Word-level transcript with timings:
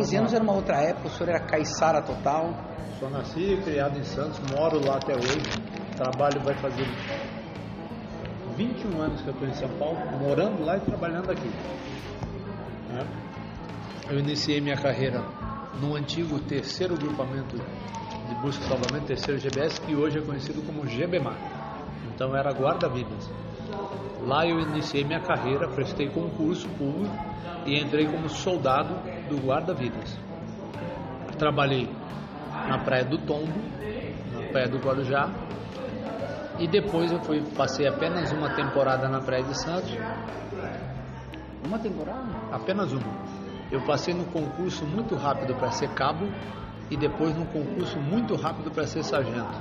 15 0.00 0.16
anos 0.16 0.32
era 0.32 0.42
uma 0.42 0.54
outra 0.54 0.78
época, 0.78 1.08
o 1.08 1.10
senhor 1.10 1.28
era 1.28 1.40
caiçara 1.40 2.00
total. 2.00 2.54
Sou 2.98 3.10
nascido 3.10 3.60
e 3.60 3.62
criado 3.62 3.98
em 3.98 4.02
Santos, 4.02 4.40
moro 4.50 4.80
lá 4.86 4.96
até 4.96 5.14
hoje. 5.14 5.42
Trabalho 5.94 6.40
vai 6.40 6.54
fazer 6.54 6.86
21 8.56 8.98
anos 8.98 9.20
que 9.20 9.28
eu 9.28 9.34
estou 9.34 9.48
em 9.48 9.52
São 9.52 9.68
Paulo, 9.78 9.98
morando 10.18 10.64
lá 10.64 10.78
e 10.78 10.80
trabalhando 10.80 11.30
aqui. 11.30 11.48
Né? 12.88 13.06
Eu 14.08 14.18
iniciei 14.18 14.58
minha 14.62 14.76
carreira 14.76 15.22
no 15.82 15.94
antigo 15.94 16.38
terceiro 16.40 16.96
grupamento 16.96 17.56
de 17.56 18.34
busca 18.40 18.64
e 18.64 18.68
salvamento, 18.68 19.06
terceiro 19.06 19.38
GBS, 19.38 19.78
que 19.82 19.94
hoje 19.94 20.18
é 20.18 20.22
conhecido 20.22 20.64
como 20.64 20.86
GBMAR. 20.86 21.36
Então 22.14 22.34
era 22.34 22.50
guarda-vidas. 22.52 23.28
Lá 24.22 24.46
eu 24.46 24.60
iniciei 24.60 25.04
minha 25.04 25.20
carreira, 25.20 25.68
prestei 25.68 26.08
concurso 26.08 26.68
público 26.70 27.14
e 27.64 27.80
entrei 27.80 28.06
como 28.06 28.28
soldado 28.28 28.94
do 29.28 29.36
guarda-vidas. 29.38 30.18
Trabalhei 31.38 31.88
na 32.68 32.78
Praia 32.78 33.04
do 33.04 33.18
Tombo, 33.18 33.60
na 34.32 34.42
Praia 34.52 34.68
do 34.68 34.78
Guarujá, 34.78 35.30
e 36.58 36.68
depois 36.68 37.10
eu 37.10 37.18
fui, 37.20 37.42
passei 37.56 37.88
apenas 37.88 38.30
uma 38.32 38.50
temporada 38.50 39.08
na 39.08 39.20
Praia 39.20 39.42
de 39.42 39.58
Santos. 39.62 39.96
Uma 41.66 41.78
temporada? 41.78 42.28
Apenas 42.52 42.92
uma. 42.92 43.30
Eu 43.72 43.80
passei 43.86 44.12
no 44.12 44.24
concurso 44.26 44.84
muito 44.84 45.14
rápido 45.14 45.54
para 45.54 45.70
ser 45.70 45.88
cabo 45.94 46.26
e 46.90 46.96
depois 46.96 47.34
no 47.34 47.46
concurso 47.46 47.98
muito 47.98 48.34
rápido 48.34 48.70
para 48.70 48.86
ser 48.86 49.02
sargento. 49.04 49.58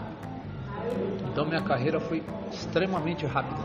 Então 1.32 1.46
minha 1.46 1.62
carreira 1.62 2.00
foi 2.02 2.22
extremamente 2.52 3.26
rápida. 3.26 3.62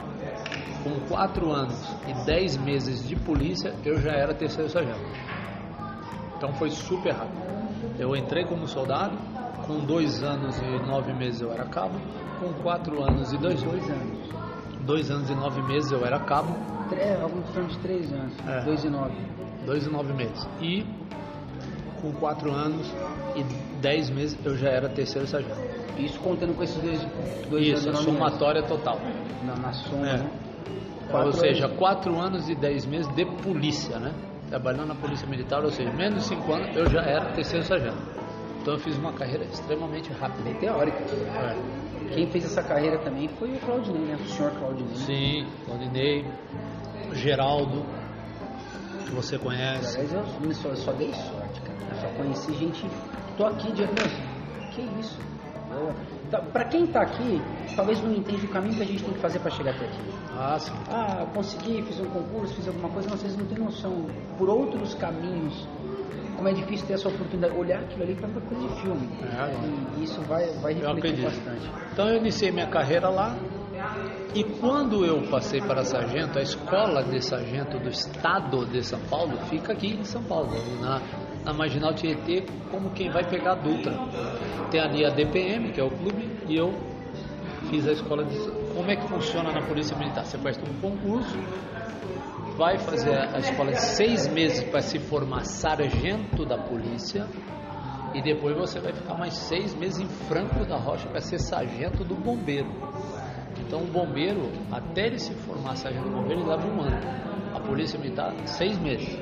Com 0.83 1.01
quatro 1.09 1.51
anos 1.51 1.97
e 2.07 2.13
dez 2.27 2.57
meses 2.59 3.07
de 3.09 3.17
polícia, 3.17 3.75
eu 3.85 3.99
já 4.01 4.13
era 4.13 4.35
terceiro 4.35 4.69
sargento. 4.69 5.01
Então 6.37 6.53
foi 6.55 6.71
super 6.71 7.13
rápido. 7.13 7.43
Eu 7.99 8.15
entrei 8.15 8.45
como 8.45 8.67
soldado, 8.67 9.17
com 9.67 9.79
dois 9.81 10.23
anos 10.23 10.59
e 10.59 10.87
nove 10.87 11.13
meses 11.15 11.41
eu 11.41 11.53
era 11.53 11.65
cabo, 11.65 11.95
com 12.41 12.53
quatro 12.63 13.03
anos 13.03 13.33
e 13.33 13.39
dois, 13.39 13.63
Dois 13.63 13.89
anos. 13.91 14.19
dois 14.85 15.11
anos 15.11 15.31
e 15.31 15.35
nove 15.35 15.63
meses 15.63 15.91
eu 15.91 16.05
era 16.05 16.19
cabo, 16.21 16.55
Tre- 16.91 17.15
Alguns 17.23 17.49
são 17.55 17.65
de 17.65 17.79
três 17.79 18.13
anos. 18.13 18.35
É. 18.47 18.61
Dois 18.65 18.85
e 18.85 18.89
nove. 18.91 19.15
dois 19.65 19.87
e 19.87 19.91
nove 19.91 20.13
meses. 20.13 20.47
E 20.61 20.85
com 22.03 22.13
quatro 22.13 22.53
anos 22.53 22.93
e 23.35 23.43
dez 23.81 24.11
meses 24.11 24.39
eu 24.45 24.55
já 24.55 24.69
era 24.69 24.87
terceiro 24.91 25.27
sargento. 25.27 25.63
Isso 25.97 26.21
contando 26.21 26.55
com 26.55 26.63
esses 26.63 26.77
dois, 26.83 27.01
dois 27.49 27.67
Isso, 27.69 27.89
anos. 27.89 28.05
nove 28.05 28.19
somatória 28.19 28.63
total. 28.65 28.99
Na, 29.47 29.55
na 29.57 29.73
soma, 29.73 30.07
É. 30.09 30.17
né? 30.19 30.31
Ou 31.05 31.11
Quatro 31.11 31.33
seja, 31.33 31.67
anos. 31.67 31.79
quatro 31.79 32.19
anos 32.19 32.49
e 32.49 32.55
dez 32.55 32.87
meses 32.87 33.09
de 33.15 33.25
polícia, 33.43 33.99
né? 33.99 34.13
Trabalhando 34.49 34.89
na 34.89 34.95
polícia 34.95 35.27
militar, 35.27 35.65
ou 35.65 35.71
seja, 35.71 35.93
menos 35.93 36.23
de 36.23 36.29
cinco 36.29 36.53
anos 36.53 36.75
eu 36.77 36.89
já 36.89 37.01
era 37.03 37.33
terceiro 37.33 37.65
sargento. 37.65 37.97
Então 38.61 38.75
eu 38.75 38.81
fiz 38.81 38.97
uma 38.97 39.13
carreira 39.13 39.45
extremamente 39.45 40.11
rápida. 40.13 40.43
Bem 40.43 40.55
teórica. 40.55 40.99
É. 40.99 41.85
Quem 42.15 42.27
fez 42.31 42.45
essa 42.45 42.63
carreira 42.63 42.99
também 42.99 43.29
foi 43.29 43.53
o 43.55 43.59
Claudinei, 43.61 44.03
né? 44.03 44.17
O 44.21 44.27
senhor 44.29 44.53
Claudinei. 44.53 44.95
Sim, 44.97 45.47
Claudinei, 45.67 46.25
Geraldo, 47.13 47.85
que 49.05 49.11
você 49.13 49.39
conhece. 49.39 49.99
Aliás, 49.99 50.13
eu 50.13 50.71
eu 50.71 50.77
só 50.77 50.93
dei 50.93 51.13
sorte, 51.13 51.61
cara. 51.61 51.79
Eu 51.91 51.97
só 52.01 52.09
conheci 52.17 52.55
gente. 52.55 52.87
Tô 53.37 53.47
aqui 53.47 53.73
de. 53.73 53.87
Que 54.73 54.83
isso? 55.01 55.19
Eu, 55.71 55.93
tá, 56.35 56.43
pra 56.53 56.65
quem 56.65 56.87
tá 56.87 57.03
aqui, 57.03 57.41
talvez 57.77 58.03
não 58.03 58.13
entenda 58.13 58.45
o 58.45 58.49
caminho 58.49 58.75
que 58.75 58.83
a 58.83 58.87
gente 58.87 59.05
tem 59.05 59.15
que 59.15 59.21
fazer 59.21 59.39
pra 59.39 59.51
chegar 59.51 59.75
até 59.75 59.85
aqui. 59.85 60.01
Ah, 60.37 60.59
sim. 60.59 60.73
Ah, 60.91 61.27
consegui, 61.33 61.83
fiz 61.83 62.01
um 62.01 62.07
concurso, 62.07 62.55
fiz 62.55 62.67
alguma 62.67 62.89
coisa, 62.91 63.09
mas 63.11 63.21
vocês 63.21 63.37
não 63.37 63.47
têm 63.47 63.59
noção. 63.59 64.07
Por 64.37 64.49
outros 64.49 64.95
caminhos, 64.95 65.67
como 66.37 66.49
é 66.49 66.53
difícil 66.53 66.87
ter 66.87 66.95
essa 66.95 67.09
oportunidade. 67.09 67.57
Olhar 67.57 67.81
aquilo 67.81 68.03
ali 68.03 68.15
para 68.15 68.29
coisa 68.29 68.69
de 68.69 68.81
filme. 68.81 69.09
É, 69.23 69.99
e 69.99 70.05
isso 70.05 70.21
vai, 70.23 70.47
vai 70.61 70.75
refletir 70.75 71.23
bastante. 71.23 71.71
Então 71.93 72.09
eu 72.09 72.17
iniciei 72.17 72.51
minha 72.51 72.69
carreira 72.69 73.09
lá 73.09 73.37
e 74.35 74.43
quando 74.59 75.05
eu 75.05 75.23
passei 75.31 75.61
para 75.61 75.85
sargento, 75.85 76.39
a 76.39 76.43
escola 76.43 77.05
de 77.05 77.21
sargento 77.25 77.79
do 77.79 77.89
estado 77.89 78.67
de 78.67 78.83
São 78.83 79.01
Paulo 79.09 79.37
fica 79.49 79.73
aqui 79.73 79.95
em 79.95 80.05
São 80.05 80.23
Paulo, 80.25 80.51
na, 80.81 81.01
na 81.45 81.53
Marginal 81.53 81.95
Tietê, 81.95 82.45
como 82.71 82.91
quem 82.91 83.11
vai 83.11 83.25
pegar 83.25 83.53
a 83.53 83.55
Dutra. 83.57 83.93
Tem 84.71 84.81
ali 84.81 85.05
a 85.05 85.11
DPM, 85.11 85.73
que 85.73 85.81
é 85.81 85.85
o 85.85 85.91
clube, 85.91 86.29
e 86.49 86.57
eu 86.57 86.73
fiz 87.71 87.87
a 87.87 87.93
escola 87.93 88.25
de... 88.25 88.37
Como 88.75 88.91
é 88.91 88.97
que 88.97 89.07
funciona 89.07 89.53
na 89.53 89.63
Polícia 89.63 89.97
Militar? 89.97 90.25
Você 90.25 90.39
faz 90.39 90.59
um 90.59 90.81
concurso, 90.81 91.39
vai 92.57 92.79
fazer 92.79 93.17
a 93.17 93.39
escola 93.39 93.73
de 93.73 93.81
seis 93.81 94.29
meses 94.29 94.63
para 94.65 94.81
se 94.81 94.99
formar 94.99 95.45
sargento 95.45 96.45
da 96.45 96.57
polícia 96.57 97.27
e 98.15 98.23
depois 98.23 98.57
você 98.57 98.79
vai 98.81 98.93
ficar 98.93 99.15
mais 99.15 99.35
seis 99.35 99.75
meses 99.75 99.99
em 99.99 100.07
Franco 100.07 100.65
da 100.65 100.77
Rocha 100.77 101.09
para 101.09 101.21
ser 101.21 101.41
sargento 101.41 102.05
do 102.05 102.15
bombeiro. 102.15 102.71
Então 103.67 103.81
o 103.81 103.87
bombeiro, 103.87 104.53
até 104.71 105.07
ele 105.07 105.19
se 105.19 105.35
formar 105.35 105.77
sargento 105.77 106.09
do 106.09 106.15
bombeiro, 106.15 106.43
ele 106.43 106.49
leva 106.49 106.67
um 106.67 106.81
ano. 106.81 106.97
A 107.55 107.61
polícia 107.61 107.99
militar, 107.99 108.33
seis 108.47 108.79
meses. 108.79 109.19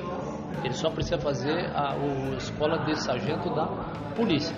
Ele 0.63 0.73
só 0.73 0.89
precisa 0.89 1.17
fazer 1.17 1.71
a, 1.75 1.95
o 1.95 2.35
escola 2.35 2.85
de 2.85 2.95
sargento 3.01 3.49
da 3.53 3.65
polícia. 4.15 4.55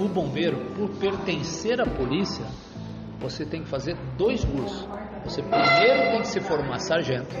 O 0.00 0.08
bombeiro, 0.08 0.74
por 0.74 0.88
pertencer 0.98 1.80
à 1.80 1.86
polícia, 1.86 2.44
você 3.20 3.44
tem 3.44 3.62
que 3.62 3.68
fazer 3.68 3.96
dois 4.16 4.44
cursos. 4.44 4.88
Você 5.24 5.42
primeiro 5.42 6.10
tem 6.10 6.20
que 6.20 6.28
se 6.28 6.40
formar 6.40 6.78
sargento. 6.78 7.34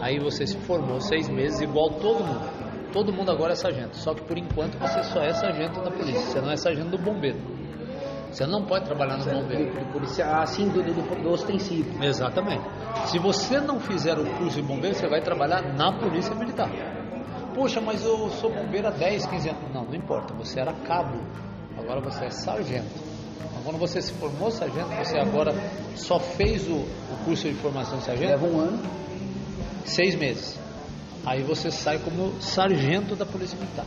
Aí 0.00 0.18
você 0.18 0.46
se 0.46 0.58
formou 0.58 1.00
seis 1.00 1.28
meses 1.28 1.60
igual 1.60 1.90
todo 1.90 2.22
mundo. 2.22 2.66
Todo 2.92 3.12
mundo 3.12 3.30
agora 3.30 3.52
é 3.52 3.56
sargento. 3.56 3.96
Só 3.96 4.14
que 4.14 4.22
por 4.22 4.36
enquanto 4.36 4.78
você 4.78 5.02
só 5.04 5.20
é 5.20 5.32
sargento 5.32 5.80
da 5.80 5.90
polícia. 5.90 6.20
Você 6.20 6.40
não 6.40 6.50
é 6.50 6.56
sargento 6.56 6.90
do 6.90 6.98
bombeiro. 6.98 7.55
Você 8.36 8.46
não 8.46 8.66
pode 8.66 8.84
trabalhar 8.84 9.16
no 9.16 9.24
bombeiro. 9.24 9.72
De 9.72 9.92
polícia, 9.92 10.26
assim, 10.26 10.68
do, 10.68 10.82
do, 10.82 11.22
do 11.22 11.30
ostensivo. 11.30 12.04
Exatamente. 12.04 12.62
Se 13.06 13.18
você 13.18 13.58
não 13.58 13.80
fizer 13.80 14.18
o 14.18 14.26
curso 14.36 14.60
de 14.60 14.62
bombeiro, 14.62 14.94
você 14.94 15.08
vai 15.08 15.22
trabalhar 15.22 15.62
na 15.74 15.98
polícia 15.98 16.34
militar. 16.34 16.68
Poxa, 17.54 17.80
mas 17.80 18.04
eu 18.04 18.28
sou 18.28 18.52
bombeiro 18.52 18.88
há 18.88 18.90
10, 18.90 19.24
15 19.24 19.48
anos. 19.48 19.72
Não, 19.72 19.86
não 19.86 19.94
importa. 19.94 20.34
Você 20.34 20.60
era 20.60 20.74
cabo. 20.74 21.18
Agora 21.78 22.02
você 22.02 22.26
é 22.26 22.30
sargento. 22.30 23.00
Quando 23.64 23.78
você 23.78 24.02
se 24.02 24.12
formou 24.12 24.50
sargento, 24.50 24.88
você 24.88 25.18
agora 25.18 25.54
só 25.96 26.20
fez 26.20 26.68
o, 26.68 26.74
o 26.74 27.24
curso 27.24 27.48
de 27.48 27.54
formação 27.54 27.96
de 27.96 28.04
sargento 28.04 28.32
Leva 28.32 28.46
um 28.46 28.60
ano. 28.60 28.82
seis 29.86 30.14
meses. 30.14 30.60
Aí 31.24 31.42
você 31.42 31.70
sai 31.70 31.98
como 32.00 32.38
sargento 32.42 33.16
da 33.16 33.24
Polícia 33.24 33.58
Militar. 33.58 33.86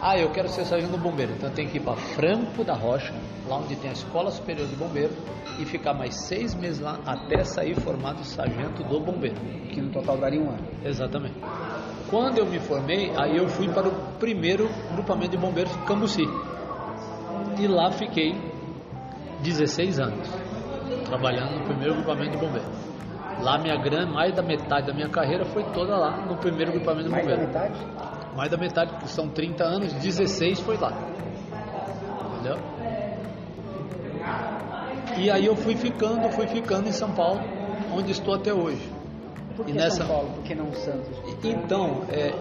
Ah, 0.00 0.16
eu 0.16 0.30
quero 0.30 0.48
ser 0.48 0.64
sargento 0.64 0.92
do 0.92 0.98
bombeiro. 0.98 1.32
Então 1.32 1.50
tem 1.50 1.66
que 1.66 1.78
ir 1.78 1.80
para 1.80 1.96
Franco 1.96 2.62
da 2.62 2.74
Rocha, 2.74 3.12
lá 3.48 3.56
onde 3.56 3.74
tem 3.76 3.90
a 3.90 3.92
Escola 3.92 4.30
Superior 4.30 4.66
de 4.68 4.76
Bombeiro, 4.76 5.12
e 5.58 5.64
ficar 5.64 5.92
mais 5.92 6.14
seis 6.26 6.54
meses 6.54 6.80
lá 6.80 6.98
até 7.04 7.42
sair 7.42 7.74
formado 7.80 8.22
sargento 8.24 8.84
do 8.84 9.00
bombeiro. 9.00 9.36
Que 9.72 9.80
no 9.80 9.90
total 9.90 10.16
daria 10.18 10.40
um 10.40 10.50
ano. 10.50 10.64
Exatamente. 10.84 11.34
Quando 12.08 12.38
eu 12.38 12.46
me 12.46 12.60
formei, 12.60 13.12
aí 13.16 13.36
eu 13.36 13.48
fui 13.48 13.68
para 13.68 13.88
o 13.88 13.92
primeiro 14.18 14.68
grupamento 14.92 15.32
de 15.32 15.36
bombeiros 15.36 15.74
Cambuci. 15.84 16.22
E 17.58 17.66
lá 17.66 17.90
fiquei 17.90 18.34
16 19.42 19.98
anos, 19.98 20.28
trabalhando 21.06 21.58
no 21.58 21.64
primeiro 21.64 21.94
grupamento 21.96 22.30
de 22.30 22.36
bombeiros. 22.38 22.70
Lá 23.40 23.58
minha 23.58 23.76
grande, 23.76 24.12
mais 24.12 24.32
da 24.34 24.42
metade 24.42 24.86
da 24.86 24.94
minha 24.94 25.08
carreira 25.08 25.44
foi 25.44 25.64
toda 25.72 25.96
lá 25.96 26.24
no 26.24 26.36
primeiro 26.36 26.72
grupamento 26.72 27.04
de 27.04 27.10
Mais 27.10 27.26
da 27.26 27.36
bombeiros. 27.36 27.54
metade? 27.54 28.17
Mais 28.38 28.48
da 28.52 28.56
metade, 28.56 28.92
porque 28.92 29.08
são 29.08 29.28
30 29.28 29.64
anos, 29.64 29.92
16 29.94 30.60
foi 30.60 30.76
lá. 30.76 30.92
Entendeu? 32.34 32.56
E 35.16 35.28
aí 35.28 35.44
eu 35.44 35.56
fui 35.56 35.74
ficando, 35.74 36.30
fui 36.30 36.46
ficando 36.46 36.88
em 36.88 36.92
São 36.92 37.10
Paulo, 37.10 37.40
onde 37.92 38.12
estou 38.12 38.34
até 38.36 38.54
hoje. 38.54 38.88
Por 39.56 39.66
que 39.66 39.72
E 39.72 39.74
nessa- 39.74 39.96
São 40.04 40.06
Paulo? 40.06 40.30
Por 40.34 40.44
que 40.44 40.54
não 40.54 40.72
Santos? 40.72 41.18
Então, 41.42 42.04
é, 42.10 42.32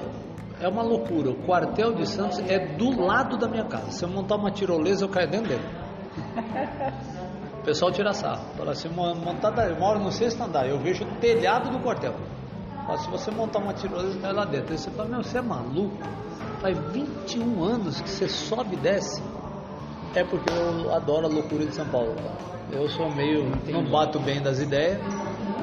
é 0.62 0.68
uma 0.68 0.84
loucura. 0.84 1.32
O 1.32 1.36
quartel 1.48 1.96
de 1.96 2.08
Santos 2.08 2.38
é 2.48 2.60
do 2.76 3.02
lado 3.02 3.36
da 3.36 3.48
minha 3.48 3.66
casa. 3.66 3.90
Se 3.90 4.06
eu 4.06 4.10
montar 4.10 4.36
uma 4.36 4.52
tirolesa, 4.52 5.04
eu 5.06 5.10
caio 5.10 5.30
dentro 5.32 5.48
dele. 5.48 5.66
O 7.60 7.66
pessoal 7.68 7.92
tira 7.92 8.14
sarro. 8.14 8.46
Fala 8.56 8.72
assim, 8.72 8.88
"Mo- 8.88 9.14
montar, 9.16 9.50
da- 9.50 9.68
eu 9.68 9.78
moro 9.78 10.00
no 10.00 10.10
sexto 10.10 10.42
andar, 10.42 10.70
eu 10.70 10.80
vejo 10.80 11.04
o 11.04 11.16
telhado 11.20 11.70
do 11.70 11.80
quartel. 11.84 12.14
Fala, 12.88 13.00
se 13.00 13.10
você 13.10 13.32
montar 13.32 13.60
uma 13.60 13.74
tirolesa, 13.74 14.18
cai 14.20 14.32
lá 14.32 14.46
dentro. 14.46 14.72
Aí 14.72 14.78
você 14.78 14.90
fala, 14.90 15.10
meu, 15.10 15.22
você 15.22 15.40
é 15.40 15.42
maluco? 15.42 15.98
Faz 16.62 16.78
21 16.94 17.62
anos 17.62 18.00
que 18.00 18.10
você 18.10 18.30
sobe 18.30 18.76
e 18.76 18.80
desce. 18.80 19.22
É 20.16 20.24
porque 20.24 20.50
eu 20.50 20.96
adoro 20.96 21.28
a 21.28 21.30
loucura 21.30 21.66
de 21.66 21.76
São 21.76 21.86
Paulo. 21.90 22.16
Eu 22.72 22.88
sou 22.88 23.14
meio. 23.14 23.52
não 23.68 23.84
bato 23.84 24.20
bem 24.22 24.42
das 24.42 24.60
ideias. 24.62 25.00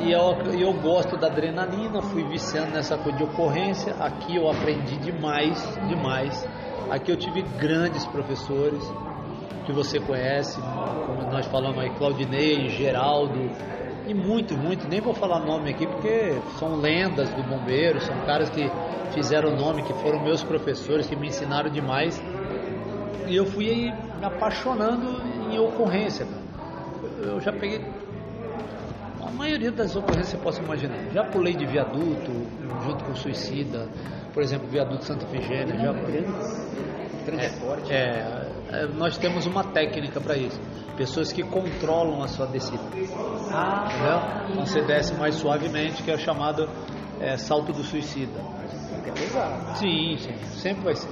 E 0.00 0.12
eu, 0.12 0.54
e 0.54 0.60
eu 0.60 0.72
gosto 0.74 1.16
da 1.16 1.28
adrenalina, 1.28 2.02
fui 2.02 2.24
viciando 2.24 2.72
nessa 2.72 2.98
coisa 2.98 3.16
de 3.16 3.24
ocorrência. 3.24 3.94
Aqui 4.00 4.36
eu 4.36 4.50
aprendi 4.50 4.98
demais, 4.98 5.66
demais. 5.88 6.46
Aqui 6.90 7.10
eu 7.10 7.16
tive 7.16 7.40
grandes 7.58 8.04
professores 8.06 8.82
que 9.64 9.72
você 9.72 9.98
conhece, 9.98 10.60
como 10.60 11.22
nós 11.32 11.46
falamos 11.46 11.78
aí, 11.78 11.88
Claudinei, 11.96 12.68
Geraldo, 12.68 13.50
E 14.06 14.12
muito, 14.12 14.54
muito, 14.56 14.86
nem 14.86 15.00
vou 15.00 15.14
falar 15.14 15.40
nome 15.40 15.70
aqui 15.70 15.86
porque 15.86 16.38
são 16.58 16.76
lendas 16.76 17.30
do 17.30 17.42
bombeiro, 17.42 18.00
são 18.02 18.14
caras 18.26 18.50
que 18.50 18.70
fizeram 19.12 19.56
nome, 19.56 19.82
que 19.82 19.94
foram 19.94 20.22
meus 20.22 20.42
professores, 20.42 21.06
que 21.06 21.16
me 21.16 21.28
ensinaram 21.28 21.70
demais. 21.70 22.22
E 23.26 23.34
eu 23.34 23.46
fui 23.46 23.90
me 24.18 24.24
apaixonando 24.24 25.22
em 25.50 25.58
ocorrência. 25.58 26.26
Eu 27.22 27.40
já 27.40 27.52
peguei 27.52 27.80
a 29.26 29.30
maioria 29.30 29.72
das 29.72 29.96
ocorrências 29.96 30.28
você 30.28 30.36
possa 30.36 30.62
imaginar. 30.62 30.98
Já 31.12 31.24
pulei 31.24 31.54
de 31.54 31.64
viaduto 31.64 32.30
junto 32.84 33.04
com 33.04 33.16
suicida, 33.16 33.88
por 34.34 34.42
exemplo, 34.42 34.68
viaduto 34.68 35.04
Santa 35.04 35.24
Efigênia. 35.24 35.76
Já... 35.78 35.94
Transporte. 37.24 37.90
É, 37.90 37.96
é, 37.96 38.43
nós 38.96 39.16
temos 39.18 39.46
uma 39.46 39.64
técnica 39.64 40.20
para 40.20 40.36
isso. 40.36 40.60
Pessoas 40.96 41.32
que 41.32 41.42
controlam 41.42 42.22
a 42.22 42.28
sua 42.28 42.46
descida. 42.46 42.84
Ah, 43.52 43.84
Entendeu? 43.88 44.50
Então 44.52 44.66
você 44.66 44.80
desce 44.82 45.14
mais 45.14 45.34
suavemente, 45.36 46.02
que 46.02 46.10
é 46.10 46.14
o 46.14 46.18
chamado 46.18 46.68
é, 47.20 47.36
salto 47.36 47.72
do 47.72 47.82
suicida. 47.82 48.40
é 49.06 49.10
pesado. 49.12 49.76
Sim, 49.76 50.16
sim, 50.18 50.34
sempre 50.60 50.84
vai 50.84 50.94
ser. 50.94 51.10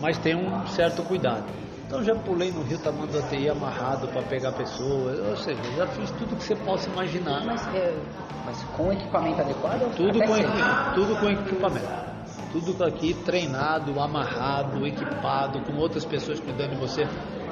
Mas 0.00 0.18
tem 0.18 0.34
um 0.36 0.66
certo 0.66 1.02
cuidado. 1.02 1.44
Então 1.86 2.02
já 2.02 2.14
pulei 2.14 2.50
no 2.52 2.62
rio 2.62 2.78
Tamanduateí 2.78 3.48
amarrado 3.48 4.08
para 4.08 4.22
pegar 4.22 4.52
pessoas, 4.52 5.18
ou 5.20 5.36
seja, 5.36 5.62
já 5.74 5.86
fiz 5.86 6.10
tudo 6.12 6.36
que 6.36 6.42
você 6.44 6.54
possa 6.54 6.90
imaginar. 6.90 7.44
Mas, 7.46 7.66
é, 7.74 7.96
mas 8.44 8.62
com 8.76 8.92
equipamento 8.92 9.40
adequado? 9.40 9.90
Tudo 9.96 10.18
com, 10.18 10.34
sem? 10.34 10.44
equi- 10.44 10.94
tudo 10.94 11.16
com 11.16 11.30
equipamento. 11.30 12.17
Tudo 12.52 12.82
aqui 12.82 13.12
treinado, 13.12 14.00
amarrado, 14.00 14.86
equipado, 14.86 15.60
com 15.60 15.76
outras 15.76 16.04
pessoas 16.04 16.40
cuidando 16.40 16.70
de 16.70 16.80
você. 16.80 17.02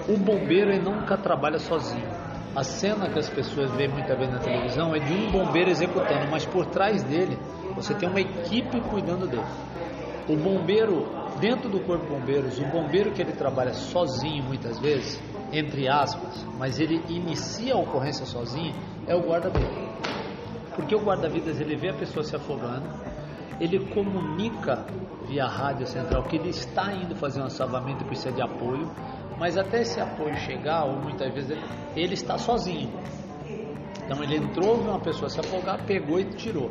O 0.09 0.17
bombeiro 0.17 0.71
ele 0.71 0.83
nunca 0.83 1.17
trabalha 1.19 1.59
sozinho. 1.59 2.09
A 2.55 2.63
cena 2.63 3.11
que 3.11 3.19
as 3.19 3.29
pessoas 3.29 3.71
veem 3.73 3.91
muitas 3.91 4.17
vezes 4.17 4.33
na 4.33 4.41
televisão 4.41 4.95
é 4.95 4.99
de 4.99 5.13
um 5.13 5.31
bombeiro 5.31 5.69
executando, 5.69 6.27
mas 6.31 6.47
por 6.47 6.65
trás 6.65 7.03
dele 7.03 7.37
você 7.75 7.93
tem 7.95 8.09
uma 8.09 8.21
equipe 8.21 8.81
cuidando 8.89 9.27
dele. 9.27 9.45
O 10.27 10.35
bombeiro, 10.35 11.07
dentro 11.39 11.69
do 11.69 11.79
corpo 11.81 12.07
de 12.07 12.13
bombeiros, 12.15 12.59
o 12.59 12.65
bombeiro 12.65 13.13
que 13.13 13.21
ele 13.21 13.33
trabalha 13.33 13.75
sozinho 13.75 14.43
muitas 14.43 14.79
vezes, 14.81 15.21
entre 15.53 15.87
aspas, 15.87 16.47
mas 16.59 16.81
ele 16.81 17.03
inicia 17.11 17.75
a 17.75 17.79
ocorrência 17.79 18.25
sozinho, 18.25 18.73
é 19.07 19.15
o 19.15 19.21
guarda-vida. 19.21 19.69
Porque 20.75 20.95
o 20.95 21.01
guarda-vidas 21.01 21.61
ele 21.61 21.77
vê 21.77 21.91
a 21.91 21.95
pessoa 21.95 22.25
se 22.25 22.35
afogando, 22.35 22.89
ele 23.61 23.79
comunica 23.93 24.85
via 25.27 25.47
rádio 25.47 25.87
central 25.87 26.23
que 26.25 26.37
ele 26.37 26.51
está 26.51 26.93
indo 26.93 27.17
fazer 27.17 27.43
um 27.43 27.49
salvamento 27.49 28.05
e 28.05 28.07
precisa 28.07 28.33
de 28.33 28.43
apoio, 28.43 28.91
mas 29.39 29.57
até 29.57 29.83
esse 29.83 30.01
apoio 30.01 30.35
chegar, 30.37 30.85
ou 30.85 30.97
muitas 31.01 31.33
vezes 31.33 31.51
ele, 31.51 31.65
ele 31.95 32.15
está 32.15 32.39
sozinho. 32.39 32.91
Então 34.05 34.23
ele 34.23 34.37
entrou, 34.37 34.77
viu 34.79 34.91
uma 34.91 35.01
pessoa 35.01 35.29
se 35.29 35.41
afogar, 35.41 35.85
pegou 35.85 36.21
e 36.21 36.25
tirou. 36.25 36.71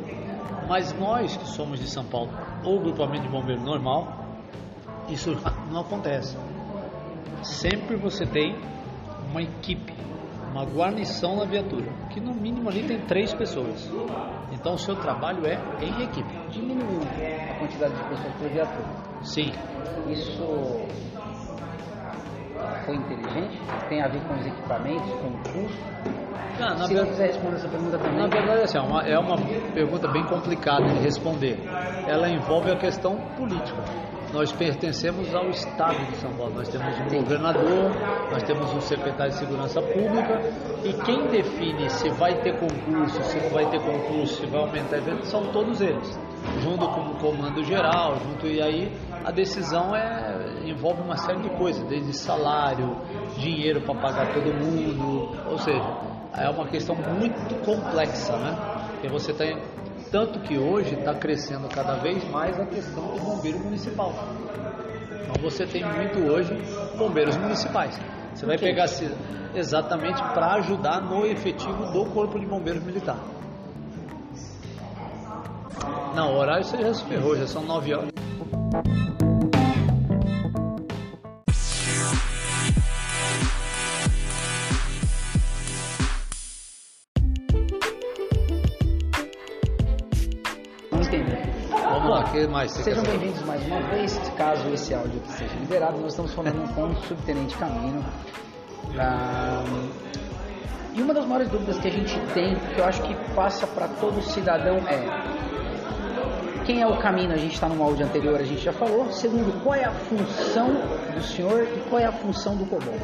Mas 0.68 0.92
nós 0.98 1.36
que 1.36 1.46
somos 1.48 1.78
de 1.78 1.88
São 1.88 2.04
Paulo, 2.04 2.30
ou 2.64 2.80
grupamento 2.80 3.22
de 3.22 3.28
bombeiro 3.28 3.62
normal, 3.62 4.26
isso 5.08 5.36
não 5.70 5.82
acontece. 5.82 6.36
Sempre 7.42 7.96
você 7.96 8.24
tem 8.26 8.56
uma 9.30 9.42
equipe, 9.42 9.92
uma 10.56 10.64
guarnição 10.64 11.36
na 11.36 11.44
viatura, 11.44 11.92
que 12.08 12.18
no 12.18 12.32
mínimo 12.34 12.70
ali 12.70 12.82
tem 12.86 12.98
três 13.06 13.34
pessoas. 13.34 13.78
Então 14.50 14.72
o 14.72 14.78
seu 14.78 14.96
trabalho 14.96 15.44
é 15.46 15.58
em 15.80 16.02
equipe. 16.02 16.32
Diminuiu 16.50 17.02
a 17.50 17.54
quantidade 17.58 17.94
de 17.96 18.08
pessoas 18.08 18.32
por 18.34 18.48
viatura. 18.50 18.88
Sim, 19.22 19.50
Isso 20.08 20.46
foi 22.86 22.96
inteligente? 22.96 23.58
Tem 23.88 24.00
a 24.02 24.08
ver 24.08 24.26
com 24.26 24.34
os 24.34 24.46
equipamentos, 24.46 25.12
com 25.20 25.28
o 25.28 25.38
custo? 25.52 25.96
Ah, 26.58 26.74
na 26.74 26.86
Se 26.86 26.94
ver- 26.94 27.00
não 27.00 27.08
quiser 27.08 27.26
responder 27.26 27.56
essa 27.56 27.68
pergunta 27.68 27.98
também. 27.98 28.16
Na 28.16 28.28
verdade, 28.28 28.62
assim, 28.62 28.78
é 28.78 28.80
uma, 28.80 29.02
é 29.02 29.18
uma 29.18 29.36
pergunta 29.74 30.08
bem 30.08 30.24
complicada 30.24 30.86
de 30.86 30.98
responder. 31.00 31.58
Ela 32.06 32.30
envolve 32.30 32.70
a 32.70 32.76
questão 32.76 33.16
política. 33.36 33.82
Nós 34.36 34.52
pertencemos 34.52 35.34
ao 35.34 35.48
Estado 35.48 35.96
de 36.10 36.16
São 36.18 36.30
Paulo. 36.34 36.56
Nós 36.56 36.68
temos 36.68 36.94
um 37.00 37.20
governador, 37.20 37.90
nós 38.30 38.42
temos 38.42 38.70
um 38.70 38.82
secretário 38.82 39.32
de 39.32 39.38
Segurança 39.38 39.80
Pública 39.80 40.42
e 40.84 40.92
quem 41.04 41.26
define 41.28 41.88
se 41.88 42.10
vai 42.10 42.38
ter 42.42 42.52
concurso, 42.58 43.22
se 43.22 43.40
não 43.40 43.48
vai 43.48 43.64
ter 43.70 43.80
concurso, 43.80 44.42
se 44.42 44.46
vai 44.46 44.60
aumentar 44.60 44.98
evento, 44.98 45.24
são 45.24 45.50
todos 45.52 45.80
eles, 45.80 46.20
junto 46.60 46.86
com 46.86 47.00
o 47.12 47.14
comando 47.16 47.64
geral, 47.64 48.16
junto 48.18 48.46
e 48.46 48.60
aí 48.60 48.92
a 49.24 49.30
decisão 49.30 49.96
é 49.96 50.68
envolve 50.68 51.00
uma 51.00 51.16
série 51.16 51.40
de 51.40 51.48
coisas, 51.56 51.82
desde 51.88 52.12
salário, 52.12 52.94
dinheiro 53.38 53.80
para 53.80 53.94
pagar 53.94 54.34
todo 54.34 54.52
mundo, 54.52 55.34
ou 55.50 55.56
seja, 55.56 55.96
é 56.36 56.50
uma 56.50 56.66
questão 56.66 56.94
muito 56.94 57.64
complexa, 57.64 58.36
né? 58.36 58.54
Porque 58.90 59.08
você 59.08 59.32
tem 59.32 59.56
tanto 60.10 60.40
que 60.40 60.56
hoje 60.58 60.94
está 60.94 61.14
crescendo 61.14 61.68
cada 61.68 61.96
vez 61.96 62.22
mais 62.30 62.58
a 62.58 62.66
questão 62.66 63.02
do 63.14 63.20
bombeiro 63.20 63.58
municipal. 63.58 64.12
Então 65.22 65.42
você 65.42 65.66
tem 65.66 65.84
muito 65.84 66.18
hoje 66.30 66.54
bombeiros 66.96 67.36
municipais. 67.36 67.98
Você 68.34 68.46
vai 68.46 68.58
pegar 68.58 68.86
se- 68.88 69.10
exatamente 69.54 70.22
para 70.34 70.54
ajudar 70.54 71.00
no 71.00 71.24
efetivo 71.26 71.86
do 71.92 72.06
corpo 72.06 72.38
de 72.38 72.46
bombeiros 72.46 72.82
militar. 72.84 73.18
Não, 76.14 76.34
o 76.34 76.38
horário 76.38 76.64
você 76.64 76.78
já 76.78 76.94
se 76.94 77.04
ferrou, 77.04 77.36
já 77.36 77.46
são 77.46 77.62
9 77.62 77.94
horas. 77.94 78.10
Que 92.36 92.46
mais 92.46 92.70
você 92.70 92.82
Sejam 92.82 93.02
bem-vindos 93.02 93.40
mais 93.46 93.66
uma 93.66 93.80
vez. 93.88 94.18
Caso 94.36 94.68
esse 94.68 94.92
áudio 94.92 95.22
seja 95.26 95.54
liberado, 95.54 95.98
nós 95.98 96.12
estamos 96.12 96.34
falando 96.34 96.74
com 96.74 96.84
o 96.84 96.94
subtenente 97.04 97.56
Camino. 97.56 98.04
Ah, 98.98 99.64
e 100.94 101.00
uma 101.00 101.14
das 101.14 101.24
maiores 101.24 101.48
dúvidas 101.48 101.78
que 101.78 101.88
a 101.88 101.90
gente 101.90 102.18
tem, 102.34 102.54
que 102.54 102.78
eu 102.78 102.84
acho 102.84 103.02
que 103.02 103.14
passa 103.34 103.66
para 103.66 103.88
todo 103.88 104.20
cidadão, 104.22 104.76
é 104.86 106.64
quem 106.66 106.82
é 106.82 106.86
o 106.86 106.98
Camino? 106.98 107.32
A 107.32 107.36
gente 107.36 107.54
está 107.54 107.68
no 107.68 107.82
áudio 107.82 108.04
anterior, 108.04 108.38
a 108.38 108.44
gente 108.44 108.60
já 108.60 108.72
falou. 108.72 109.10
Segundo, 109.12 109.62
qual 109.62 109.74
é 109.74 109.84
a 109.84 109.92
função 109.92 110.68
do 111.14 111.22
senhor 111.22 111.62
e 111.62 111.88
qual 111.88 112.00
é 112.00 112.04
a 112.04 112.12
função 112.12 112.56
do 112.56 112.66
Cobol? 112.66 112.94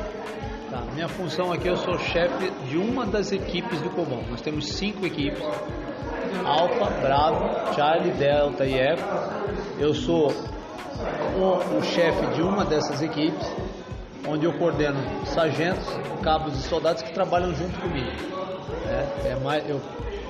Tá, 0.71 0.83
minha 0.93 1.09
função 1.09 1.53
aqui, 1.53 1.69
eu 1.69 1.77
sou 1.77 1.99
chefe 1.99 2.51
de 2.69 2.77
uma 2.77 3.07
das 3.07 3.31
equipes 3.33 3.81
do 3.81 3.91
Cobom. 3.91 4.25
Nós 4.29 4.41
temos 4.41 4.69
cinco 4.69 5.07
equipes: 5.07 5.43
Alfa, 6.45 6.87
Bravo, 7.01 7.75
Charlie, 7.75 8.13
Delta 8.13 8.65
e 8.65 8.79
Eco. 8.79 9.03
Eu 9.79 9.95
sou 9.95 10.33
o, 11.37 11.79
o 11.79 11.83
chefe 11.83 12.27
de 12.35 12.43
uma 12.43 12.65
dessas 12.65 13.03
equipes, 13.03 13.47
onde 14.27 14.45
eu 14.47 14.53
coordeno 14.55 14.99
sargentos, 15.27 15.87
cabos 16.23 16.57
e 16.57 16.63
soldados 16.69 17.03
que 17.03 17.13
trabalham 17.13 17.55
junto 17.55 17.79
comigo. 17.81 18.11
É, 18.89 19.31
é 19.31 19.37
mais, 19.43 19.69
eu, 19.69 19.81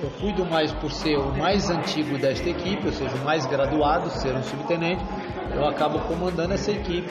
eu 0.01 0.09
cuido 0.19 0.45
mais 0.45 0.71
por 0.73 0.91
ser 0.91 1.17
o 1.17 1.31
mais 1.37 1.69
antigo 1.69 2.17
desta 2.17 2.49
equipe, 2.49 2.87
ou 2.87 2.93
seja, 2.93 3.15
o 3.15 3.23
mais 3.23 3.45
graduado, 3.45 4.09
ser 4.09 4.35
um 4.35 4.43
subtenente. 4.43 5.03
Eu 5.55 5.65
acabo 5.65 5.99
comandando 5.99 6.53
essa 6.53 6.71
equipe. 6.71 7.09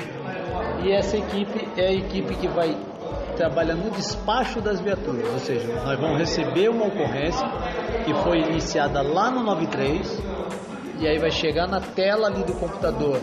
E 0.82 0.90
essa 0.90 1.16
equipe 1.16 1.68
é 1.76 1.88
a 1.88 1.92
equipe 1.92 2.34
que 2.34 2.48
vai 2.48 2.76
trabalhar 3.42 3.74
no 3.74 3.90
despacho 3.90 4.60
das 4.60 4.80
viaturas, 4.80 5.28
ou 5.32 5.38
seja, 5.40 5.66
nós 5.84 5.98
vamos 5.98 6.16
receber 6.16 6.68
uma 6.68 6.86
ocorrência 6.86 7.44
que 8.04 8.14
foi 8.22 8.38
iniciada 8.38 9.02
lá 9.02 9.32
no 9.32 9.42
93 9.42 10.22
e 11.00 11.08
aí 11.08 11.18
vai 11.18 11.32
chegar 11.32 11.66
na 11.66 11.80
tela 11.80 12.28
ali 12.28 12.44
do 12.44 12.54
computador 12.54 13.20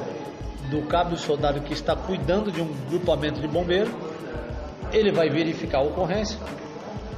do 0.70 0.82
cabo 0.88 1.16
soldado 1.16 1.62
que 1.62 1.72
está 1.72 1.96
cuidando 1.96 2.52
de 2.52 2.62
um 2.62 2.68
grupamento 2.90 3.40
de 3.40 3.48
bombeiro, 3.48 3.90
ele 4.92 5.10
vai 5.10 5.30
verificar 5.30 5.78
a 5.78 5.84
ocorrência, 5.84 6.38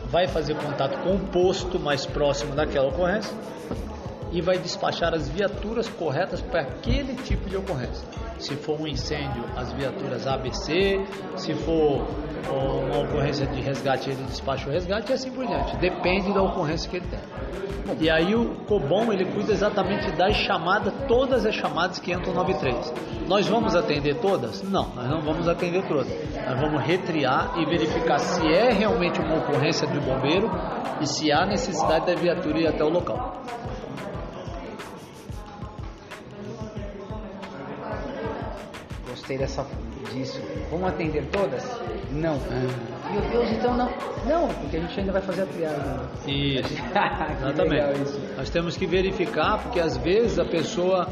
vai 0.05 0.27
fazer 0.27 0.53
contato 0.53 0.99
com 0.99 1.15
o 1.15 1.19
posto 1.19 1.79
mais 1.79 2.05
próximo 2.05 2.53
daquela 2.53 2.89
ocorrência 2.89 3.35
e 4.31 4.41
vai 4.41 4.57
despachar 4.57 5.13
as 5.13 5.29
viaturas 5.29 5.87
corretas 5.89 6.41
para 6.41 6.61
aquele 6.61 7.15
tipo 7.15 7.49
de 7.49 7.57
ocorrência. 7.57 8.07
Se 8.39 8.55
for 8.55 8.79
um 8.79 8.87
incêndio, 8.87 9.43
as 9.55 9.71
viaturas 9.73 10.25
ABC, 10.25 10.99
se 11.35 11.53
for 11.53 12.07
uma 12.49 13.03
ocorrência 13.03 13.45
de 13.45 13.61
resgate, 13.61 14.09
ele 14.09 14.23
despacha 14.23 14.67
o 14.69 14.71
resgate 14.71 15.11
e 15.11 15.13
assim 15.13 15.31
por 15.31 15.45
diante. 15.45 15.75
Depende 15.77 16.33
da 16.33 16.41
ocorrência 16.41 16.89
que 16.89 16.97
ele 16.97 17.07
tem. 17.07 17.19
E 17.99 18.09
aí 18.09 18.33
o 18.33 18.55
Cobom 18.67 19.11
ele 19.11 19.25
cuida 19.25 19.51
exatamente 19.51 20.11
das 20.11 20.35
chamadas, 20.35 20.93
todas 21.07 21.45
as 21.45 21.53
chamadas 21.53 21.99
que 21.99 22.11
entram 22.11 22.33
no 22.33 22.39
93. 22.39 22.93
Nós 23.27 23.47
vamos 23.47 23.75
atender 23.75 24.15
todas? 24.15 24.63
Não, 24.63 24.87
nós 24.95 25.09
não 25.09 25.21
vamos 25.21 25.47
atender 25.47 25.85
todas. 25.87 26.07
Nós 26.35 26.59
vamos 26.59 26.81
retriar 26.83 27.53
e 27.57 27.65
verificar 27.65 28.19
se 28.19 28.45
é 28.47 28.71
realmente 28.71 29.19
uma 29.19 29.37
ocorrência 29.37 29.87
de 29.87 29.99
bombeiro 29.99 30.49
e 31.01 31.07
se 31.07 31.31
há 31.31 31.45
necessidade 31.45 32.05
da 32.05 32.15
viatura 32.15 32.59
ir 32.59 32.67
até 32.67 32.83
o 32.83 32.89
local. 32.89 33.41
Gostei 39.31 39.37
dessa, 39.37 39.65
disso. 40.13 40.41
Vamos 40.69 40.89
atender 40.89 41.23
todas? 41.31 41.63
Não. 42.11 42.37
Meu 43.11 43.21
Deus, 43.29 43.49
então 43.51 43.75
não. 43.77 43.89
Não, 44.25 44.47
porque 44.49 44.77
a 44.77 44.79
gente 44.81 44.99
ainda 44.99 45.11
vai 45.13 45.21
fazer 45.21 45.43
a 45.43 45.45
triagem. 45.45 45.79
Isso, 46.27 46.73
exatamente. 47.39 48.01
isso. 48.01 48.19
Nós 48.37 48.49
temos 48.49 48.75
que 48.75 48.85
verificar, 48.85 49.59
porque 49.63 49.79
às 49.79 49.95
vezes 49.97 50.37
a 50.39 50.45
pessoa. 50.45 51.07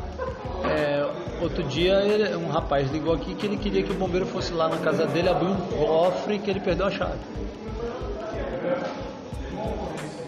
é, 0.65 1.09
outro 1.41 1.63
dia 1.63 1.93
ele- 2.03 2.35
um 2.35 2.49
rapaz 2.49 2.91
ligou 2.91 3.13
aqui 3.13 3.33
que 3.35 3.45
ele 3.45 3.55
queria 3.57 3.83
que 3.83 3.91
o 3.91 3.95
bombeiro 3.95 4.25
fosse 4.25 4.51
lá 4.53 4.67
na 4.67 4.77
casa 4.77 5.05
dele 5.07 5.29
abrir 5.29 5.47
um 5.47 5.55
cofre 5.77 6.37
que 6.39 6.49
ele 6.49 6.59
perdeu 6.59 6.87
a 6.87 6.91
chave. 6.91 7.17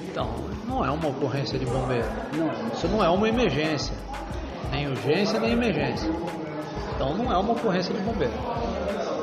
Então, 0.10 0.30
não 0.68 0.86
é 0.86 0.90
uma 0.90 1.10
ocorrência 1.10 1.60
de 1.60 1.66
bombeiro. 1.66 2.08
Não, 2.34 2.50
Isso 2.74 2.88
não 2.88 3.04
é 3.04 3.10
uma 3.10 3.28
emergência. 3.28 3.94
Nem 4.72 4.88
urgência, 4.88 5.40
nem 5.42 5.52
emergência. 5.52 6.10
Então 7.02 7.18
não 7.18 7.34
é 7.34 7.36
uma 7.36 7.54
ocorrência 7.54 7.92
de 7.96 8.00
bombeiro. 8.02 8.34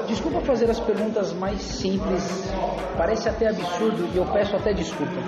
Desculpa 0.09 0.41
fazer 0.41 0.69
as 0.69 0.81
perguntas 0.81 1.33
mais 1.35 1.63
simples, 1.63 2.53
parece 2.97 3.29
até 3.29 3.51
absurdo 3.51 4.09
e 4.13 4.17
eu 4.17 4.25
peço 4.33 4.57
até 4.57 4.73
desculpa, 4.73 5.23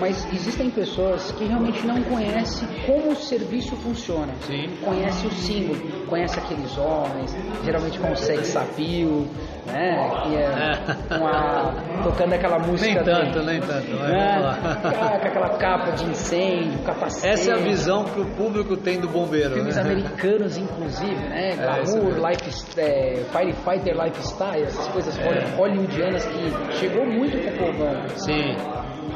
mas 0.00 0.26
existem 0.34 0.68
pessoas 0.68 1.30
que 1.30 1.44
realmente 1.44 1.86
não 1.86 2.02
conhecem 2.02 2.66
como 2.86 3.12
o 3.12 3.14
serviço 3.14 3.76
funciona. 3.76 4.34
Sim. 4.40 4.68
Conhece 4.84 5.28
o 5.28 5.30
símbolo, 5.30 5.78
conhece 6.12 6.38
aqueles 6.38 6.76
homens, 6.76 7.34
geralmente 7.64 7.98
com 7.98 8.14
sex 8.14 8.54
appeal, 8.54 9.24
né? 9.66 10.10
Que 10.24 10.36
é 10.36 10.42
É. 10.42 12.02
tocando 12.02 12.34
aquela 12.34 12.58
música. 12.58 12.86
Nem 12.94 13.02
tanto, 13.04 13.42
nem 13.42 13.60
tanto. 13.60 13.90
né? 13.96 14.56
Com 15.20 15.26
aquela 15.26 15.48
capa 15.56 15.92
de 15.92 16.04
incêndio, 16.04 16.78
capacete. 16.84 17.28
Essa 17.32 17.52
é 17.52 17.54
a 17.54 17.56
visão 17.58 18.04
que 18.04 18.20
o 18.20 18.26
público 18.36 18.76
tem 18.76 19.00
do 19.00 19.08
bombeiro. 19.08 19.54
Filmes 19.54 19.76
né? 19.76 19.82
americanos, 19.82 20.56
inclusive, 20.58 21.14
né? 21.14 21.50
É, 21.52 21.56
Glamour, 21.56 22.04
mesmo. 22.12 22.28
life, 22.28 22.80
é, 22.80 23.22
Firefighter 23.32 24.04
Lifestyle, 24.04 24.62
essas 24.64 24.88
coisas 24.88 25.18
É. 25.18 25.56
hollywoodianas 25.56 26.24
que 26.26 26.76
chegou 26.76 27.06
muito 27.06 27.38
pro 27.38 27.66
povão. 27.72 28.08
Sim. 28.16 28.54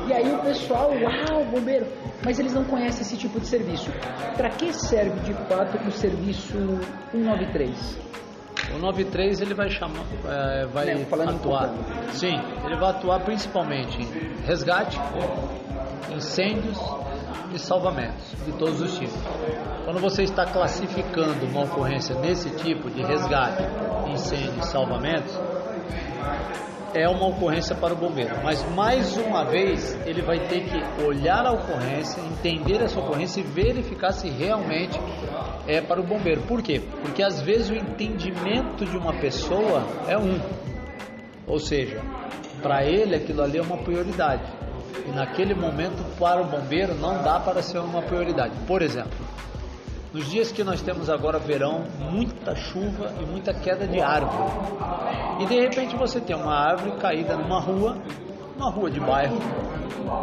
E 0.06 0.12
aí 0.12 0.32
o 0.32 0.38
pessoal, 0.38 0.90
uau, 0.92 1.44
bombeiro, 1.46 1.86
mas 2.24 2.38
eles 2.38 2.54
não 2.54 2.64
conhecem 2.64 3.02
esse 3.02 3.16
tipo 3.16 3.40
de 3.40 3.46
serviço. 3.46 3.90
Para 4.36 4.50
que 4.50 4.72
serve 4.72 5.18
de 5.20 5.34
fato 5.48 5.76
o 5.86 5.90
serviço 5.90 6.56
193? 7.10 7.98
O 8.74 8.78
93 8.78 9.40
ele 9.40 9.54
vai 9.54 9.68
chamar, 9.68 10.04
é, 10.24 10.66
vai 10.66 10.94
Não, 10.94 11.34
atuar. 11.34 11.68
Copom. 11.68 12.12
Sim, 12.12 12.34
ele 12.64 12.76
vai 12.76 12.90
atuar 12.90 13.20
principalmente 13.20 13.98
em 14.00 14.46
resgate, 14.46 14.98
incêndios 16.14 16.78
e 17.52 17.58
salvamentos 17.58 18.32
de 18.44 18.52
todos 18.52 18.80
os 18.80 18.98
tipos. 18.98 19.18
Quando 19.84 20.00
você 20.00 20.22
está 20.22 20.44
classificando 20.46 21.46
uma 21.46 21.64
ocorrência 21.64 22.14
desse 22.16 22.50
tipo 22.56 22.90
de 22.90 23.02
resgate, 23.02 23.62
incêndio 24.10 24.58
e 24.60 24.66
salvamentos, 24.66 25.38
é 26.96 27.06
uma 27.08 27.26
ocorrência 27.26 27.76
para 27.76 27.92
o 27.92 27.96
bombeiro. 27.96 28.34
Mas 28.42 28.64
mais 28.74 29.16
uma 29.18 29.44
vez 29.44 29.94
ele 30.06 30.22
vai 30.22 30.40
ter 30.48 30.64
que 30.64 31.04
olhar 31.04 31.44
a 31.44 31.52
ocorrência, 31.52 32.20
entender 32.22 32.82
essa 32.82 32.98
ocorrência 32.98 33.40
e 33.40 33.42
verificar 33.42 34.12
se 34.12 34.30
realmente 34.30 34.98
é 35.66 35.82
para 35.82 36.00
o 36.00 36.06
bombeiro. 36.06 36.42
Por 36.42 36.62
quê? 36.62 36.80
Porque 37.02 37.22
às 37.22 37.40
vezes 37.40 37.68
o 37.68 37.74
entendimento 37.74 38.86
de 38.86 38.96
uma 38.96 39.12
pessoa 39.12 39.84
é 40.08 40.16
um. 40.16 40.40
Ou 41.46 41.58
seja, 41.58 42.00
para 42.62 42.84
ele 42.84 43.14
aquilo 43.14 43.42
ali 43.42 43.58
é 43.58 43.62
uma 43.62 43.76
prioridade. 43.76 44.50
E 45.06 45.10
naquele 45.10 45.54
momento 45.54 46.02
para 46.18 46.40
o 46.40 46.46
bombeiro 46.46 46.94
não 46.94 47.22
dá 47.22 47.38
para 47.38 47.62
ser 47.62 47.78
uma 47.78 48.02
prioridade. 48.02 48.54
Por 48.66 48.80
exemplo, 48.80 49.18
nos 50.16 50.30
dias 50.30 50.50
que 50.50 50.64
nós 50.64 50.80
temos 50.80 51.10
agora 51.10 51.38
verão, 51.38 51.84
muita 52.10 52.56
chuva 52.56 53.12
e 53.20 53.26
muita 53.26 53.52
queda 53.52 53.86
de 53.86 54.00
árvore. 54.00 54.50
E 55.40 55.44
de 55.44 55.60
repente 55.60 55.94
você 55.94 56.18
tem 56.18 56.34
uma 56.34 56.54
árvore 56.54 56.92
caída 56.92 57.36
numa 57.36 57.60
rua, 57.60 57.98
uma 58.56 58.70
rua 58.70 58.90
de 58.90 58.98
bairro, 58.98 59.36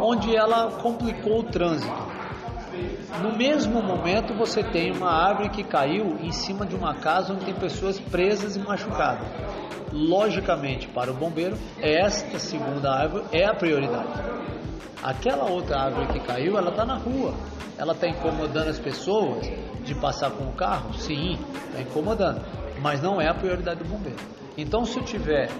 onde 0.02 0.34
ela 0.34 0.72
complicou 0.82 1.38
o 1.38 1.42
trânsito. 1.44 1.94
No 3.22 3.36
mesmo 3.36 3.80
momento 3.80 4.34
você 4.34 4.64
tem 4.64 4.90
uma 4.90 5.12
árvore 5.12 5.50
que 5.50 5.62
caiu 5.62 6.18
em 6.20 6.32
cima 6.32 6.66
de 6.66 6.74
uma 6.74 6.94
casa 6.96 7.32
onde 7.32 7.44
tem 7.44 7.54
pessoas 7.54 8.00
presas 8.00 8.56
e 8.56 8.58
machucadas. 8.58 9.28
Logicamente, 9.92 10.88
para 10.88 11.12
o 11.12 11.14
bombeiro, 11.14 11.56
esta 11.80 12.40
segunda 12.40 12.92
árvore 12.92 13.26
é 13.30 13.44
a 13.44 13.54
prioridade. 13.54 14.08
Aquela 15.02 15.44
outra 15.50 15.80
árvore 15.80 16.06
que 16.08 16.20
caiu, 16.20 16.56
ela 16.56 16.70
está 16.70 16.84
na 16.84 16.96
rua. 16.96 17.34
Ela 17.76 17.92
está 17.92 18.08
incomodando 18.08 18.68
as 18.68 18.78
pessoas 18.78 19.46
de 19.84 19.94
passar 19.94 20.30
com 20.30 20.44
o 20.44 20.52
carro? 20.52 20.94
Sim, 20.94 21.38
está 21.68 21.80
incomodando. 21.80 22.40
Mas 22.80 23.02
não 23.02 23.20
é 23.20 23.28
a 23.28 23.34
prioridade 23.34 23.82
do 23.82 23.88
bombeiro. 23.88 24.18
Então, 24.56 24.84
se 24.84 24.98
eu 24.98 25.04
tiver 25.04 25.50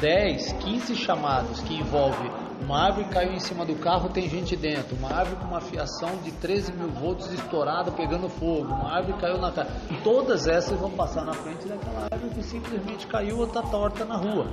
10, 0.00 0.52
15 0.52 0.94
chamados 0.94 1.60
que 1.60 1.74
envolvem 1.74 2.30
uma 2.60 2.84
árvore 2.84 3.08
caiu 3.08 3.32
em 3.32 3.40
cima 3.40 3.64
do 3.64 3.74
carro, 3.74 4.08
tem 4.08 4.28
gente 4.28 4.56
dentro, 4.56 4.96
uma 4.96 5.12
árvore 5.12 5.36
com 5.36 5.48
uma 5.48 5.60
fiação 5.60 6.16
de 6.22 6.30
13 6.32 6.72
mil 6.72 6.88
volts 6.88 7.30
estourada 7.30 7.90
pegando 7.90 8.28
fogo, 8.28 8.72
uma 8.72 8.94
árvore 8.94 9.18
caiu 9.20 9.38
na 9.38 9.50
casa. 9.50 9.70
Todas 10.02 10.46
essas 10.46 10.78
vão 10.78 10.90
passar 10.90 11.24
na 11.24 11.34
frente 11.34 11.68
daquela 11.68 12.08
árvore 12.10 12.34
que 12.34 12.42
simplesmente 12.42 13.06
caiu 13.06 13.38
ou 13.38 13.44
está 13.44 13.60
torta 13.60 14.04
na 14.04 14.16
rua 14.16 14.46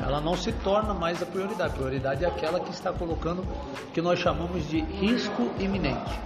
ela 0.00 0.20
não 0.20 0.34
se 0.36 0.52
torna 0.52 0.94
mais 0.94 1.22
a 1.22 1.26
prioridade. 1.26 1.72
A 1.72 1.74
prioridade 1.74 2.24
é 2.24 2.28
aquela 2.28 2.60
que 2.60 2.70
está 2.70 2.92
colocando 2.92 3.44
que 3.92 4.00
nós 4.00 4.18
chamamos 4.18 4.68
de 4.68 4.80
risco 4.80 5.50
iminente. 5.58 6.18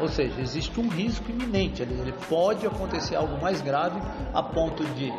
Ou 0.00 0.08
seja, 0.08 0.40
existe 0.40 0.80
um 0.80 0.88
risco 0.88 1.30
iminente, 1.30 1.82
ele, 1.82 1.92
ele 2.00 2.14
pode 2.26 2.66
acontecer 2.66 3.16
algo 3.16 3.38
mais 3.40 3.60
grave 3.60 4.00
a 4.32 4.42
ponto 4.42 4.82
de 4.94 5.12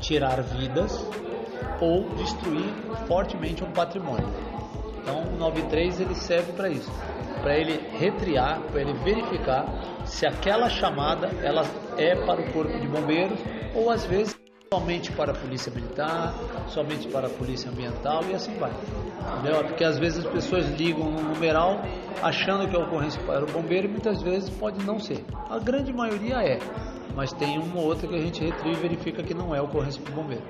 tirar 0.00 0.42
vidas 0.42 1.06
ou 1.80 2.10
destruir 2.10 2.68
fortemente 3.06 3.64
um 3.64 3.70
patrimônio. 3.70 4.28
Então, 5.00 5.22
o 5.22 5.38
93 5.38 6.00
ele 6.00 6.14
serve 6.14 6.52
para 6.52 6.68
isso, 6.68 6.90
para 7.42 7.56
ele 7.56 7.80
retriar, 7.98 8.60
para 8.70 8.82
ele 8.82 8.92
verificar 8.94 9.66
se 10.04 10.26
aquela 10.26 10.68
chamada 10.68 11.28
ela 11.42 11.62
é 11.96 12.14
para 12.14 12.42
o 12.42 12.52
corpo 12.52 12.78
de 12.78 12.86
bombeiros 12.86 13.38
ou 13.74 13.90
às 13.90 14.04
vezes 14.04 14.43
somente 14.74 15.12
para 15.12 15.30
a 15.30 15.34
polícia 15.34 15.70
militar, 15.72 16.34
somente 16.66 17.06
para 17.08 17.28
a 17.28 17.30
polícia 17.30 17.70
ambiental 17.70 18.24
e 18.28 18.34
assim 18.34 18.54
vai. 18.58 18.72
Entendeu? 19.38 19.62
Porque 19.64 19.84
às 19.84 19.98
vezes 19.98 20.24
as 20.26 20.32
pessoas 20.32 20.66
ligam 20.70 21.10
no 21.12 21.22
numeral 21.22 21.80
achando 22.20 22.68
que 22.68 22.74
é 22.74 22.78
ocorrência 22.78 23.22
para 23.22 23.44
o 23.44 23.46
bombeiro 23.46 23.86
e 23.86 23.90
muitas 23.90 24.20
vezes 24.20 24.50
pode 24.50 24.84
não 24.84 24.98
ser. 24.98 25.24
A 25.48 25.58
grande 25.60 25.92
maioria 25.92 26.42
é, 26.42 26.58
mas 27.14 27.32
tem 27.32 27.56
uma 27.58 27.76
ou 27.80 27.84
outra 27.86 28.08
que 28.08 28.16
a 28.16 28.20
gente 28.20 28.42
retrieve 28.42 28.78
e 28.78 28.82
verifica 28.88 29.22
que 29.22 29.32
não 29.32 29.54
é 29.54 29.60
ocorrência 29.62 30.02
para 30.02 30.12
o 30.12 30.16
bombeiro. 30.16 30.42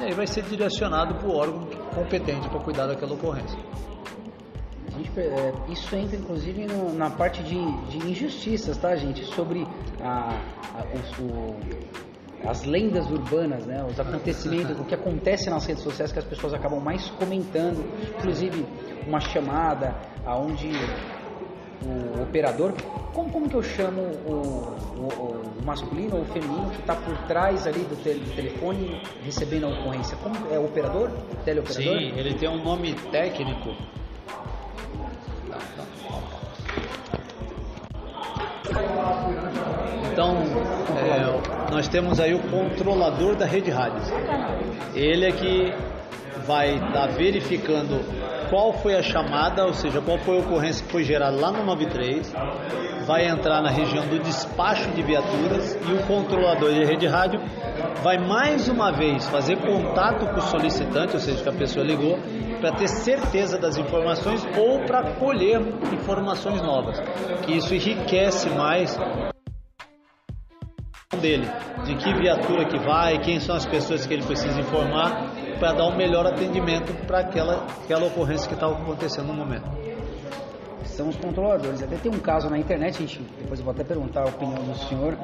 E 0.00 0.04
aí 0.04 0.12
vai 0.12 0.26
ser 0.26 0.42
direcionado 0.42 1.14
para 1.14 1.26
o 1.26 1.34
órgão 1.34 1.66
competente 1.94 2.48
para 2.50 2.60
cuidar 2.60 2.86
daquela 2.86 3.14
ocorrência. 3.14 3.58
A 4.94 5.20
é, 5.20 5.54
isso 5.68 5.94
entra 5.96 6.16
inclusive 6.16 6.66
no- 6.66 6.92
na 6.92 7.08
parte 7.08 7.42
de, 7.42 7.72
de 7.88 8.10
injustiças, 8.10 8.76
tá, 8.76 8.94
gente? 8.94 9.24
Sobre 9.24 9.66
a, 10.02 10.30
a- 10.74 11.22
o- 11.22 11.56
as 12.46 12.64
lendas 12.64 13.10
urbanas, 13.10 13.66
né? 13.66 13.84
Os 13.84 13.98
acontecimentos, 14.00 14.78
o 14.78 14.84
que 14.84 14.94
acontece 14.94 15.50
nas 15.50 15.66
redes 15.66 15.82
sociais 15.82 16.12
que 16.12 16.18
as 16.18 16.24
pessoas 16.24 16.54
acabam 16.54 16.80
mais 16.80 17.10
comentando, 17.10 17.84
inclusive 18.18 18.64
uma 19.06 19.20
chamada 19.20 19.94
aonde 20.24 20.68
o 21.84 22.22
operador, 22.22 22.72
como, 23.12 23.30
como 23.30 23.48
que 23.48 23.54
eu 23.56 23.62
chamo 23.62 24.00
o, 24.26 24.32
o- 24.98 25.58
o 25.60 25.64
masculino 25.64 26.16
ou 26.16 26.22
o 26.22 26.26
feminino 26.26 26.70
que 26.70 26.80
está 26.80 26.94
por 26.96 27.16
trás 27.26 27.66
ali 27.66 27.80
do, 27.80 27.96
te- 27.96 28.14
do 28.14 28.34
telefone 28.34 29.00
recebendo 29.22 29.66
a 29.66 29.68
ocorrência? 29.70 30.16
Como 30.22 30.34
é 30.52 30.58
o 30.58 30.64
operador? 30.64 31.10
Teleoperador? 31.44 31.98
Sim, 31.98 32.12
ele 32.18 32.34
tem 32.34 32.48
um 32.48 32.62
nome 32.62 32.94
técnico. 33.12 33.74
Então, 40.18 40.34
é, 40.98 41.70
nós 41.70 41.86
temos 41.86 42.18
aí 42.18 42.34
o 42.34 42.40
controlador 42.40 43.36
da 43.36 43.46
rede 43.46 43.70
rádio. 43.70 44.02
Ele 44.92 45.24
é 45.24 45.30
que 45.30 45.72
vai 46.44 46.74
estar 46.74 47.06
verificando 47.12 48.00
qual 48.50 48.72
foi 48.72 48.96
a 48.96 49.02
chamada, 49.02 49.64
ou 49.64 49.72
seja, 49.72 50.00
qual 50.00 50.18
foi 50.18 50.38
a 50.38 50.40
ocorrência 50.40 50.84
que 50.84 50.90
foi 50.90 51.04
gerada 51.04 51.36
lá 51.36 51.52
no 51.52 51.64
93, 51.64 52.34
vai 53.06 53.28
entrar 53.28 53.62
na 53.62 53.70
região 53.70 54.04
do 54.08 54.18
despacho 54.18 54.90
de 54.90 55.02
viaturas 55.02 55.78
e 55.88 55.92
o 55.92 56.04
controlador 56.08 56.72
de 56.72 56.84
rede 56.84 57.06
rádio 57.06 57.40
vai 58.02 58.18
mais 58.18 58.66
uma 58.66 58.90
vez 58.90 59.24
fazer 59.28 59.58
contato 59.58 60.26
com 60.26 60.40
o 60.40 60.42
solicitante, 60.42 61.14
ou 61.14 61.20
seja, 61.20 61.44
que 61.44 61.48
a 61.48 61.52
pessoa 61.52 61.86
ligou, 61.86 62.18
para 62.60 62.72
ter 62.72 62.88
certeza 62.88 63.56
das 63.56 63.76
informações 63.76 64.44
ou 64.58 64.80
para 64.80 65.12
colher 65.12 65.60
informações 65.92 66.60
novas, 66.60 67.00
que 67.46 67.52
isso 67.52 67.72
enriquece 67.72 68.50
mais 68.50 68.98
dele, 71.16 71.46
de 71.86 71.96
que 71.96 72.12
viatura 72.20 72.66
que 72.66 72.78
vai, 72.80 73.18
quem 73.22 73.40
são 73.40 73.56
as 73.56 73.64
pessoas 73.64 74.04
que 74.04 74.12
ele 74.12 74.22
precisa 74.22 74.60
informar 74.60 75.32
para 75.58 75.72
dar 75.72 75.86
um 75.86 75.96
melhor 75.96 76.26
atendimento 76.26 76.92
para 77.06 77.20
aquela, 77.20 77.66
aquela 77.82 78.04
ocorrência 78.08 78.46
que 78.46 78.52
está 78.52 78.66
acontecendo 78.66 79.28
no 79.28 79.32
momento. 79.32 79.64
são 80.84 81.08
os 81.08 81.16
controladores. 81.16 81.82
Até 81.82 81.96
tem 81.96 82.12
um 82.12 82.18
caso 82.18 82.50
na 82.50 82.58
internet, 82.58 82.98
gente, 82.98 83.22
depois 83.38 83.58
eu 83.58 83.64
vou 83.64 83.72
até 83.72 83.84
perguntar 83.84 84.24
a 84.24 84.26
opinião 84.26 84.62
do 84.62 84.76
senhor. 84.76 85.16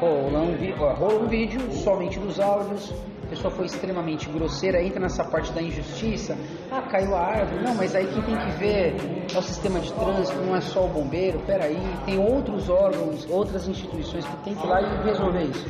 Rolou 0.00 0.44
um, 0.44 0.94
rolou 0.94 1.22
um 1.22 1.26
vídeo 1.26 1.60
somente 1.72 2.18
dos 2.18 2.40
áudios, 2.40 2.90
a 3.28 3.30
pessoa 3.30 3.52
foi 3.52 3.66
extremamente 3.66 4.26
grosseira, 4.30 4.82
entra 4.82 4.98
nessa 4.98 5.22
parte 5.22 5.52
da 5.52 5.60
injustiça. 5.60 6.34
Ah, 6.72 6.80
caiu 6.80 7.14
a 7.14 7.20
árvore. 7.20 7.62
Não, 7.62 7.74
mas 7.74 7.94
aí 7.94 8.06
quem 8.06 8.22
tem 8.22 8.34
que 8.34 8.50
ver 8.52 8.96
é 9.34 9.38
o 9.38 9.42
sistema 9.42 9.78
de 9.80 9.92
trânsito, 9.92 10.38
não 10.38 10.56
é 10.56 10.62
só 10.62 10.86
o 10.86 10.88
bombeiro. 10.88 11.38
Peraí, 11.40 11.78
tem 12.06 12.18
outros 12.18 12.70
órgãos, 12.70 13.28
outras 13.28 13.68
instituições 13.68 14.24
que 14.24 14.36
tem 14.38 14.54
que 14.54 14.66
ir 14.66 14.66
lá 14.66 14.80
e 14.80 15.04
resolver 15.04 15.42
isso. 15.42 15.66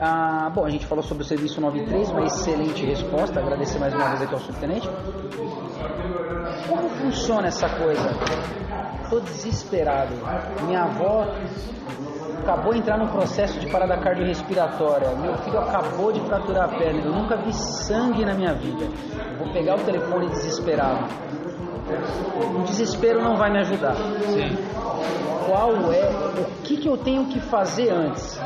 Ah, 0.00 0.50
bom, 0.54 0.64
a 0.64 0.70
gente 0.70 0.86
falou 0.86 1.04
sobre 1.04 1.22
o 1.22 1.26
serviço 1.26 1.60
93, 1.60 2.08
uma 2.12 2.24
excelente 2.24 2.82
resposta. 2.86 3.40
Agradecer 3.40 3.78
mais 3.78 3.92
uma 3.92 4.08
vez 4.08 4.22
aqui 4.22 4.32
ao 4.32 4.40
subtenente. 4.40 4.88
Como 6.66 6.88
funciona 6.88 7.48
essa 7.48 7.68
coisa? 7.68 8.08
Tô 9.10 9.20
desesperado. 9.20 10.14
Minha 10.64 10.84
avó 10.84 11.26
acabou 12.48 12.72
de 12.72 12.78
entrar 12.78 12.96
num 12.96 13.08
processo 13.08 13.60
de 13.60 13.66
parada 13.70 13.98
cardiorrespiratória. 13.98 15.10
Meu 15.16 15.36
filho 15.36 15.58
acabou 15.58 16.10
de 16.10 16.20
fraturar 16.22 16.64
a 16.64 16.78
perna. 16.78 17.02
Eu 17.02 17.12
nunca 17.12 17.36
vi 17.36 17.52
sangue 17.52 18.24
na 18.24 18.32
minha 18.32 18.54
vida. 18.54 18.86
Vou 19.36 19.52
pegar 19.52 19.76
o 19.76 19.84
telefone 19.84 20.28
desesperado. 20.30 21.04
O 22.58 22.62
desespero 22.64 23.22
não 23.22 23.36
vai 23.36 23.50
me 23.50 23.58
ajudar. 23.58 23.94
Sim. 23.96 24.56
Qual 25.46 25.92
é 25.92 26.08
o 26.40 26.62
que, 26.62 26.78
que 26.78 26.88
eu 26.88 26.96
tenho 26.96 27.26
que 27.26 27.38
fazer 27.38 27.90
antes? 27.90 28.40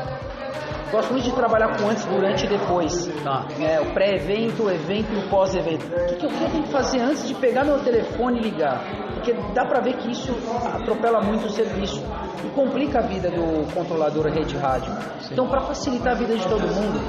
Gosto 0.93 1.11
muito 1.11 1.23
de 1.23 1.31
trabalhar 1.31 1.75
com 1.75 1.89
antes, 1.89 2.05
durante 2.05 2.45
e 2.45 2.49
depois. 2.49 3.07
Tá. 3.23 3.47
É, 3.59 3.81
o 3.81 3.91
pré-evento, 3.95 4.65
o 4.65 4.69
evento 4.69 5.11
e 5.11 5.25
o 5.25 5.27
pós-evento. 5.27 5.87
O 5.87 6.15
que, 6.17 6.23
eu 6.23 6.29
tenho 6.29 6.63
que 6.65 6.71
fazer 6.71 6.99
antes 6.99 7.27
de 7.27 7.33
pegar 7.33 7.65
meu 7.65 7.83
telefone 7.83 8.37
e 8.37 8.43
ligar? 8.43 8.79
Porque 9.15 9.33
dá 9.55 9.65
pra 9.65 9.81
ver 9.81 9.97
que 9.97 10.11
isso 10.11 10.31
atropela 10.71 11.19
muito 11.19 11.47
o 11.47 11.49
serviço 11.49 11.99
e 12.45 12.49
complica 12.51 12.99
a 12.99 13.01
vida 13.01 13.31
do 13.31 13.73
controlador 13.73 14.27
rede 14.27 14.55
rádio. 14.55 14.93
Então, 15.31 15.47
para 15.47 15.61
facilitar 15.61 16.13
a 16.13 16.15
vida 16.15 16.37
de 16.37 16.47
todo 16.47 16.61
mundo, 16.61 17.01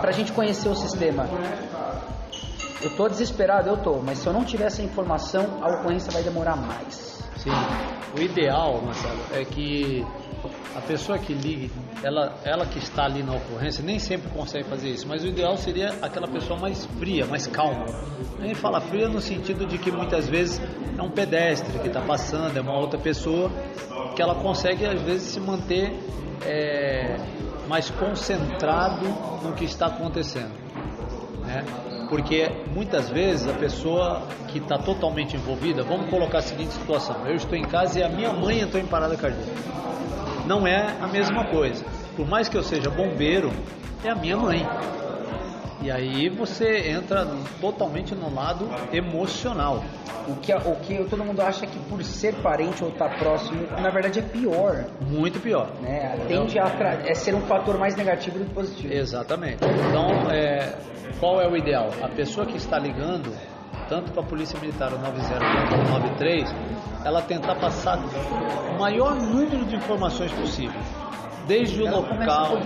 pra 0.00 0.12
gente 0.12 0.30
conhecer 0.30 0.68
o 0.68 0.76
sistema, 0.76 1.26
eu 2.80 2.96
tô 2.96 3.08
desesperado, 3.08 3.68
eu 3.68 3.76
tô, 3.76 3.94
mas 3.96 4.18
se 4.18 4.26
eu 4.28 4.32
não 4.32 4.44
tiver 4.44 4.66
essa 4.66 4.82
informação, 4.82 5.58
a 5.60 5.80
ocorrência 5.80 6.12
vai 6.12 6.22
demorar 6.22 6.54
mais. 6.54 7.20
Sim. 7.38 7.50
O 8.16 8.22
ideal, 8.22 8.80
Marcelo, 8.82 9.20
é 9.32 9.44
que 9.44 10.06
a 10.74 10.80
pessoa 10.80 11.18
que 11.18 11.32
ligue, 11.32 11.70
ela, 12.02 12.34
ela 12.44 12.66
que 12.66 12.78
está 12.78 13.04
ali 13.04 13.22
na 13.22 13.34
ocorrência, 13.34 13.82
nem 13.84 13.98
sempre 13.98 14.30
consegue 14.30 14.68
fazer 14.68 14.90
isso, 14.90 15.06
mas 15.06 15.22
o 15.22 15.26
ideal 15.26 15.56
seria 15.56 15.94
aquela 16.02 16.26
pessoa 16.26 16.58
mais 16.58 16.84
fria, 16.98 17.26
mais 17.26 17.46
calma. 17.46 17.86
A 18.38 18.46
gente 18.46 18.56
fala 18.56 18.80
fria 18.80 19.08
no 19.08 19.20
sentido 19.20 19.66
de 19.66 19.78
que 19.78 19.90
muitas 19.90 20.28
vezes 20.28 20.60
é 20.98 21.02
um 21.02 21.10
pedestre 21.10 21.78
que 21.78 21.88
está 21.88 22.00
passando, 22.00 22.56
é 22.56 22.60
uma 22.60 22.78
outra 22.78 22.98
pessoa 22.98 23.50
que 24.16 24.22
ela 24.22 24.34
consegue 24.34 24.84
às 24.84 25.00
vezes 25.02 25.32
se 25.32 25.40
manter 25.40 25.92
é, 26.44 27.16
mais 27.68 27.90
concentrado 27.90 29.06
no 29.42 29.52
que 29.54 29.64
está 29.64 29.86
acontecendo. 29.86 30.52
Né? 31.44 31.64
Porque 32.08 32.50
muitas 32.74 33.08
vezes 33.08 33.48
a 33.48 33.54
pessoa 33.54 34.22
que 34.48 34.58
está 34.58 34.76
totalmente 34.76 35.36
envolvida, 35.36 35.82
vamos 35.82 36.10
colocar 36.10 36.38
a 36.38 36.42
seguinte 36.42 36.72
situação: 36.72 37.26
eu 37.26 37.36
estou 37.36 37.56
em 37.56 37.64
casa 37.64 38.00
e 38.00 38.02
a 38.02 38.08
minha 38.08 38.32
mãe 38.32 38.60
entrou 38.60 38.82
em 38.82 38.86
parada 38.86 39.16
cardíaca. 39.16 39.50
Não 40.52 40.66
é 40.66 40.94
a 41.00 41.06
mesma 41.06 41.46
coisa. 41.46 41.82
Por 42.14 42.28
mais 42.28 42.46
que 42.46 42.58
eu 42.58 42.62
seja 42.62 42.90
bombeiro, 42.90 43.50
é 44.04 44.10
a 44.10 44.14
minha 44.14 44.36
mãe. 44.36 44.68
E 45.80 45.90
aí 45.90 46.28
você 46.28 46.90
entra 46.90 47.26
totalmente 47.58 48.14
no 48.14 48.32
lado 48.34 48.68
emocional. 48.92 49.82
O 50.28 50.36
que, 50.36 50.52
o 50.52 50.76
que 50.76 51.02
todo 51.08 51.24
mundo 51.24 51.40
acha 51.40 51.66
que 51.66 51.78
por 51.88 52.04
ser 52.04 52.34
parente 52.42 52.84
ou 52.84 52.90
estar 52.90 53.08
tá 53.08 53.18
próximo, 53.18 53.66
na 53.80 53.88
verdade 53.88 54.18
é 54.18 54.22
pior. 54.22 54.84
Muito 55.00 55.40
pior. 55.40 55.70
Né? 55.80 56.18
Tende 56.28 56.58
a 56.58 56.66
é 57.02 57.14
ser 57.14 57.34
um 57.34 57.40
fator 57.40 57.78
mais 57.78 57.96
negativo 57.96 58.38
do 58.38 58.44
que 58.44 58.52
positivo. 58.52 58.92
Exatamente. 58.92 59.64
Então, 59.64 60.30
é, 60.30 60.76
qual 61.18 61.40
é 61.40 61.48
o 61.48 61.56
ideal? 61.56 61.88
A 62.02 62.08
pessoa 62.08 62.44
que 62.44 62.58
está 62.58 62.78
ligando, 62.78 63.34
tanto 63.88 64.12
para 64.12 64.20
a 64.22 64.26
Polícia 64.26 64.60
Militar 64.60 64.92
o 64.92 64.98
90 64.98 65.28
quanto 65.70 65.88
o 65.88 65.92
93, 65.92 66.54
ela 67.04 67.22
tentar 67.22 67.56
passar 67.56 67.98
o 67.98 68.78
maior 68.78 69.14
número 69.14 69.64
de 69.64 69.76
informações 69.76 70.32
possível. 70.32 70.80
Desde 71.46 71.82
o 71.82 71.86
ela 71.86 71.98
local. 71.98 72.58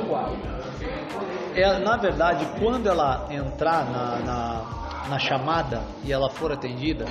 É, 1.55 1.79
na 1.79 1.97
verdade, 1.97 2.47
quando 2.61 2.87
ela 2.87 3.27
entrar 3.31 3.91
na, 3.91 4.19
na, 4.19 5.09
na 5.09 5.19
chamada 5.19 5.83
e 6.05 6.13
ela 6.13 6.29
for 6.29 6.53
atendida, 6.53 7.07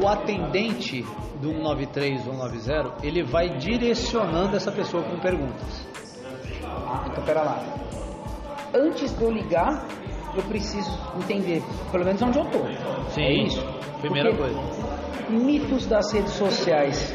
o 0.00 0.06
atendente 0.06 1.02
do 1.40 1.50
193 1.50 2.26
ou 2.26 2.34
190, 2.34 3.06
ele 3.06 3.24
vai 3.24 3.56
direcionando 3.58 4.56
essa 4.56 4.70
pessoa 4.70 5.02
com 5.02 5.18
perguntas. 5.18 5.86
Então, 7.10 7.24
pera 7.24 7.42
lá. 7.42 7.62
Antes 8.74 9.16
de 9.16 9.24
eu 9.24 9.30
ligar, 9.30 9.86
eu 10.36 10.42
preciso 10.44 10.90
entender, 11.16 11.62
pelo 11.90 12.04
menos 12.04 12.22
onde 12.22 12.38
eu 12.38 12.44
tô. 12.44 12.58
Sim, 13.10 13.22
é 13.22 13.32
isso. 13.44 13.64
Primeira 14.00 14.30
Porque 14.34 14.52
coisa. 14.54 14.95
Mitos 15.28 15.86
das 15.86 16.12
redes 16.12 16.32
sociais. 16.32 17.14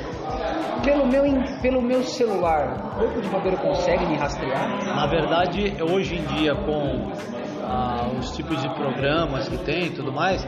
Pelo 0.83 1.05
meu, 1.05 1.23
pelo 1.61 1.81
meu 1.81 2.03
celular, 2.03 2.95
o 2.95 2.99
corpo 2.99 3.21
de 3.21 3.29
bombeiro 3.29 3.57
consegue 3.57 4.05
me 4.07 4.17
rastrear? 4.17 4.83
Na 4.85 5.05
verdade, 5.05 5.75
hoje 5.81 6.15
em 6.15 6.23
dia, 6.35 6.55
com 6.55 7.11
ah, 7.63 8.09
os 8.17 8.31
tipos 8.31 8.59
de 8.61 8.69
programas 8.73 9.47
que 9.47 9.57
tem 9.57 9.85
e 9.85 9.89
tudo 9.91 10.11
mais, 10.11 10.45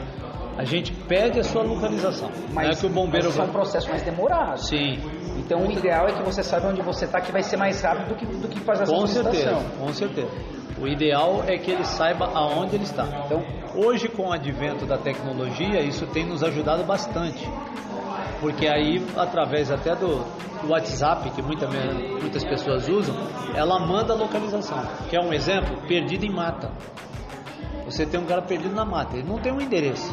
a 0.56 0.64
gente 0.64 0.92
pede 0.92 1.38
a 1.40 1.44
sua 1.44 1.62
localização. 1.62 2.30
Mas 2.52 2.66
não 2.66 2.72
é 2.72 2.76
que 2.76 2.86
o 2.86 2.90
bombeiro 2.90 3.26
mas 3.26 3.34
isso 3.34 3.42
é 3.42 3.44
um 3.44 3.52
processo 3.52 3.88
mais 3.88 4.02
demorado. 4.02 4.58
Sim. 4.58 4.98
Então 5.38 5.60
o 5.66 5.70
ideal 5.70 6.08
é 6.08 6.12
que 6.12 6.22
você 6.22 6.42
saiba 6.42 6.68
onde 6.68 6.82
você 6.82 7.04
está, 7.04 7.20
que 7.20 7.32
vai 7.32 7.42
ser 7.42 7.56
mais 7.56 7.80
rápido 7.82 8.08
do 8.08 8.14
que, 8.14 8.26
do 8.26 8.48
que 8.48 8.60
fazer 8.60 8.84
a 8.84 8.86
Com 8.86 9.06
solicitação. 9.06 9.32
certeza, 9.32 9.78
com 9.78 9.92
certeza. 9.92 10.30
O 10.80 10.88
ideal 10.88 11.44
é 11.46 11.56
que 11.56 11.70
ele 11.70 11.84
saiba 11.84 12.26
aonde 12.34 12.74
ele 12.74 12.84
está. 12.84 13.06
Então, 13.24 13.44
hoje 13.74 14.08
com 14.08 14.28
o 14.28 14.32
advento 14.32 14.84
da 14.84 14.98
tecnologia, 14.98 15.80
isso 15.80 16.06
tem 16.06 16.26
nos 16.26 16.42
ajudado 16.42 16.82
bastante. 16.84 17.48
Porque 18.40 18.66
aí, 18.66 19.04
através 19.16 19.70
até 19.70 19.94
do, 19.94 20.24
do 20.62 20.70
WhatsApp, 20.70 21.30
que 21.30 21.40
muita, 21.40 21.68
muitas 22.20 22.44
pessoas 22.44 22.88
usam, 22.88 23.14
ela 23.54 23.78
manda 23.78 24.12
a 24.12 24.16
localização. 24.16 24.84
Quer 25.08 25.20
um 25.20 25.32
exemplo? 25.32 25.76
Perdido 25.86 26.24
em 26.24 26.30
mata. 26.30 26.72
Você 27.84 28.04
tem 28.04 28.18
um 28.18 28.24
cara 28.24 28.42
perdido 28.42 28.74
na 28.74 28.84
mata, 28.84 29.16
ele 29.16 29.28
não 29.28 29.38
tem 29.38 29.52
um 29.52 29.60
endereço, 29.60 30.10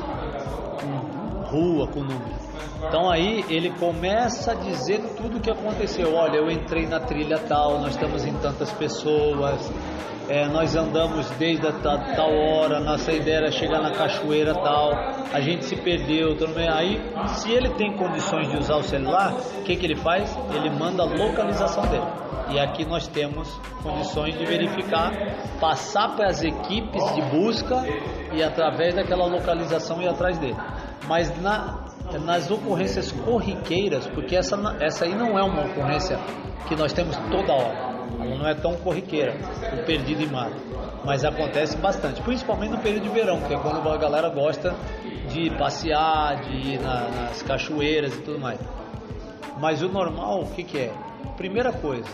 rua 1.52 1.88
com 1.88 2.00
número. 2.02 2.52
Então 2.88 3.10
aí 3.12 3.46
ele 3.50 3.70
começa 3.72 4.52
a 4.52 4.56
dizer 4.56 5.00
tudo 5.18 5.38
o 5.38 5.40
que 5.40 5.52
aconteceu. 5.52 6.16
Olha, 6.16 6.38
eu 6.38 6.50
entrei 6.50 6.88
na 6.88 7.00
trilha 7.00 7.38
tal, 7.38 7.80
nós 7.80 7.92
estamos 7.92 8.26
em 8.26 8.34
tantas 8.36 8.72
pessoas, 8.72 9.72
é, 10.30 10.48
nós 10.48 10.76
andamos 10.76 11.30
desde 11.32 11.68
a 11.68 11.72
ta- 11.74 12.14
tal 12.16 12.32
hora, 12.34 12.80
nossa 12.80 13.12
ideia 13.12 13.38
era 13.38 13.52
chegar 13.52 13.82
na 13.82 13.92
cachoeira 13.92 14.54
tal, 14.54 14.92
a 15.32 15.42
gente 15.42 15.66
se 15.66 15.76
perdeu. 15.76 16.36
Aí, 16.74 17.00
se 17.28 17.52
ele 17.52 17.70
tem 17.72 17.96
condições 17.98 18.50
de 18.50 18.58
usar 18.58 18.78
o 18.78 18.84
celular, 18.84 19.34
o 19.60 19.64
que, 19.64 19.76
que 19.76 19.86
ele 19.86 19.96
faz? 19.96 20.36
Ele 20.56 20.70
manda 20.70 21.04
a 21.04 21.06
localização 21.06 21.84
dele. 21.88 22.06
E 22.50 22.60
aqui 22.60 22.84
nós 22.86 23.08
temos 23.08 23.48
condições 23.82 24.38
de 24.38 24.46
verificar, 24.46 25.12
passar 25.60 26.16
para 26.16 26.28
as 26.28 26.44
equipes 26.44 27.02
de 27.16 27.22
busca 27.22 27.82
e 28.34 28.44
através 28.44 28.94
daquela 28.94 29.26
localização 29.26 30.02
ir 30.02 30.10
atrás 30.10 30.38
dele. 30.38 30.58
Mas 31.12 31.30
na, 31.42 31.78
nas 32.24 32.50
ocorrências 32.50 33.12
corriqueiras, 33.12 34.08
porque 34.08 34.34
essa, 34.34 34.56
essa 34.80 35.04
aí 35.04 35.14
não 35.14 35.38
é 35.38 35.44
uma 35.44 35.66
ocorrência 35.66 36.18
que 36.66 36.74
nós 36.74 36.94
temos 36.94 37.18
toda 37.30 37.52
hora, 37.52 37.76
não 38.18 38.48
é 38.48 38.56
tão 38.56 38.76
corriqueira, 38.78 39.36
o 39.74 39.86
perdido 39.86 40.24
em 40.24 40.28
mato, 40.28 40.56
mas 41.04 41.26
acontece 41.26 41.76
bastante, 41.76 42.22
principalmente 42.22 42.72
no 42.72 42.78
período 42.80 43.04
de 43.04 43.10
verão, 43.10 43.42
que 43.42 43.54
é 43.54 43.58
quando 43.58 43.86
a 43.90 43.98
galera 43.98 44.30
gosta 44.30 44.74
de 45.28 45.50
passear, 45.58 46.44
de 46.44 46.76
ir 46.76 46.80
na- 46.80 47.10
nas 47.10 47.44
cachoeiras 47.44 48.16
e 48.16 48.22
tudo 48.22 48.40
mais. 48.40 48.62
Mas 49.60 49.82
o 49.82 49.90
normal, 49.90 50.44
o 50.44 50.46
que, 50.52 50.64
que 50.64 50.78
é? 50.78 50.94
Primeira 51.36 51.74
coisa, 51.74 52.08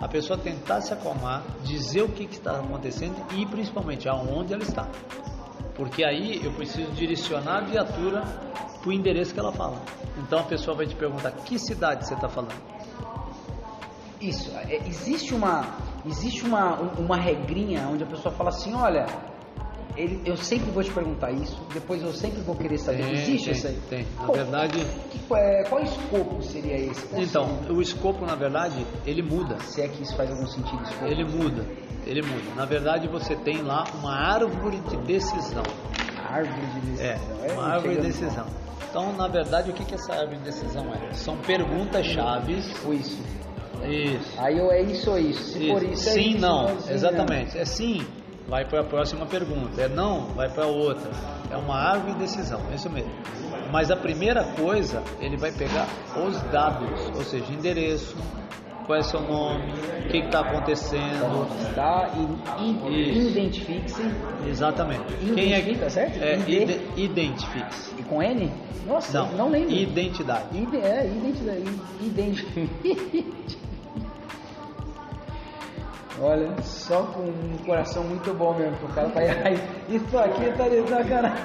a 0.00 0.08
pessoa 0.08 0.38
tentar 0.38 0.80
se 0.80 0.94
acalmar, 0.94 1.42
dizer 1.62 2.04
o 2.04 2.08
que 2.08 2.24
está 2.24 2.52
acontecendo 2.52 3.16
e 3.36 3.44
principalmente 3.44 4.08
aonde 4.08 4.54
ela 4.54 4.62
está. 4.62 4.86
Porque 5.80 6.04
aí 6.04 6.44
eu 6.44 6.52
preciso 6.52 6.90
direcionar 6.92 7.56
a 7.56 7.60
viatura 7.62 8.20
para 8.82 8.90
o 8.90 8.92
endereço 8.92 9.32
que 9.32 9.40
ela 9.40 9.50
fala. 9.50 9.80
Então 10.18 10.40
a 10.40 10.42
pessoa 10.42 10.76
vai 10.76 10.86
te 10.86 10.94
perguntar 10.94 11.30
que 11.30 11.58
cidade 11.58 12.06
você 12.06 12.12
está 12.12 12.28
falando. 12.28 12.52
Isso. 14.20 14.50
é, 14.58 14.76
existe 14.86 15.34
uma, 15.34 15.64
existe 16.04 16.44
uma, 16.44 16.78
um- 16.82 17.04
uma 17.06 17.16
regrinha 17.16 17.88
onde 17.90 18.04
a 18.04 18.06
pessoa 18.06 18.34
fala 18.34 18.50
assim, 18.50 18.74
olha, 18.74 19.06
ele- 19.96 20.20
eu 20.24 20.36
sempre 20.36 20.70
vou 20.70 20.82
te 20.82 20.90
perguntar 20.90 21.30
isso, 21.32 21.56
depois 21.72 22.02
eu 22.02 22.12
sempre 22.12 22.40
vou 22.42 22.54
querer 22.56 22.78
saber. 22.78 23.04
Tem, 23.04 23.12
existe 23.14 23.44
tem, 23.44 23.52
isso 23.54 23.66
aí? 23.66 23.78
tem. 23.88 24.06
Na 24.18 24.24
Qual- 24.26 24.36
verdade- 24.36 24.86
que- 25.10 25.34
é, 25.34 25.64
qual 25.68 25.82
escopo 25.82 26.42
seria 26.42 26.76
esse? 26.76 27.06
Qual 27.08 27.22
Então, 27.22 27.58
seria? 27.60 27.72
o 27.74 27.82
escopo 27.82 28.26
na 28.26 28.34
verdade 28.34 28.86
ele 29.06 29.22
muda. 29.22 29.58
se 29.60 29.80
é 29.82 29.88
que 29.88 30.02
isso 30.02 30.14
faz 30.16 30.30
algum 30.30 30.46
sentido, 30.46 30.82
escopo. 30.82 31.06
Ele 31.06 31.24
muda. 31.24 31.64
Ele 32.06 32.22
muda. 32.22 32.54
Na 32.56 32.64
verdade 32.64 33.06
você 33.08 33.36
tem 33.36 33.62
lá 33.62 33.84
uma 34.00 34.12
árvore 34.14 34.78
de 34.88 34.96
decisão. 34.98 35.62
Árvore 36.28 36.66
de 36.66 37.02
É, 37.02 37.14
decisão. 37.14 37.54
uma 37.54 37.66
árvore 37.74 37.96
de 37.96 38.00
decisão. 38.02 38.46
Então, 38.88 39.12
na 39.12 39.28
verdade, 39.28 39.70
o 39.70 39.72
que 39.74 39.84
que 39.84 39.94
essa 39.94 40.12
árvore 40.12 40.38
de 40.38 40.44
decisão 40.44 40.84
é? 40.94 41.12
São 41.12 41.36
perguntas 41.36 42.04
chaves. 42.06 42.66
Ou 42.84 42.92
isso. 42.94 43.22
Isso. 43.88 44.34
Aí 44.38 44.60
ou 44.60 44.70
é 44.72 44.82
isso 44.82 45.10
ou 45.10 45.18
isso. 45.18 45.42
Se 45.52 45.68
for 45.68 45.82
Isso. 45.82 45.92
isso, 45.92 46.08
é 46.08 46.12
sim, 46.12 46.30
isso, 46.30 46.38
não. 46.40 46.66
Exatamente. 46.88 47.56
É 47.58 47.64
sim 47.64 48.04
vai 48.50 48.64
para 48.64 48.80
a 48.80 48.84
próxima 48.84 49.24
pergunta. 49.24 49.80
É 49.80 49.88
não, 49.88 50.22
vai 50.34 50.48
para 50.50 50.66
outra. 50.66 51.08
É 51.50 51.56
uma 51.56 51.76
árvore 51.76 52.14
de 52.14 52.18
decisão, 52.18 52.60
é 52.70 52.74
isso 52.74 52.90
mesmo. 52.90 53.12
Mas 53.70 53.90
a 53.90 53.96
primeira 53.96 54.42
coisa, 54.44 55.02
ele 55.20 55.36
vai 55.36 55.52
pegar 55.52 55.86
os 56.26 56.42
dados, 56.50 57.00
ou 57.14 57.22
seja, 57.22 57.50
endereço, 57.52 58.16
qual 58.84 58.98
é 58.98 59.02
seu 59.02 59.20
nome, 59.20 59.72
o 60.04 60.08
que 60.08 60.18
está 60.18 60.40
acontecendo. 60.40 61.74
Tá? 61.76 62.10
E, 62.60 63.28
identifique-se. 63.28 64.02
Exatamente. 64.48 65.04
Quem 65.32 65.52
é 65.52 65.60
que 65.60 65.90
certo? 65.90 66.20
É, 66.20 66.36
ide, 66.40 66.80
identifique-se. 66.96 67.94
E 68.00 68.02
com 68.02 68.20
N? 68.20 68.50
Nossa, 68.84 69.22
não, 69.22 69.32
não 69.32 69.50
lembro. 69.50 69.70
Identidade. 69.70 70.58
Ide, 70.58 70.76
é, 70.78 71.06
identidade. 71.06 71.62
Identifique. 72.02 73.69
Olha, 76.22 76.54
só 76.62 77.02
com 77.04 77.22
um 77.22 77.56
coração 77.64 78.04
muito 78.04 78.34
bom 78.34 78.54
mesmo, 78.54 78.76
que 78.76 78.84
o 78.84 78.88
cara 78.88 79.08
vai, 79.08 79.26
ai, 79.28 79.54
isso 79.88 80.18
aqui 80.18 80.52
tá 80.52 80.68
de 80.68 80.86
sacanagem. 80.86 81.44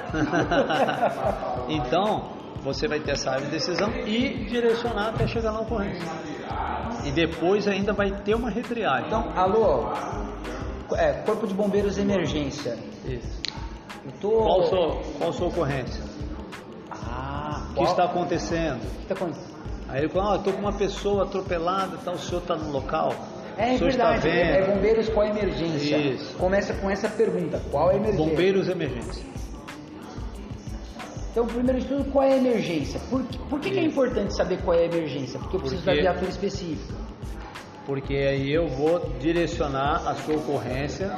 então, 1.80 2.24
você 2.62 2.86
vai 2.86 3.00
ter 3.00 3.12
essa 3.12 3.30
área 3.30 3.46
de 3.46 3.52
decisão 3.52 3.90
e 4.06 4.44
direcionar 4.44 5.08
até 5.08 5.26
chegar 5.26 5.52
na 5.52 5.60
ocorrência. 5.60 6.06
E 7.06 7.10
depois 7.10 7.66
ainda 7.66 7.94
vai 7.94 8.10
ter 8.22 8.34
uma 8.34 8.50
retriagem. 8.50 9.06
Então, 9.06 9.32
alô, 9.34 9.88
é, 10.94 11.14
Corpo 11.24 11.46
de 11.46 11.54
Bombeiros 11.54 11.96
Emergência. 11.96 12.76
Isso. 13.06 13.40
Eu 14.04 14.12
tô... 14.20 14.30
Qual 14.30 14.60
a 14.60 14.66
sua, 14.66 15.02
qual 15.18 15.32
sua 15.32 15.48
ocorrência? 15.48 16.04
Ah, 16.90 17.66
O 17.70 17.74
que 17.76 17.82
está 17.84 18.04
acontecendo? 18.04 18.82
O 18.82 18.96
que 19.06 19.12
está 19.12 19.14
acontecendo? 19.14 19.56
Aí 19.88 20.00
ele 20.00 20.08
falou, 20.10 20.32
ah, 20.32 20.36
estou 20.36 20.52
com 20.52 20.60
uma 20.60 20.72
pessoa 20.72 21.22
atropelada, 21.22 21.96
então 22.00 22.14
o 22.14 22.18
senhor 22.18 22.42
está 22.42 22.56
no 22.56 22.70
local? 22.72 23.12
É 23.58 23.74
o 23.74 23.78
verdade, 23.78 24.28
está 24.28 24.28
é, 24.28 24.66
bombeiros 24.66 25.08
qual 25.08 25.26
a 25.26 25.30
emergência? 25.30 25.96
Isso. 25.96 26.36
Começa 26.36 26.74
com 26.74 26.90
essa 26.90 27.08
pergunta, 27.08 27.60
qual 27.70 27.90
é 27.90 27.94
a 27.94 27.96
emergência? 27.96 28.26
Bombeiros 28.26 28.68
emergência. 28.68 29.24
Então, 31.30 31.46
primeiro 31.46 31.80
de 31.80 31.86
tudo, 31.86 32.04
qual 32.10 32.24
é 32.24 32.32
a 32.32 32.36
emergência? 32.36 32.98
Por, 33.10 33.22
que- 33.24 33.38
por 33.38 33.60
que, 33.60 33.70
que 33.70 33.78
é 33.78 33.84
importante 33.84 34.34
saber 34.34 34.58
qual 34.62 34.76
é 34.76 34.82
a 34.82 34.84
emergência? 34.86 35.38
Porque 35.38 35.56
eu 35.56 35.60
preciso 35.60 35.82
Porque- 35.82 35.96
da 36.02 36.10
viatura 36.12 36.30
específica. 36.30 36.94
Porque 37.84 38.14
aí 38.14 38.52
eu 38.52 38.66
vou 38.68 38.98
direcionar 39.20 40.06
a 40.08 40.14
sua 40.16 40.36
ocorrência 40.36 41.10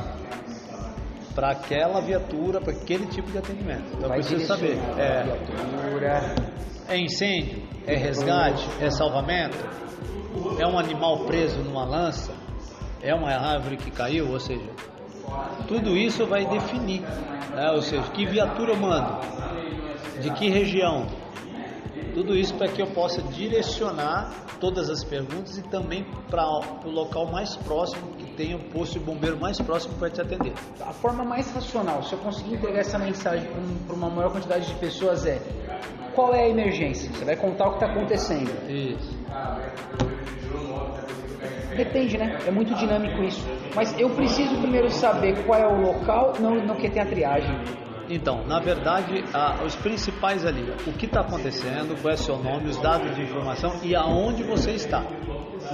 para 1.34 1.50
aquela 1.52 2.00
viatura, 2.00 2.60
para 2.60 2.72
aquele 2.72 3.06
tipo 3.06 3.30
de 3.30 3.38
atendimento. 3.38 3.84
Então 3.92 4.02
eu 4.02 4.08
Vai 4.08 4.18
preciso 4.18 4.44
saber. 4.46 4.76
É, 4.98 5.22
viatura. 5.22 6.34
é 6.88 6.98
incêndio? 6.98 7.62
É 7.86 7.94
resgate? 7.96 8.68
É 8.80 8.90
salvamento? 8.90 9.56
É 10.58 10.66
um 10.66 10.78
animal 10.78 11.20
preso 11.20 11.60
numa 11.60 11.84
lança? 11.84 12.32
É 13.02 13.14
uma 13.14 13.30
árvore 13.30 13.76
que 13.76 13.90
caiu? 13.90 14.30
Ou 14.30 14.40
seja, 14.40 14.68
tudo 15.66 15.96
isso 15.96 16.26
vai 16.26 16.44
definir. 16.46 17.02
né? 17.54 17.70
Ou 17.72 17.82
seja, 17.82 18.02
que 18.10 18.26
viatura 18.26 18.72
eu 18.72 18.76
mando? 18.76 19.16
De 20.20 20.30
que 20.32 20.48
região? 20.48 21.06
Tudo 22.18 22.34
isso 22.34 22.52
para 22.56 22.66
que 22.66 22.82
eu 22.82 22.88
possa 22.88 23.22
direcionar 23.22 24.32
todas 24.58 24.90
as 24.90 25.04
perguntas 25.04 25.56
e 25.56 25.62
também 25.62 26.04
para 26.28 26.44
o 26.84 26.90
local 26.90 27.30
mais 27.30 27.54
próximo 27.54 28.10
que 28.16 28.34
tenha 28.34 28.56
o 28.56 28.64
posto 28.70 28.98
de 28.98 29.04
bombeiro 29.04 29.38
mais 29.38 29.60
próximo 29.60 29.94
para 30.00 30.10
te 30.10 30.20
atender. 30.20 30.52
A 30.80 30.92
forma 30.92 31.22
mais 31.22 31.48
racional, 31.52 32.02
se 32.02 32.14
eu 32.14 32.18
conseguir 32.18 32.54
entregar 32.54 32.80
essa 32.80 32.98
mensagem 32.98 33.48
para 33.86 33.94
uma 33.94 34.10
maior 34.10 34.32
quantidade 34.32 34.66
de 34.66 34.74
pessoas 34.80 35.24
é 35.26 35.40
qual 36.12 36.34
é 36.34 36.46
a 36.46 36.48
emergência? 36.48 37.08
Você 37.12 37.24
vai 37.24 37.36
contar 37.36 37.68
o 37.68 37.78
que 37.78 37.84
está 37.84 37.86
acontecendo. 37.86 38.68
Isso. 38.68 39.16
Depende, 41.76 42.18
né? 42.18 42.36
É 42.44 42.50
muito 42.50 42.74
dinâmico 42.74 43.22
isso. 43.22 43.46
Mas 43.76 43.96
eu 43.96 44.10
preciso 44.10 44.56
primeiro 44.60 44.90
saber 44.90 45.44
qual 45.46 45.60
é 45.60 45.68
o 45.68 45.80
local, 45.82 46.32
não, 46.40 46.56
não 46.66 46.74
que 46.74 46.90
tem 46.90 47.00
a 47.00 47.06
triagem. 47.06 47.87
Então, 48.08 48.44
na 48.46 48.58
verdade, 48.58 49.22
a- 49.34 49.62
os 49.64 49.76
principais 49.76 50.44
ali, 50.46 50.62
o 50.86 50.92
que 50.92 51.06
está 51.06 51.20
acontecendo, 51.20 52.00
qual 52.00 52.14
é 52.14 52.16
seu 52.16 52.36
nome, 52.38 52.68
os 52.70 52.78
dados 52.78 53.14
de 53.14 53.22
informação 53.22 53.80
e 53.82 53.94
aonde 53.94 54.42
você 54.44 54.72
está. 54.72 55.04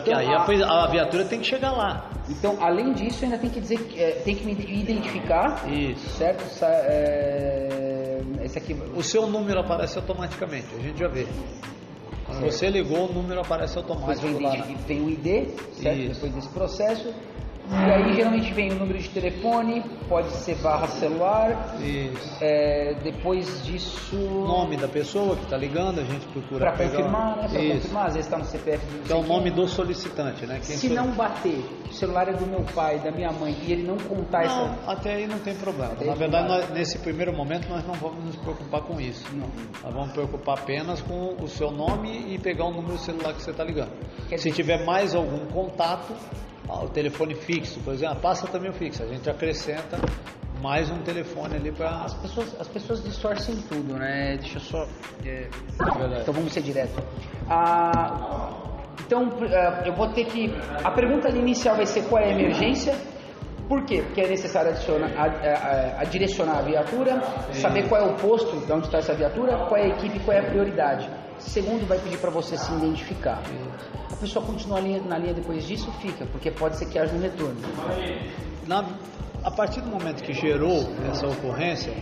E 0.04 0.12
aí 0.12 0.26
a, 0.34 0.42
a 0.84 0.86
viatura 0.88 1.24
tem 1.24 1.38
que 1.38 1.46
chegar 1.46 1.70
lá. 1.72 2.10
Então, 2.28 2.56
além 2.60 2.92
disso, 2.92 3.24
ainda 3.24 3.38
tem 3.38 3.50
que 3.50 3.60
dizer, 3.60 3.78
que, 3.78 4.00
é, 4.00 4.10
tem 4.24 4.34
que 4.34 4.44
me 4.44 4.52
identificar, 4.52 5.70
Isso. 5.70 6.08
certo? 6.16 6.42
Sa- 6.48 6.66
é, 6.66 8.20
esse 8.42 8.58
aqui, 8.58 8.74
O 8.96 9.02
seu 9.02 9.26
número 9.26 9.60
aparece 9.60 9.96
automaticamente, 9.98 10.66
a 10.76 10.82
gente 10.82 10.98
já 10.98 11.08
vê. 11.08 11.26
Quando 12.26 12.40
você 12.40 12.68
ligou, 12.70 13.08
o 13.08 13.12
número 13.12 13.40
aparece 13.42 13.76
depois 13.76 13.98
automático 13.98 14.26
vem, 14.38 14.42
lá. 14.42 14.66
vem 14.86 15.00
o 15.02 15.10
ID, 15.10 15.50
certo? 15.74 15.98
Isso. 15.98 16.14
Depois 16.14 16.34
desse 16.34 16.48
processo. 16.48 17.14
E 17.70 17.74
aí 17.74 18.12
geralmente 18.14 18.52
vem 18.52 18.70
o 18.72 18.74
número 18.74 18.98
de 18.98 19.08
telefone, 19.08 19.82
pode 20.08 20.28
ser 20.36 20.54
barra 20.56 20.86
celular. 20.86 21.76
Isso. 21.80 22.36
é, 22.40 22.94
depois 23.02 23.64
disso. 23.64 24.16
Nome 24.16 24.76
da 24.76 24.86
pessoa 24.86 25.34
que 25.36 25.44
está 25.44 25.56
ligando, 25.56 26.00
a 26.00 26.04
gente 26.04 26.26
procura 26.26 26.58
Para 26.72 26.72
confirmar, 26.88 27.36
né? 27.36 27.48
Para 27.48 27.74
confirmar, 27.74 28.06
às 28.06 28.14
vezes 28.14 28.26
está 28.26 28.38
no 28.38 28.44
CPF 28.44 28.86
do 28.86 29.02
Que 29.04 29.12
é 29.12 29.16
o 29.16 29.22
nome 29.22 29.50
do 29.50 29.66
solicitante, 29.66 30.44
né? 30.46 30.56
Quem 30.56 30.76
Se 30.76 30.88
sou- 30.88 30.96
não 30.96 31.12
bater, 31.12 31.64
o 31.88 31.92
celular 31.92 32.28
é 32.28 32.32
do 32.34 32.46
meu 32.46 32.62
pai, 32.74 32.98
da 32.98 33.10
minha 33.10 33.32
mãe, 33.32 33.56
e 33.66 33.72
ele 33.72 33.82
não 33.84 33.96
contar 33.96 34.42
essa. 34.44 34.54
Não, 34.66 34.78
até 34.86 35.14
aí 35.14 35.26
não 35.26 35.38
tem 35.38 35.54
problema. 35.54 35.92
Até 35.94 36.04
Na 36.04 36.14
verdade, 36.14 36.48
nós- 36.48 36.70
nesse 36.70 36.98
primeiro 36.98 37.32
momento, 37.34 37.66
nós 37.68 37.84
não 37.86 37.94
vamos 37.94 38.24
nos 38.24 38.36
preocupar 38.36 38.82
com 38.82 39.00
isso. 39.00 39.24
Não. 39.34 39.48
Nós 39.82 39.92
vamos 39.94 40.12
preocupar 40.12 40.58
apenas 40.58 41.00
com 41.00 41.34
o 41.42 41.48
seu 41.48 41.70
nome 41.70 42.26
e 42.34 42.38
pegar 42.38 42.66
o 42.66 42.70
número 42.72 42.94
do 42.94 42.98
celular 43.00 43.32
que 43.32 43.42
você 43.42 43.50
está 43.52 43.64
ligando. 43.64 43.92
Quer 44.28 44.36
Se 44.38 44.50
dizer- 44.50 44.62
tiver 44.62 44.84
mais 44.84 45.14
algum 45.14 45.46
contato, 45.46 46.12
o 46.68 46.88
telefone 46.88 47.34
fixo, 47.34 47.80
por 47.80 47.94
exemplo, 47.94 48.16
ah, 48.16 48.20
passa 48.20 48.46
também 48.46 48.70
o 48.70 48.74
fixo. 48.74 49.02
A 49.02 49.06
gente 49.06 49.28
acrescenta 49.28 49.98
mais 50.62 50.90
um 50.90 50.98
telefone 51.02 51.56
ali 51.56 51.70
para. 51.72 51.90
As 52.04 52.14
pessoas, 52.14 52.60
as 52.60 52.68
pessoas 52.68 53.02
distorcem 53.02 53.56
tudo, 53.68 53.94
né? 53.94 54.36
Deixa 54.40 54.56
eu 54.56 54.60
só. 54.60 54.86
é. 55.26 55.48
Então 56.22 56.32
vamos 56.34 56.52
ser 56.52 56.62
direto. 56.62 57.02
Ah, 57.48 58.50
então 59.06 59.30
ah, 59.42 59.82
eu 59.86 59.94
vou 59.94 60.08
ter 60.08 60.24
que. 60.26 60.54
A 60.82 60.90
pergunta 60.90 61.28
inicial 61.30 61.76
vai 61.76 61.86
ser 61.86 62.02
qual 62.08 62.22
é 62.22 62.26
a 62.26 62.30
emergência. 62.32 62.94
Por 63.68 63.82
quê? 63.86 64.02
Porque 64.02 64.20
é 64.20 64.28
necessário 64.28 64.70
adicionar, 64.72 65.10
a, 65.16 65.24
a- 65.24 66.00
a 66.00 66.04
direcionar 66.04 66.58
a 66.58 66.62
viatura, 66.62 67.22
saber 67.54 67.88
qual 67.88 67.98
é 67.98 68.04
o 68.10 68.14
posto 68.16 68.58
de 68.58 68.70
onde 68.70 68.86
está 68.86 68.98
essa 68.98 69.14
viatura, 69.14 69.56
qual 69.68 69.76
é 69.78 69.84
a 69.84 69.88
equipe, 69.88 70.20
qual 70.20 70.36
é 70.36 70.40
a 70.40 70.50
prioridade. 70.50 71.08
Segundo, 71.46 71.86
vai 71.86 71.98
pedir 71.98 72.18
para 72.18 72.30
você 72.30 72.56
se 72.56 72.72
identificar. 72.72 73.42
A 74.10 74.16
pessoa 74.16 74.44
continua 74.44 74.80
na 74.80 75.18
linha 75.18 75.34
depois 75.34 75.66
disso, 75.66 75.90
fica, 76.00 76.26
porque 76.26 76.50
pode 76.50 76.76
ser 76.76 76.86
que 76.86 76.98
haja 76.98 77.14
um 77.14 77.20
retorno. 77.20 77.56
Na- 78.66 78.84
a 79.44 79.50
partir 79.50 79.80
do 79.80 79.88
momento 79.88 80.22
que 80.22 80.32
gerou 80.32 80.88
essa 81.10 81.26
ocorrência, 81.28 81.92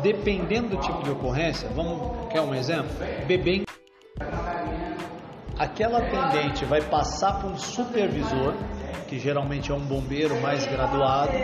dependendo 0.00 0.68
do 0.68 0.76
tipo 0.78 1.02
de 1.02 1.10
ocorrência, 1.10 1.68
vamos 1.74 2.28
quer 2.30 2.40
um 2.40 2.54
exemplo? 2.54 2.90
Bebê 3.26 3.64
aquela 5.58 5.98
atendente 5.98 6.64
vai 6.64 6.80
passar 6.80 7.40
para 7.40 7.48
um 7.48 7.58
supervisor, 7.58 8.54
que 9.08 9.18
geralmente 9.18 9.70
é 9.70 9.74
um 9.74 9.80
bombeiro 9.80 10.40
mais 10.40 10.66
graduado, 10.66 11.40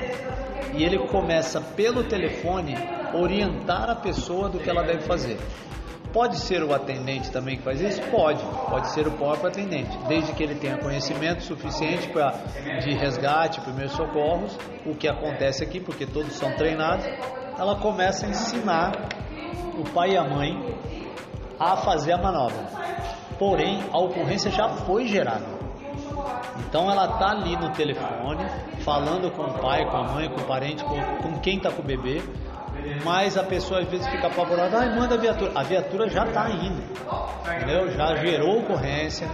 e 0.74 0.84
ele 0.84 0.98
começa 1.08 1.60
pelo 1.60 2.04
telefone 2.04 2.76
orientar 3.12 3.90
a 3.90 3.96
pessoa 3.96 4.48
do 4.48 4.58
que 4.60 4.70
ela 4.70 4.82
deve 4.82 5.00
fazer. 5.00 5.38
Pode 6.12 6.38
ser 6.38 6.62
o 6.64 6.74
atendente 6.74 7.30
também 7.30 7.56
que 7.56 7.62
faz 7.62 7.80
isso? 7.80 8.02
Pode. 8.10 8.42
Pode 8.68 8.88
ser 8.88 9.06
o 9.06 9.12
próprio 9.12 9.48
atendente, 9.48 9.96
desde 10.08 10.32
que 10.32 10.42
ele 10.42 10.56
tenha 10.56 10.76
conhecimento 10.76 11.42
suficiente 11.42 12.08
para 12.08 12.32
de 12.80 12.94
resgate, 12.94 13.60
primeiros 13.60 13.92
socorros, 13.92 14.58
o 14.84 14.94
que 14.94 15.08
acontece 15.08 15.62
aqui, 15.62 15.78
porque 15.78 16.06
todos 16.06 16.32
são 16.32 16.52
treinados, 16.52 17.06
ela 17.56 17.76
começa 17.76 18.26
a 18.26 18.30
ensinar 18.30 18.92
o 19.78 19.84
pai 19.90 20.10
e 20.10 20.16
a 20.16 20.24
mãe 20.24 20.76
a 21.58 21.76
fazer 21.76 22.12
a 22.12 22.18
manobra. 22.18 22.66
Porém, 23.38 23.82
a 23.92 23.98
ocorrência 23.98 24.50
já 24.50 24.68
foi 24.68 25.06
gerada. 25.06 25.60
Então 26.58 26.90
ela 26.90 27.18
tá 27.18 27.30
ali 27.30 27.56
no 27.56 27.70
telefone, 27.70 28.44
falando 28.84 29.30
com 29.30 29.42
o 29.42 29.54
pai, 29.60 29.84
com 29.88 29.96
a 29.96 30.02
mãe, 30.04 30.28
com 30.28 30.40
o 30.40 30.44
parente, 30.44 30.84
com, 30.84 31.00
com 31.22 31.38
quem 31.40 31.56
está 31.56 31.70
com 31.70 31.82
o 31.82 31.84
bebê, 31.84 32.22
mas 33.04 33.36
a 33.36 33.42
pessoa 33.42 33.80
às 33.80 33.88
vezes 33.88 34.06
fica 34.08 34.26
apavorada, 34.26 34.78
ai, 34.78 34.96
manda 34.98 35.14
a 35.14 35.18
viatura. 35.18 35.52
A 35.54 35.62
viatura 35.62 36.08
já 36.08 36.26
está 36.26 36.50
indo, 36.50 36.82
entendeu? 37.56 37.90
Já 37.92 38.14
gerou 38.16 38.60
ocorrência, 38.60 39.28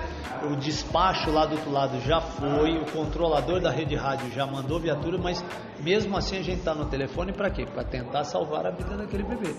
o 0.50 0.56
despacho 0.56 1.30
lá 1.30 1.46
do 1.46 1.52
outro 1.56 1.70
lado 1.70 2.00
já 2.00 2.20
foi, 2.20 2.76
o 2.78 2.84
controlador 2.92 3.60
da 3.60 3.70
rede 3.70 3.94
rádio 3.96 4.30
já 4.32 4.46
mandou 4.46 4.78
viatura, 4.78 5.18
mas 5.18 5.42
mesmo 5.80 6.16
assim 6.16 6.38
a 6.38 6.42
gente 6.42 6.58
está 6.58 6.74
no 6.74 6.84
telefone 6.86 7.32
para 7.32 7.50
quê? 7.50 7.66
Para 7.66 7.84
tentar 7.84 8.24
salvar 8.24 8.66
a 8.66 8.70
vida 8.70 8.96
daquele 8.96 9.22
bebê, 9.24 9.54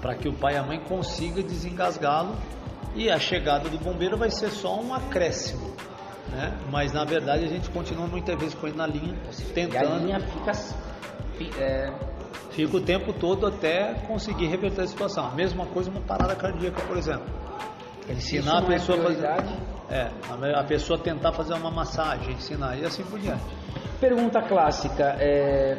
para 0.00 0.14
que 0.14 0.28
o 0.28 0.32
pai 0.32 0.54
e 0.54 0.56
a 0.58 0.62
mãe 0.62 0.80
consigam 0.80 1.42
desengasgá-lo 1.42 2.36
e 2.94 3.10
a 3.10 3.18
chegada 3.18 3.68
do 3.68 3.78
bombeiro 3.78 4.16
vai 4.18 4.30
ser 4.30 4.50
só 4.50 4.78
um 4.78 4.94
acréscimo. 4.94 5.72
Né? 6.30 6.52
Mas 6.70 6.92
na 6.92 7.04
verdade 7.04 7.44
a 7.44 7.48
gente 7.48 7.68
continua 7.70 8.06
muitas 8.06 8.38
vezes 8.38 8.54
com 8.54 8.66
ele 8.66 8.76
na 8.76 8.86
linha, 8.86 9.14
E 9.14 9.50
a 9.50 9.54
tentando, 9.54 9.98
linha 10.04 10.20
fica. 10.20 10.52
fi- 10.54 11.50
é, 11.58 11.90
fica 12.52 12.76
o 12.76 12.80
tempo 12.80 13.12
todo 13.12 13.46
até 13.46 13.94
conseguir 14.06 14.46
reverter 14.46 14.82
a 14.82 14.86
situação. 14.86 15.26
A 15.26 15.30
mesma 15.30 15.66
coisa 15.66 15.90
uma 15.90 16.00
parada 16.00 16.34
cardíaca, 16.34 16.80
por 16.82 16.96
exemplo. 16.96 17.26
Ensinar 18.08 18.58
a 18.60 18.62
é 18.62 18.66
pessoa 18.66 18.98
a 18.98 19.02
fazer, 19.02 19.26
é, 19.90 20.10
a- 20.28 20.60
a 20.60 20.64
pessoa 20.64 20.98
tentar 20.98 21.32
fazer 21.32 21.54
uma 21.54 21.70
massagem, 21.70 22.34
ensinar 22.34 22.76
e 22.76 22.84
assim 22.84 23.02
por 23.04 23.18
diante. 23.18 23.42
Pergunta 24.00 24.42
clássica: 24.42 25.16
é, 25.20 25.76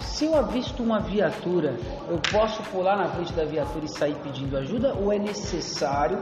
Se 0.00 0.24
eu 0.24 0.34
avisto 0.36 0.82
uma 0.82 0.98
viatura, 0.98 1.76
eu 2.08 2.18
posso 2.32 2.60
pular 2.64 2.96
na 2.96 3.08
frente 3.10 3.32
da 3.34 3.44
viatura 3.44 3.84
e 3.84 3.88
sair 3.88 4.16
pedindo 4.16 4.56
ajuda 4.58 4.94
ou 4.94 5.12
é 5.12 5.18
necessário 5.18 6.18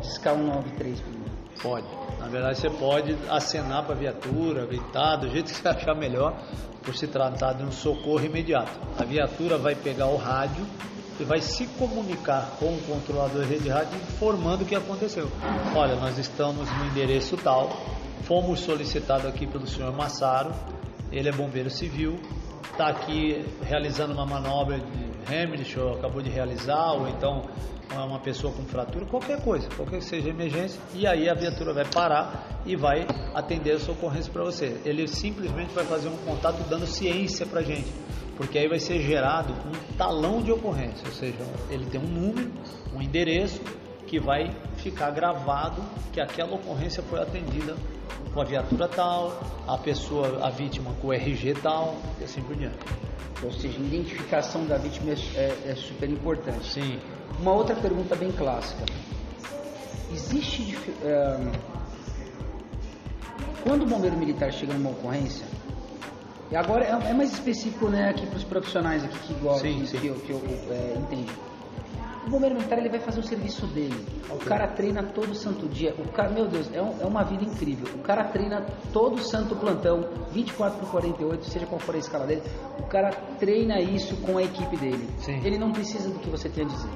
discar 0.00 0.34
193 0.34 1.00
primeiro? 1.00 1.30
Pode. 1.62 1.86
Na 2.18 2.28
verdade, 2.28 2.58
você 2.58 2.70
pode 2.70 3.16
acenar 3.28 3.84
para 3.84 3.94
a 3.94 3.98
viatura, 3.98 4.64
gritar, 4.66 5.16
do 5.16 5.28
jeito 5.28 5.50
que 5.52 5.56
você 5.58 5.68
achar 5.68 5.94
melhor, 5.94 6.34
por 6.90 6.96
se 6.96 7.06
tratar 7.06 7.52
de 7.52 7.62
um 7.62 7.70
socorro 7.70 8.24
imediato. 8.24 8.72
A 8.98 9.04
viatura 9.04 9.56
vai 9.56 9.76
pegar 9.76 10.06
o 10.06 10.16
rádio 10.16 10.66
e 11.20 11.22
vai 11.22 11.40
se 11.40 11.64
comunicar 11.78 12.56
com 12.58 12.66
o 12.66 12.82
controlador 12.82 13.44
de 13.44 13.68
rádio 13.68 13.96
informando 13.96 14.64
o 14.64 14.66
que 14.66 14.74
aconteceu. 14.74 15.30
Olha, 15.72 15.94
nós 15.94 16.18
estamos 16.18 16.68
no 16.68 16.86
endereço 16.86 17.36
tal, 17.36 17.70
fomos 18.24 18.58
solicitados 18.58 19.24
aqui 19.26 19.46
pelo 19.46 19.68
senhor 19.68 19.92
Massaro, 19.92 20.52
ele 21.12 21.28
é 21.28 21.32
bombeiro 21.32 21.70
civil, 21.70 22.18
está 22.72 22.88
aqui 22.88 23.44
realizando 23.62 24.12
uma 24.12 24.26
manobra 24.26 24.80
de 24.80 25.09
Hamilton, 25.26 25.80
ou 25.80 25.94
acabou 25.98 26.22
de 26.22 26.30
realizar, 26.30 26.92
ou 26.92 27.08
então 27.08 27.44
uma 27.92 28.20
pessoa 28.20 28.52
com 28.52 28.62
fratura, 28.62 29.04
qualquer 29.06 29.42
coisa, 29.42 29.68
qualquer 29.76 29.98
que 29.98 30.04
seja 30.04 30.28
emergência, 30.28 30.80
e 30.94 31.06
aí 31.06 31.28
a 31.28 31.34
viatura 31.34 31.72
vai 31.72 31.84
parar 31.84 32.62
e 32.64 32.76
vai 32.76 33.04
atender 33.34 33.72
a 33.72 33.80
sua 33.80 33.94
ocorrência 33.94 34.32
para 34.32 34.44
você. 34.44 34.80
Ele 34.84 35.08
simplesmente 35.08 35.72
vai 35.74 35.84
fazer 35.84 36.08
um 36.08 36.16
contato 36.18 36.62
dando 36.68 36.86
ciência 36.86 37.44
para 37.44 37.60
a 37.60 37.62
gente, 37.64 37.92
porque 38.36 38.58
aí 38.58 38.68
vai 38.68 38.78
ser 38.78 39.00
gerado 39.00 39.52
um 39.52 39.96
talão 39.96 40.40
de 40.40 40.52
ocorrência, 40.52 41.06
ou 41.06 41.12
seja, 41.12 41.38
ele 41.68 41.86
tem 41.86 42.00
um 42.00 42.06
número, 42.06 42.52
um 42.94 43.02
endereço 43.02 43.60
que 44.06 44.20
vai 44.20 44.50
ficar 44.80 45.10
gravado 45.10 45.82
que 46.12 46.20
aquela 46.20 46.54
ocorrência 46.54 47.02
foi 47.02 47.20
atendida 47.20 47.76
com 48.32 48.40
a 48.40 48.44
viatura 48.44 48.88
tal, 48.88 49.40
a 49.66 49.76
pessoa, 49.78 50.44
a 50.44 50.50
vítima 50.50 50.92
com 51.00 51.08
o 51.08 51.12
RG 51.12 51.54
tal, 51.62 51.96
e 52.20 52.24
assim 52.24 52.42
por 52.42 52.56
diante. 52.56 52.78
Ou 53.42 53.50
seja, 53.52 53.78
a 53.78 53.80
identificação 53.80 54.66
da 54.66 54.76
vítima 54.76 55.12
é, 55.12 55.70
é 55.70 55.74
super 55.74 56.08
importante. 56.08 56.66
Sim. 56.66 56.98
Uma 57.40 57.52
outra 57.52 57.74
pergunta 57.74 58.14
bem 58.14 58.30
clássica. 58.30 58.84
Existe. 60.12 60.76
Uh, 60.76 61.80
quando 63.62 63.82
o 63.82 63.86
bombeiro 63.86 64.16
militar 64.16 64.52
chega 64.52 64.74
numa 64.74 64.90
ocorrência, 64.90 65.46
e 66.50 66.56
agora 66.56 66.84
é, 66.84 67.10
é 67.10 67.14
mais 67.14 67.32
específico 67.32 67.88
né, 67.88 68.10
aqui 68.10 68.26
para 68.26 68.36
os 68.36 68.44
profissionais 68.44 69.04
aqui 69.04 69.18
que 69.18 69.34
gostam, 69.34 69.70
sim, 69.70 69.80
que, 69.80 69.86
sim. 69.86 69.98
que 69.98 70.06
eu, 70.08 70.14
que 70.16 70.30
eu 70.30 70.42
é, 70.70 70.98
entendo. 70.98 71.49
O 72.30 72.34
bombeiro 72.34 72.54
militar 72.54 72.78
ele 72.78 72.88
vai 72.88 73.00
fazer 73.00 73.18
o 73.18 73.24
serviço 73.24 73.66
dele. 73.66 74.06
O 74.30 74.38
cara 74.38 74.68
treina 74.68 75.02
todo 75.02 75.34
santo 75.34 75.66
dia. 75.68 75.92
O 75.98 76.12
cara, 76.12 76.30
meu 76.30 76.46
Deus, 76.46 76.72
é, 76.72 76.80
um, 76.80 77.00
é 77.00 77.04
uma 77.04 77.24
vida 77.24 77.42
incrível. 77.42 77.92
O 77.92 78.02
cara 78.02 78.22
treina 78.22 78.64
todo 78.92 79.18
santo 79.18 79.56
plantão, 79.56 80.08
24 80.30 80.78
por 80.78 80.88
48, 80.92 81.44
seja 81.46 81.66
qual 81.66 81.80
for 81.80 81.96
a 81.96 81.98
escala 81.98 82.28
dele. 82.28 82.42
O 82.78 82.84
cara 82.84 83.10
treina 83.40 83.80
isso 83.80 84.16
com 84.18 84.38
a 84.38 84.44
equipe 84.44 84.76
dele. 84.76 85.08
Sim. 85.18 85.40
Ele 85.44 85.58
não 85.58 85.72
precisa 85.72 86.08
do 86.08 86.20
que 86.20 86.30
você 86.30 86.48
tem 86.48 86.64
a 86.64 86.68
dizer. 86.68 86.90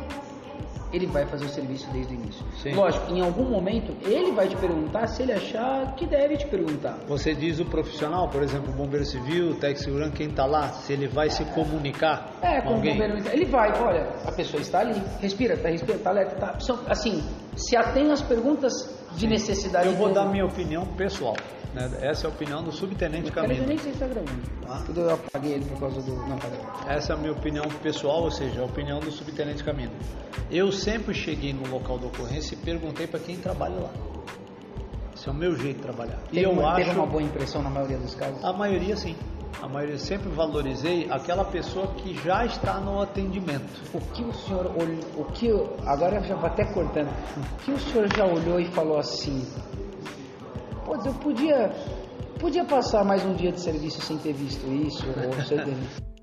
Ele 0.94 1.06
vai 1.06 1.26
fazer 1.26 1.46
o 1.46 1.48
serviço 1.48 1.88
desde 1.92 2.14
o 2.14 2.16
início. 2.16 2.44
Sim. 2.62 2.72
Lógico, 2.74 3.12
em 3.12 3.20
algum 3.20 3.44
momento 3.44 3.92
ele 4.02 4.30
vai 4.32 4.46
te 4.48 4.56
perguntar 4.56 5.06
se 5.08 5.22
ele 5.22 5.32
achar 5.32 5.94
que 5.96 6.06
deve 6.06 6.36
te 6.36 6.46
perguntar. 6.46 6.98
Você 7.08 7.34
diz 7.34 7.58
o 7.58 7.64
profissional, 7.64 8.28
por 8.28 8.42
exemplo, 8.42 8.72
o 8.72 8.76
bombeiro 8.76 9.04
civil, 9.04 9.50
o 9.50 9.54
técnico 9.54 9.80
segurança, 9.84 10.12
quem 10.12 10.28
está 10.28 10.46
lá, 10.46 10.68
se 10.68 10.92
ele 10.92 11.08
vai 11.08 11.28
se 11.30 11.44
comunicar 11.46 12.30
É, 12.40 12.60
com 12.60 12.68
com 12.68 12.70
o 12.70 12.76
alguém? 12.76 12.92
bombeiro. 12.92 13.28
Ele 13.32 13.44
vai, 13.46 13.72
olha, 13.80 14.08
a 14.24 14.32
pessoa 14.32 14.60
está 14.60 14.80
ali, 14.80 14.94
respira, 15.20 15.56
tá 15.56 15.68
respirando, 15.68 16.02
tá 16.04 16.10
alerta, 16.10 16.36
tá. 16.36 16.60
Só, 16.60 16.78
assim, 16.88 17.22
se 17.56 17.76
atém 17.76 18.10
às 18.10 18.22
perguntas 18.22 18.72
de 19.16 19.26
necessidade. 19.26 19.86
Eu 19.88 19.94
vou 19.94 20.12
dar 20.12 20.24
minha 20.26 20.44
opinião 20.44 20.84
pessoal. 20.96 21.36
né? 21.72 21.88
Essa 22.02 22.26
é 22.26 22.30
a 22.30 22.32
opinião 22.32 22.62
do 22.62 22.72
subtenente 22.72 23.30
Peraí, 23.30 23.50
eu 23.50 23.56
Camilo. 23.56 23.66
nem 23.68 23.78
sei 23.78 23.92
se 23.92 23.98
tá 23.98 24.06
gravando. 24.06 24.42
Ah. 24.68 24.82
Tudo 24.84 25.00
eu 25.02 25.14
apaguei 25.14 25.52
ele 25.54 25.64
por 25.66 25.78
causa 25.80 26.00
do. 26.02 26.14
Não. 26.16 26.38
Essa 26.88 27.12
é 27.12 27.16
a 27.16 27.18
minha 27.18 27.32
opinião 27.32 27.64
pessoal, 27.82 28.22
ou 28.22 28.30
seja, 28.30 28.60
a 28.60 28.64
opinião 28.64 28.98
do 29.00 29.10
subtenente 29.10 29.62
Camilo. 29.62 29.92
Eu 30.50 30.70
sempre 30.72 31.14
cheguei 31.14 31.52
no 31.52 31.66
local 31.68 31.98
da 31.98 32.06
ocorrência 32.06 32.54
e 32.54 32.58
perguntei 32.58 33.06
para 33.06 33.20
quem 33.20 33.36
trabalha 33.36 33.74
lá. 33.76 33.90
Esse 35.14 35.28
é 35.28 35.32
o 35.32 35.34
meu 35.34 35.56
jeito 35.56 35.76
de 35.76 35.82
trabalhar. 35.82 36.18
E 36.32 36.34
Teve 36.34 36.46
eu 36.46 36.50
uma, 36.50 36.70
acho 36.72 36.76
teve 36.84 36.90
uma 36.98 37.06
boa 37.06 37.22
impressão 37.22 37.62
na 37.62 37.70
maioria 37.70 37.98
dos 37.98 38.14
casos. 38.14 38.44
A 38.44 38.52
maioria 38.52 38.96
sim. 38.96 39.14
A 39.62 39.68
maioria 39.68 39.98
sempre 39.98 40.28
valorizei 40.28 41.08
aquela 41.10 41.44
pessoa 41.44 41.86
que 41.94 42.14
já 42.22 42.44
está 42.44 42.78
no 42.80 43.00
atendimento. 43.00 43.82
O 43.92 44.00
que 44.00 44.22
o 44.22 44.32
senhor 44.32 44.66
olhou, 44.66 45.02
o 45.16 45.24
que 45.32 45.46
eu, 45.46 45.76
agora 45.86 46.16
eu 46.16 46.24
já 46.24 46.34
vou 46.34 46.46
até 46.46 46.64
cortando. 46.72 47.08
O 47.36 47.56
que 47.64 47.72
o 47.72 47.78
senhor 47.78 48.06
já 48.14 48.26
olhou 48.26 48.60
e 48.60 48.66
falou 48.66 48.98
assim? 48.98 49.46
Pô, 50.84 50.96
eu 50.96 51.14
podia, 51.14 51.72
podia 52.38 52.64
passar 52.64 53.04
mais 53.04 53.24
um 53.24 53.34
dia 53.34 53.52
de 53.52 53.60
serviço 53.60 54.02
sem 54.02 54.18
ter 54.18 54.34
visto 54.34 54.66
isso 54.66 55.06
ou 55.06 55.32
sem 55.44 55.58
ter 55.58 55.74
visto. 55.74 56.02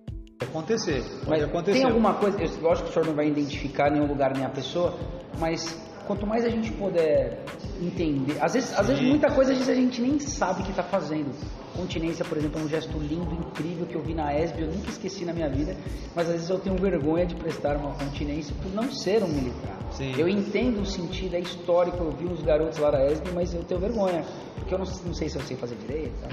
Pode 0.42 0.52
acontecer, 0.52 1.04
pode 1.04 1.30
Mas 1.30 1.44
acontecer. 1.44 1.80
tem 1.80 1.88
alguma 1.88 2.16
coisa, 2.16 2.42
eu, 2.42 2.50
lógico 2.62 2.86
que 2.86 2.90
o 2.90 2.94
senhor 2.94 3.06
não 3.06 3.16
vai 3.16 3.28
identificar 3.28 3.92
nenhum 3.92 4.08
lugar 4.08 4.34
nem 4.36 4.44
a 4.44 4.50
pessoa, 4.50 4.98
mas 5.38 5.80
quanto 6.06 6.26
mais 6.26 6.46
a 6.46 6.50
gente 6.50 6.72
puder 6.74 7.44
entender, 7.82 8.38
às 8.42 8.54
vezes, 8.54 8.78
às 8.78 8.88
vezes 8.88 9.04
muita 9.04 9.32
coisa 9.32 9.52
às 9.52 9.58
vezes 9.58 9.72
a 9.72 9.76
gente 9.76 10.02
nem 10.02 10.20
sabe 10.20 10.64
que 10.64 10.70
está 10.70 10.84
fazendo. 10.84 11.32
Continência, 11.76 12.26
por 12.26 12.38
exemplo, 12.38 12.60
é 12.60 12.64
um 12.66 12.68
gesto 12.68 12.98
lindo, 12.98 13.34
incrível 13.34 13.86
que 13.86 13.96
eu 13.96 14.02
vi 14.02 14.14
na 14.14 14.38
ESB, 14.38 14.64
eu 14.64 14.68
nunca 14.68 14.90
esqueci 14.90 15.24
na 15.24 15.34
minha 15.34 15.50
vida, 15.50 15.76
mas 16.14 16.28
às 16.28 16.34
vezes 16.34 16.50
eu 16.50 16.60
tenho 16.60 16.76
vergonha 16.76 17.26
de 17.26 17.36
prestar 17.36 17.78
uma 17.78 17.94
continência 17.94 18.54
por 18.62 18.72
não 18.74 18.92
ser 18.92 19.24
um 19.24 19.30
militar. 19.30 19.78
Sim. 19.92 20.14
Eu 20.18 20.28
entendo 20.28 20.82
o 20.82 20.86
sentido, 20.86 21.36
é 21.36 21.40
histórico, 21.40 21.98
eu 21.98 22.12
vi 22.12 22.26
uns 22.26 22.42
garotos 22.42 22.78
lá 22.78 22.92
da 22.92 23.06
ESB, 23.06 23.32
mas 23.34 23.54
eu 23.54 23.64
tenho 23.64 23.80
vergonha, 23.80 24.24
porque 24.56 24.74
eu 24.74 24.80
não, 24.80 24.86
não 24.86 25.14
sei 25.14 25.30
se 25.30 25.38
eu 25.38 25.42
sei 25.42 25.56
fazer 25.56 25.76
direito. 25.76 26.14
tá? 26.22 26.30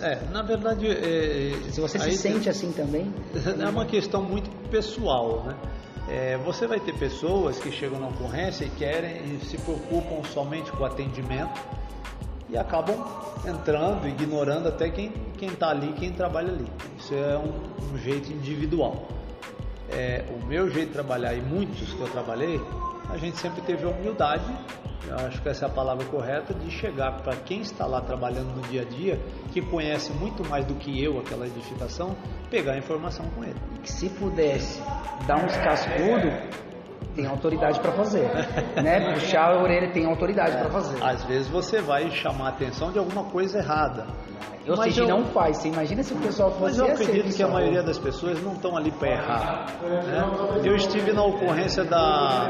É, 0.00 0.18
na 0.32 0.42
verdade, 0.42 0.88
é, 0.88 1.70
Se 1.70 1.80
você 1.80 1.96
se 1.98 2.16
sente 2.16 2.48
assim 2.48 2.72
também, 2.72 3.12
é 3.60 3.68
uma 3.68 3.86
questão 3.86 4.22
muito 4.22 4.50
pessoal, 4.68 5.44
né? 5.44 5.56
É, 6.08 6.36
você 6.38 6.66
vai 6.66 6.80
ter 6.80 6.94
pessoas 6.94 7.58
que 7.58 7.70
chegam 7.70 7.98
na 8.00 8.08
ocorrência 8.08 8.64
e 8.64 8.70
querem 8.70 9.36
e 9.36 9.44
se 9.44 9.56
preocupam 9.58 10.22
somente 10.28 10.70
com 10.72 10.82
o 10.82 10.86
atendimento 10.86 11.60
e 12.48 12.58
acabam 12.58 12.96
entrando, 13.46 14.06
ignorando 14.08 14.68
até 14.68 14.90
quem 14.90 15.12
está 15.40 15.70
ali, 15.70 15.92
quem 15.94 16.12
trabalha 16.12 16.52
ali. 16.52 16.66
Isso 16.98 17.14
é 17.14 17.38
um, 17.38 17.94
um 17.94 17.98
jeito 17.98 18.30
individual. 18.32 19.08
É, 19.90 20.24
o 20.30 20.46
meu 20.46 20.70
jeito 20.70 20.88
de 20.88 20.92
trabalhar 20.94 21.34
e 21.34 21.40
muitos 21.40 21.92
que 21.92 22.00
eu 22.00 22.08
trabalhei, 22.08 22.60
a 23.08 23.16
gente 23.16 23.38
sempre 23.38 23.60
teve 23.62 23.84
a 23.84 23.88
humildade, 23.88 24.44
eu 25.08 25.16
acho 25.26 25.42
que 25.42 25.48
essa 25.48 25.66
é 25.66 25.68
a 25.68 25.72
palavra 25.72 26.04
correta, 26.06 26.54
de 26.54 26.70
chegar 26.70 27.22
para 27.22 27.36
quem 27.36 27.60
está 27.60 27.86
lá 27.86 28.00
trabalhando 28.00 28.54
no 28.54 28.62
dia 28.62 28.82
a 28.82 28.84
dia, 28.84 29.20
que 29.52 29.60
conhece 29.60 30.12
muito 30.12 30.48
mais 30.48 30.64
do 30.64 30.74
que 30.74 31.02
eu 31.02 31.18
aquela 31.18 31.46
edificação, 31.46 32.16
pegar 32.50 32.72
a 32.72 32.78
informação 32.78 33.26
com 33.34 33.42
ele. 33.44 33.60
que 33.82 33.90
se 33.90 34.08
pudesse 34.08 34.80
dar 35.26 35.44
uns 35.44 35.56
cascudos, 35.56 36.32
tem 37.14 37.26
autoridade 37.26 37.80
para 37.80 37.92
fazer. 37.92 38.28
né? 38.82 39.12
Puxar 39.14 39.52
a 39.52 39.62
orelha 39.62 39.92
tem 39.92 40.06
autoridade 40.06 40.56
para 40.56 40.70
fazer. 40.70 41.02
Às 41.02 41.24
vezes 41.24 41.48
você 41.48 41.80
vai 41.80 42.10
chamar 42.10 42.46
a 42.46 42.48
atenção 42.50 42.90
de 42.92 42.98
alguma 42.98 43.24
coisa 43.24 43.58
errada. 43.58 44.06
Ou 44.68 44.76
Mas 44.76 44.94
seja, 44.94 45.02
eu- 45.02 45.08
não 45.08 45.24
faz. 45.26 45.56
Você 45.58 45.68
imagina 45.68 46.02
se 46.02 46.12
o 46.12 46.16
pessoal 46.18 46.50
Mas 46.50 46.58
fosse 46.76 46.80
eu 46.80 46.86
ia 46.86 46.92
acredito 46.92 47.34
que 47.36 47.42
a 47.42 47.48
maioria 47.48 47.82
das 47.82 47.98
pessoas 47.98 48.40
não 48.42 48.52
estão 48.52 48.76
ali 48.76 48.90
para 48.92 49.10
errar. 49.10 49.66
né? 49.82 50.60
Eu 50.64 50.76
estive 50.76 51.12
na 51.12 51.24
ocorrência 51.24 51.82
da, 51.84 52.48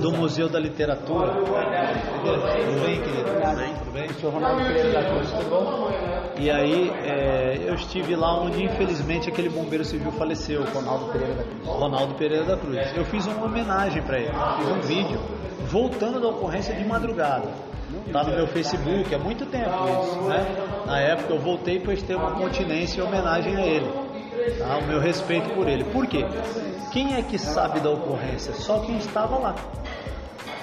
do 0.00 0.10
Museu 0.12 0.48
da 0.48 0.58
Literatura. 0.58 1.34
Tudo 1.34 1.52
bem, 2.84 3.00
querido? 3.00 3.24
Tudo 3.24 3.56
bem? 3.56 3.74
Bem? 3.92 4.08
Senhor 4.14 4.32
Ronaldo 4.34 4.62
Pereira 4.64 4.92
da 4.92 5.08
Cruz, 5.08 5.30
tudo 5.30 5.50
bom? 5.50 5.90
E 6.36 6.50
aí 6.50 6.90
é, 7.04 7.58
eu 7.68 7.74
estive 7.74 8.16
lá 8.16 8.40
onde 8.40 8.64
infelizmente 8.64 9.28
aquele 9.28 9.48
bombeiro 9.48 9.84
civil 9.84 10.10
faleceu, 10.12 10.64
Ronaldo 10.74 11.12
Pereira 11.12 11.34
da 11.34 11.44
Cruz. 11.44 11.66
Ronaldo 11.68 12.14
Pereira 12.14 12.44
da 12.44 12.56
Cruz. 12.56 12.96
Eu 12.96 13.04
fiz 13.04 13.24
uma 13.28 13.44
homenagem 13.46 14.02
para 14.02 14.18
ele, 14.18 14.32
fiz 14.58 14.68
um 14.68 14.80
vídeo 14.80 15.20
voltando 15.68 16.20
da 16.20 16.26
ocorrência 16.28 16.74
de 16.74 16.84
madrugada. 16.84 17.48
Tá 18.12 18.22
no 18.24 18.34
meu 18.34 18.46
Facebook 18.46 19.14
há 19.14 19.18
muito 19.18 19.46
tempo 19.46 19.70
isso, 19.70 20.20
né? 20.28 20.46
Na 20.86 21.00
época 21.00 21.32
eu 21.32 21.38
voltei 21.38 21.76
e 21.76 21.80
prestei 21.80 22.14
uma 22.14 22.32
continência 22.32 23.00
em 23.00 23.04
homenagem 23.04 23.56
a 23.56 23.66
ele. 23.66 23.90
Tá? 24.58 24.78
O 24.78 24.86
meu 24.86 25.00
respeito 25.00 25.48
por 25.50 25.68
ele. 25.68 25.84
Por 25.84 26.06
quê? 26.06 26.24
Quem 26.92 27.14
é 27.14 27.22
que 27.22 27.38
sabe 27.38 27.80
da 27.80 27.90
ocorrência? 27.90 28.52
Só 28.52 28.80
quem 28.80 28.96
estava 28.98 29.36
lá. 29.38 29.54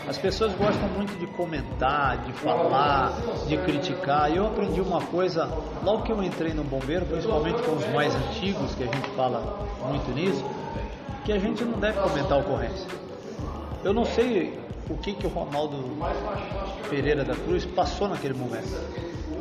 As 0.07 0.17
pessoas 0.17 0.53
gostam 0.53 0.89
muito 0.89 1.17
de 1.19 1.27
comentar, 1.27 2.17
de 2.25 2.33
falar, 2.33 3.13
de 3.47 3.57
criticar. 3.57 4.35
Eu 4.35 4.47
aprendi 4.47 4.81
uma 4.81 5.01
coisa 5.01 5.49
logo 5.83 6.03
que 6.03 6.11
eu 6.11 6.23
entrei 6.23 6.53
no 6.53 6.63
bombeiro, 6.63 7.05
principalmente 7.05 7.61
com 7.61 7.73
os 7.73 7.87
mais 7.93 8.13
antigos, 8.15 8.73
que 8.75 8.83
a 8.83 8.87
gente 8.87 9.09
fala 9.11 9.67
muito 9.87 10.11
nisso, 10.11 10.43
que 11.23 11.31
a 11.31 11.37
gente 11.37 11.63
não 11.63 11.79
deve 11.79 11.99
comentar 11.99 12.33
a 12.33 12.41
ocorrência. 12.41 12.87
Eu 13.83 13.93
não 13.93 14.03
sei 14.03 14.59
o 14.91 14.97
que, 14.97 15.13
que 15.13 15.25
o 15.25 15.29
Ronaldo 15.29 15.77
Pereira 16.89 17.23
da 17.23 17.35
Cruz 17.35 17.65
passou 17.65 18.07
naquele 18.07 18.33
momento. 18.33 18.73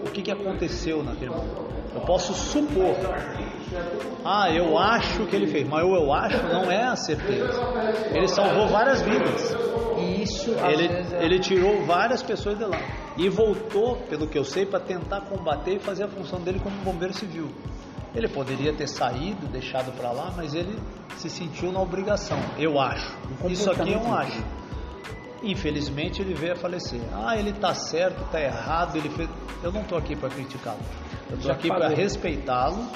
O 0.06 0.10
que, 0.10 0.22
que 0.22 0.30
aconteceu 0.30 1.02
naquele 1.02 1.30
momento. 1.30 1.70
Eu 1.94 2.00
posso 2.02 2.32
supor. 2.34 2.94
Ah, 4.24 4.50
eu 4.50 4.78
acho 4.78 5.24
que 5.26 5.36
ele 5.36 5.46
fez, 5.46 5.66
mas 5.68 5.84
o 5.84 5.94
eu 5.94 6.12
acho 6.12 6.42
não 6.44 6.70
é 6.70 6.84
a 6.84 6.96
certeza. 6.96 7.60
Ele 8.12 8.28
salvou 8.28 8.68
várias 8.68 9.00
vidas. 9.02 9.56
Isso, 10.22 10.50
Ele, 10.50 10.86
é- 10.86 11.24
ele 11.24 11.38
tirou 11.40 11.84
várias 11.84 12.22
pessoas 12.22 12.56
de 12.58 12.64
lá. 12.64 12.78
E 13.16 13.28
voltou, 13.28 13.96
pelo 14.08 14.26
que 14.26 14.38
eu 14.38 14.44
sei, 14.44 14.64
para 14.66 14.80
tentar 14.80 15.22
combater 15.22 15.76
e 15.76 15.78
fazer 15.78 16.04
a 16.04 16.08
função 16.08 16.40
dele 16.40 16.60
como 16.60 16.74
bombeiro 16.84 17.12
civil. 17.14 17.48
Ele 18.14 18.28
poderia 18.28 18.72
ter 18.72 18.88
saído, 18.88 19.46
deixado 19.46 19.92
para 19.96 20.10
lá, 20.10 20.32
mas 20.36 20.54
ele 20.54 20.76
se 21.16 21.28
sentiu 21.30 21.70
na 21.70 21.80
obrigação, 21.80 22.38
eu 22.58 22.80
acho. 22.80 23.16
Isso 23.48 23.70
aqui 23.70 23.92
eu 23.92 24.12
acho. 24.12 24.42
Infelizmente 25.42 26.20
ele 26.20 26.34
veio 26.34 26.52
a 26.52 26.56
falecer. 26.56 27.00
Ah, 27.12 27.36
ele 27.36 27.50
está 27.50 27.74
certo, 27.74 28.22
está 28.24 28.40
errado, 28.40 28.96
ele 28.96 29.08
fez... 29.10 29.28
Eu 29.62 29.72
não 29.72 29.82
estou 29.82 29.96
aqui 29.96 30.14
para 30.14 30.28
criticá-lo. 30.28 30.80
Eu 31.30 31.36
estou 31.36 31.52
aqui 31.52 31.68
para 31.68 31.88
respeitá-lo 31.88 32.86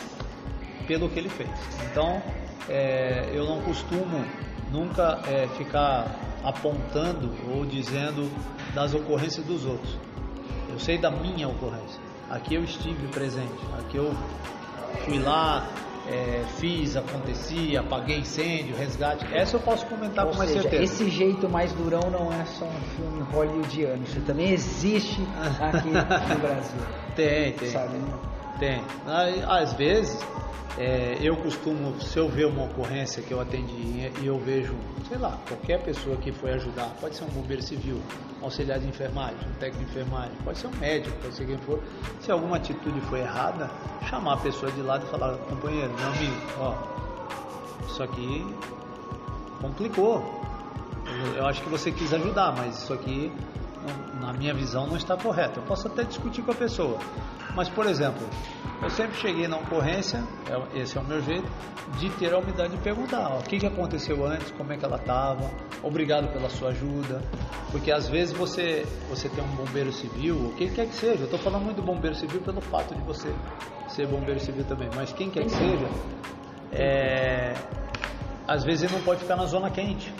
pelo 0.86 1.08
que 1.08 1.18
ele 1.18 1.28
fez. 1.28 1.50
Então, 1.90 2.22
é, 2.68 3.30
eu 3.32 3.44
não 3.46 3.62
costumo 3.62 4.24
nunca 4.70 5.20
é, 5.26 5.46
ficar 5.48 6.18
apontando 6.42 7.32
ou 7.54 7.64
dizendo 7.64 8.30
das 8.74 8.94
ocorrências 8.94 9.44
dos 9.46 9.64
outros. 9.64 9.98
Eu 10.68 10.78
sei 10.78 10.98
da 10.98 11.10
minha 11.10 11.48
ocorrência. 11.48 12.02
Aqui 12.28 12.54
eu 12.54 12.64
estive 12.64 13.06
presente, 13.08 13.54
aqui 13.78 13.96
eu 13.96 14.12
fui 15.04 15.18
lá, 15.18 15.68
é, 16.08 16.44
fiz, 16.58 16.96
acontecia, 16.96 17.80
apaguei 17.80 18.18
incêndio, 18.18 18.76
resgate. 18.76 19.26
Essa 19.34 19.56
eu 19.56 19.60
posso 19.60 19.86
comentar 19.86 20.26
Ou 20.26 20.32
com 20.32 20.38
mais 20.38 20.50
seja, 20.50 20.62
certeza. 20.62 20.82
Esse 20.82 21.10
jeito 21.10 21.48
mais 21.48 21.72
durão 21.72 22.10
não 22.10 22.32
é 22.32 22.44
só 22.44 22.66
um 22.66 22.80
filme 22.96 23.22
hollywoodiano, 23.32 24.02
isso 24.04 24.20
também 24.22 24.50
existe 24.50 25.22
aqui 25.60 25.88
no 25.88 26.40
Brasil. 26.40 26.80
Tem, 27.14 27.52
tem. 27.52 27.70
Sabe, 27.70 27.96
né? 27.96 28.12
Tem. 28.58 28.82
Às 29.46 29.72
vezes, 29.74 30.20
é, 30.76 31.16
eu 31.20 31.36
costumo, 31.36 32.00
se 32.00 32.18
eu 32.18 32.28
ver 32.28 32.46
uma 32.46 32.64
ocorrência 32.64 33.22
que 33.22 33.32
eu 33.32 33.40
atendi 33.40 34.10
e 34.20 34.26
eu 34.26 34.36
vejo, 34.36 34.74
sei 35.08 35.16
lá, 35.18 35.38
qualquer 35.46 35.80
pessoa 35.80 36.16
que 36.16 36.32
foi 36.32 36.52
ajudar, 36.54 36.92
pode 37.00 37.14
ser 37.14 37.22
um 37.22 37.28
bombeiro 37.28 37.62
civil, 37.62 38.00
auxiliar 38.44 38.78
de 38.78 38.86
enfermagem, 38.86 39.36
um 39.48 39.58
técnico 39.58 39.84
de 39.84 39.90
enfermagem, 39.90 40.32
pode 40.44 40.58
ser 40.58 40.66
um 40.66 40.76
médico, 40.76 41.16
pode 41.20 41.34
ser 41.34 41.46
quem 41.46 41.58
for, 41.58 41.82
se 42.20 42.30
alguma 42.30 42.56
atitude 42.56 43.00
foi 43.02 43.20
errada, 43.20 43.70
chamar 44.08 44.34
a 44.34 44.36
pessoa 44.38 44.70
de 44.72 44.82
lado 44.82 45.04
e 45.06 45.10
falar, 45.10 45.36
companheiro, 45.38 45.92
meu 45.94 46.08
amigo, 46.08 46.36
ó, 46.60 46.74
isso 47.86 48.02
aqui 48.02 48.46
complicou. 49.60 50.22
Eu, 51.06 51.36
eu 51.36 51.46
acho 51.46 51.62
que 51.62 51.68
você 51.68 51.90
quis 51.90 52.12
ajudar, 52.12 52.52
mas 52.56 52.82
isso 52.82 52.92
aqui, 52.92 53.32
na 54.20 54.32
minha 54.32 54.54
visão, 54.54 54.86
não 54.86 54.96
está 54.96 55.16
correto. 55.16 55.60
Eu 55.60 55.62
posso 55.64 55.86
até 55.86 56.02
discutir 56.02 56.42
com 56.42 56.50
a 56.50 56.54
pessoa. 56.54 56.98
Mas, 57.54 57.68
por 57.68 57.86
exemplo, 57.86 58.26
eu 58.82 58.90
sempre 58.90 59.16
cheguei 59.16 59.48
na 59.48 59.56
ocorrência, 59.56 60.22
é- 60.48 60.80
esse 60.80 60.96
é 60.98 61.00
o 61.00 61.04
meu 61.04 61.20
jeito, 61.22 61.50
de 61.98 62.10
ter 62.10 62.32
a 62.32 62.38
humildade 62.38 62.76
de 62.76 62.82
perguntar 62.82 63.28
ó, 63.30 63.38
o 63.38 63.42
que, 63.42 63.58
que 63.58 63.66
aconteceu 63.66 64.24
antes, 64.26 64.50
como 64.52 64.72
é 64.72 64.76
que 64.76 64.84
ela 64.84 64.96
estava, 64.96 65.50
obrigado 65.82 66.32
pela 66.32 66.48
sua 66.48 66.70
ajuda. 66.70 67.22
Porque 67.70 67.90
às 67.90 68.08
vezes 68.08 68.32
você, 68.36 68.86
você 69.08 69.28
tem 69.28 69.42
um 69.42 69.56
bombeiro 69.56 69.92
civil, 69.92 70.36
o 70.36 70.54
que 70.54 70.70
quer 70.70 70.86
que 70.86 70.94
seja, 70.94 71.20
eu 71.20 71.24
estou 71.24 71.38
falando 71.38 71.64
muito 71.64 71.76
do 71.78 71.82
bombeiro 71.82 72.14
civil 72.14 72.40
pelo 72.40 72.60
fato 72.60 72.94
de 72.94 73.00
você 73.02 73.34
ser 73.88 74.06
bombeiro 74.06 74.38
civil 74.40 74.64
também, 74.64 74.88
mas 74.94 75.12
quem 75.12 75.28
quer 75.28 75.44
que 75.44 75.50
seja, 75.50 75.88
é, 76.72 77.54
às 78.46 78.64
vezes 78.64 78.84
ele 78.84 78.92
não 78.92 79.02
pode 79.02 79.20
ficar 79.20 79.36
na 79.36 79.46
zona 79.46 79.70
quente. 79.70 80.12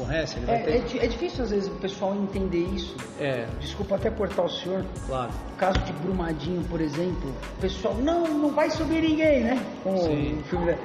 Ocorrência, 0.00 0.38
ele 0.38 0.46
vai 0.46 0.56
É, 0.56 0.58
é, 0.60 0.62
ter. 0.64 0.82
di- 0.84 0.98
é 0.98 1.06
difícil 1.06 1.44
às 1.44 1.50
vezes 1.50 1.68
o 1.68 1.74
pessoal 1.76 2.14
entender 2.14 2.64
isso. 2.74 2.96
É, 3.18 3.46
Desculpa 3.60 3.96
até 3.96 4.10
cortar 4.10 4.44
o 4.44 4.48
senhor. 4.48 4.84
claro. 5.06 5.30
O 5.52 5.56
caso 5.56 5.78
de 5.80 5.92
Brumadinho, 5.92 6.62
por 6.64 6.80
exemplo, 6.80 7.30
o 7.58 7.60
pessoal, 7.60 7.94
não, 7.94 8.24
não 8.26 8.50
vai 8.50 8.70
subir 8.70 9.02
ninguém, 9.02 9.44
né? 9.44 9.60
Como 9.82 9.98
Sim. 9.98 10.38
o 10.40 10.44
filme 10.44 10.66
da... 10.72 10.78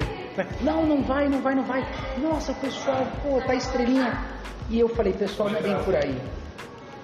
Não, 0.61 0.85
não 0.85 1.01
vai, 1.03 1.29
não 1.29 1.41
vai, 1.41 1.55
não 1.55 1.63
vai. 1.63 1.81
Nossa, 2.17 2.51
o 2.51 2.55
pessoal, 2.55 3.07
pô, 3.23 3.39
tá 3.41 3.55
estrelinha. 3.55 4.21
E 4.69 4.79
eu 4.79 4.89
falei, 4.89 5.13
pessoal, 5.13 5.49
não 5.49 5.57
é 5.59 5.61
bem 5.61 5.77
por 5.83 5.95
aí. 5.95 6.19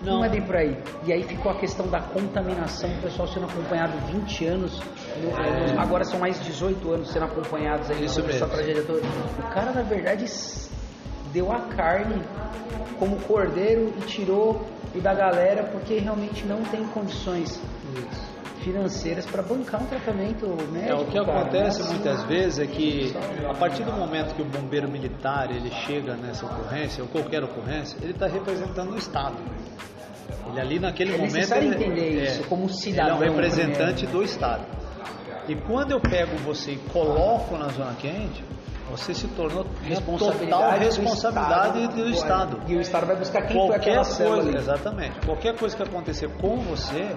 Não. 0.03 0.15
Não. 0.17 0.25
é 0.25 0.29
bem 0.29 0.41
por 0.41 0.55
aí. 0.55 0.75
E 1.05 1.13
aí 1.13 1.21
ficou 1.23 1.51
a 1.51 1.55
questão 1.59 1.87
da 1.87 2.01
contaminação, 2.01 2.89
o 2.89 3.01
pessoal 3.03 3.27
sendo 3.27 3.45
acompanhado 3.45 3.93
20 4.07 4.45
anos, 4.47 4.81
no- 5.21 5.73
no- 5.75 5.79
agora 5.79 6.03
são 6.03 6.19
mais 6.19 6.43
18 6.43 6.91
anos 6.91 7.11
sendo 7.11 7.25
acompanhados 7.25 7.89
aí 7.91 8.03
Isso 8.05 8.21
mesmo. 8.23 8.47
tragédia 8.47 8.81
toda. 8.83 8.99
O 8.99 9.53
cara, 9.53 9.71
na 9.71 9.83
verdade, 9.83 10.25
deu 11.33 11.51
a 11.51 11.59
carne 11.61 12.21
como 12.99 13.17
cordeiro 13.21 13.93
e 13.97 14.01
tirou 14.05 14.65
o 14.95 14.99
da 15.01 15.13
galera 15.13 15.63
porque 15.63 15.97
realmente 15.97 16.45
não 16.45 16.61
tem 16.63 16.83
condições 16.87 17.59
Isso. 17.95 18.31
financeiras 18.59 19.25
para 19.25 19.41
bancar 19.41 19.81
um 19.81 19.85
tratamento 19.85 20.45
médico. 20.71 20.91
É, 20.91 20.95
o 20.95 21.05
que 21.05 21.17
cara. 21.25 21.39
acontece 21.41 21.81
muitas 21.83 22.23
vezes 22.23 22.59
é 22.59 22.67
que 22.67 23.13
a 23.49 23.53
partir 23.53 23.83
do 23.83 23.91
momento 23.93 24.35
que 24.35 24.41
o 24.41 24.45
bombeiro 24.45 24.89
militar 24.91 25.49
ele 25.49 25.71
chega 25.71 26.15
nessa 26.15 26.45
ocorrência 26.45 27.01
ou 27.03 27.09
qualquer 27.09 27.43
ocorrência, 27.43 27.97
ele 28.01 28.11
está 28.11 28.27
representando 28.27 28.91
o 28.91 28.97
Estado. 28.97 29.37
Ele 30.49 30.59
ali 30.59 30.79
naquele 30.79 31.13
É 31.15 31.17
momento 31.17 31.53
ele- 31.53 31.67
entender 31.75 32.23
isso 32.23 32.43
como 32.45 32.67
cidadão 32.69 33.17
Ele 33.17 33.27
é 33.27 33.31
um 33.31 33.35
representante 33.35 34.05
primeiro. 34.05 34.11
do 34.19 34.23
Estado. 34.23 34.65
E 35.47 35.55
quando 35.55 35.91
eu 35.91 35.99
pego 35.99 36.35
você 36.37 36.73
e 36.73 36.77
coloco 36.91 37.57
na 37.57 37.69
zona 37.69 37.93
quente, 37.95 38.43
você 38.91 39.13
se 39.13 39.27
tornou 39.29 39.65
responsabilidade 39.81 40.49
total 40.51 40.79
do 40.79 40.85
responsabilidade 40.85 41.79
Estado. 41.79 41.95
do 41.95 42.09
Estado. 42.09 42.61
E 42.67 42.75
o 42.75 42.81
Estado 42.81 43.05
vai 43.07 43.15
buscar 43.15 43.41
quem 43.43 43.57
foi 43.57 43.67
Qualquer 43.67 43.89
aquela 43.89 44.03
célula 44.03 44.35
coisa, 44.35 44.49
ali. 44.49 44.57
exatamente. 44.57 45.25
Qualquer 45.25 45.57
coisa 45.57 45.75
que 45.75 45.83
acontecer 45.83 46.29
com 46.39 46.57
você 46.57 47.15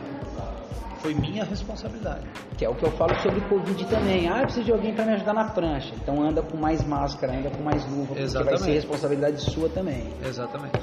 foi 1.01 1.15
minha 1.15 1.45
responsabilidade. 1.45 2.27
Que 2.57 2.65
é 2.65 2.69
o 2.69 2.75
que 2.75 2.85
eu 2.85 2.91
falo 2.93 3.15
sobre 3.21 3.41
Covid 3.43 3.85
também. 3.87 4.29
Ah, 4.29 4.39
eu 4.39 4.45
preciso 4.45 4.65
de 4.65 4.73
alguém 4.73 4.95
para 4.95 5.05
me 5.05 5.13
ajudar 5.15 5.35
na 5.35 5.51
prancha. 5.51 5.93
Então 6.01 6.23
anda 6.23 6.43
com 6.43 6.57
mais 6.57 6.83
máscara, 6.87 7.37
anda 7.37 7.51
com 7.51 7.63
mais 7.63 7.85
luva, 7.85 8.07
porque 8.07 8.15
vai 8.15 8.23
Exatamente. 8.25 8.63
ser 8.63 8.73
responsabilidade 8.73 9.41
sua 9.51 9.69
também. 9.69 10.09
Exatamente. 10.25 10.79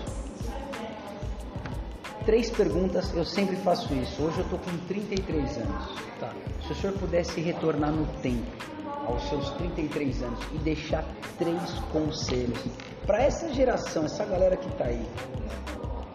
Três 2.26 2.52
perguntas, 2.52 3.12
eu 3.16 3.26
sempre 3.26 3.56
faço 3.56 3.92
isso. 3.96 4.22
Hoje 4.22 4.38
eu 4.40 4.46
tô 4.46 4.58
com 4.58 4.78
33 4.88 5.58
anos. 5.58 5.90
Tá. 6.20 6.30
Se 6.68 6.72
o 6.72 6.76
senhor 6.76 6.94
pudesse 6.98 7.42
retornar 7.42 7.92
no 7.92 8.06
tempo, 8.22 8.46
aos 9.08 9.24
seus 9.30 9.50
33 9.52 10.24
anos, 10.24 10.40
e 10.54 10.58
deixar 10.60 11.04
três 11.38 11.74
conselhos 11.92 12.60
para 13.06 13.24
essa 13.24 13.54
geração, 13.54 14.06
essa 14.06 14.26
galera 14.26 14.56
que 14.56 14.70
tá 14.78 14.86
aí, 14.86 15.06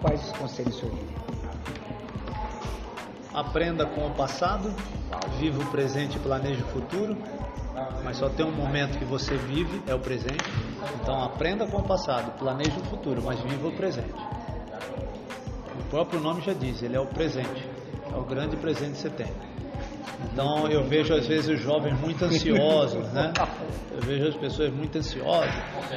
quais 0.00 0.24
os 0.24 0.32
conselhos 0.32 0.76
o 0.76 0.80
senhor? 0.80 0.94
Aprenda 3.34 3.84
com 3.84 4.06
o 4.06 4.10
passado, 4.12 4.74
viva 5.38 5.62
o 5.62 5.66
presente 5.70 6.16
e 6.16 6.20
planeje 6.20 6.62
o 6.62 6.66
futuro. 6.68 7.16
Mas 8.02 8.16
só 8.16 8.30
tem 8.30 8.46
um 8.46 8.52
momento 8.52 8.98
que 8.98 9.04
você 9.04 9.36
vive, 9.36 9.82
é 9.86 9.94
o 9.94 9.98
presente. 9.98 10.44
Então 11.02 11.22
aprenda 11.22 11.66
com 11.66 11.76
o 11.76 11.82
passado, 11.82 12.30
planeje 12.38 12.78
o 12.78 12.84
futuro, 12.84 13.20
mas 13.22 13.38
viva 13.40 13.68
o 13.68 13.72
presente. 13.72 14.14
O 15.78 15.82
próprio 15.90 16.18
nome 16.18 16.40
já 16.40 16.54
diz, 16.54 16.82
ele 16.82 16.96
é 16.96 17.00
o 17.00 17.06
presente. 17.06 17.68
É 18.10 18.16
o 18.16 18.22
grande 18.22 18.56
presente 18.56 18.92
que 18.92 18.98
você 18.98 19.10
tem. 19.10 19.30
Então 20.32 20.68
eu 20.68 20.84
vejo 20.84 21.14
às 21.14 21.26
vezes 21.26 21.48
os 21.48 21.60
jovens 21.60 21.98
muito 22.00 22.24
ansiosos, 22.24 23.06
né? 23.12 23.32
Eu 23.92 24.00
vejo 24.02 24.28
as 24.28 24.36
pessoas 24.36 24.72
muito 24.72 24.96
ansiosas. 24.98 25.54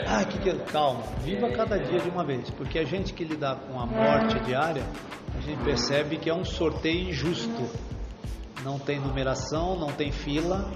Ah, 0.08 0.24
que 0.24 0.40
que 0.40 0.54
calma, 0.72 1.04
viva 1.22 1.50
cada 1.52 1.78
dia 1.78 2.00
de 2.00 2.10
uma 2.10 2.24
vez, 2.24 2.50
porque 2.52 2.80
a 2.80 2.84
gente 2.84 3.14
que 3.14 3.24
lidar 3.24 3.56
com 3.56 3.80
a 3.80 3.86
morte 3.86 4.40
diária, 4.42 4.84
a 5.38 5.42
gente 5.42 5.64
percebe 5.64 6.18
que 6.18 6.30
é 6.30 6.34
um 6.34 6.46
sorteio 6.46 7.10
injusto. 7.10 7.70
Não 8.64 8.78
tem 8.78 9.00
numeração, 9.00 9.80
não 9.80 9.88
tem 9.88 10.12
fila, 10.12 10.70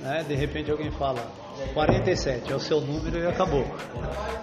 né? 0.00 0.24
De 0.26 0.34
repente 0.34 0.70
alguém 0.70 0.90
fala 0.90 1.26
47 1.72 2.52
é 2.52 2.56
o 2.56 2.60
seu 2.60 2.80
número 2.80 3.18
e 3.18 3.26
acabou. 3.26 3.64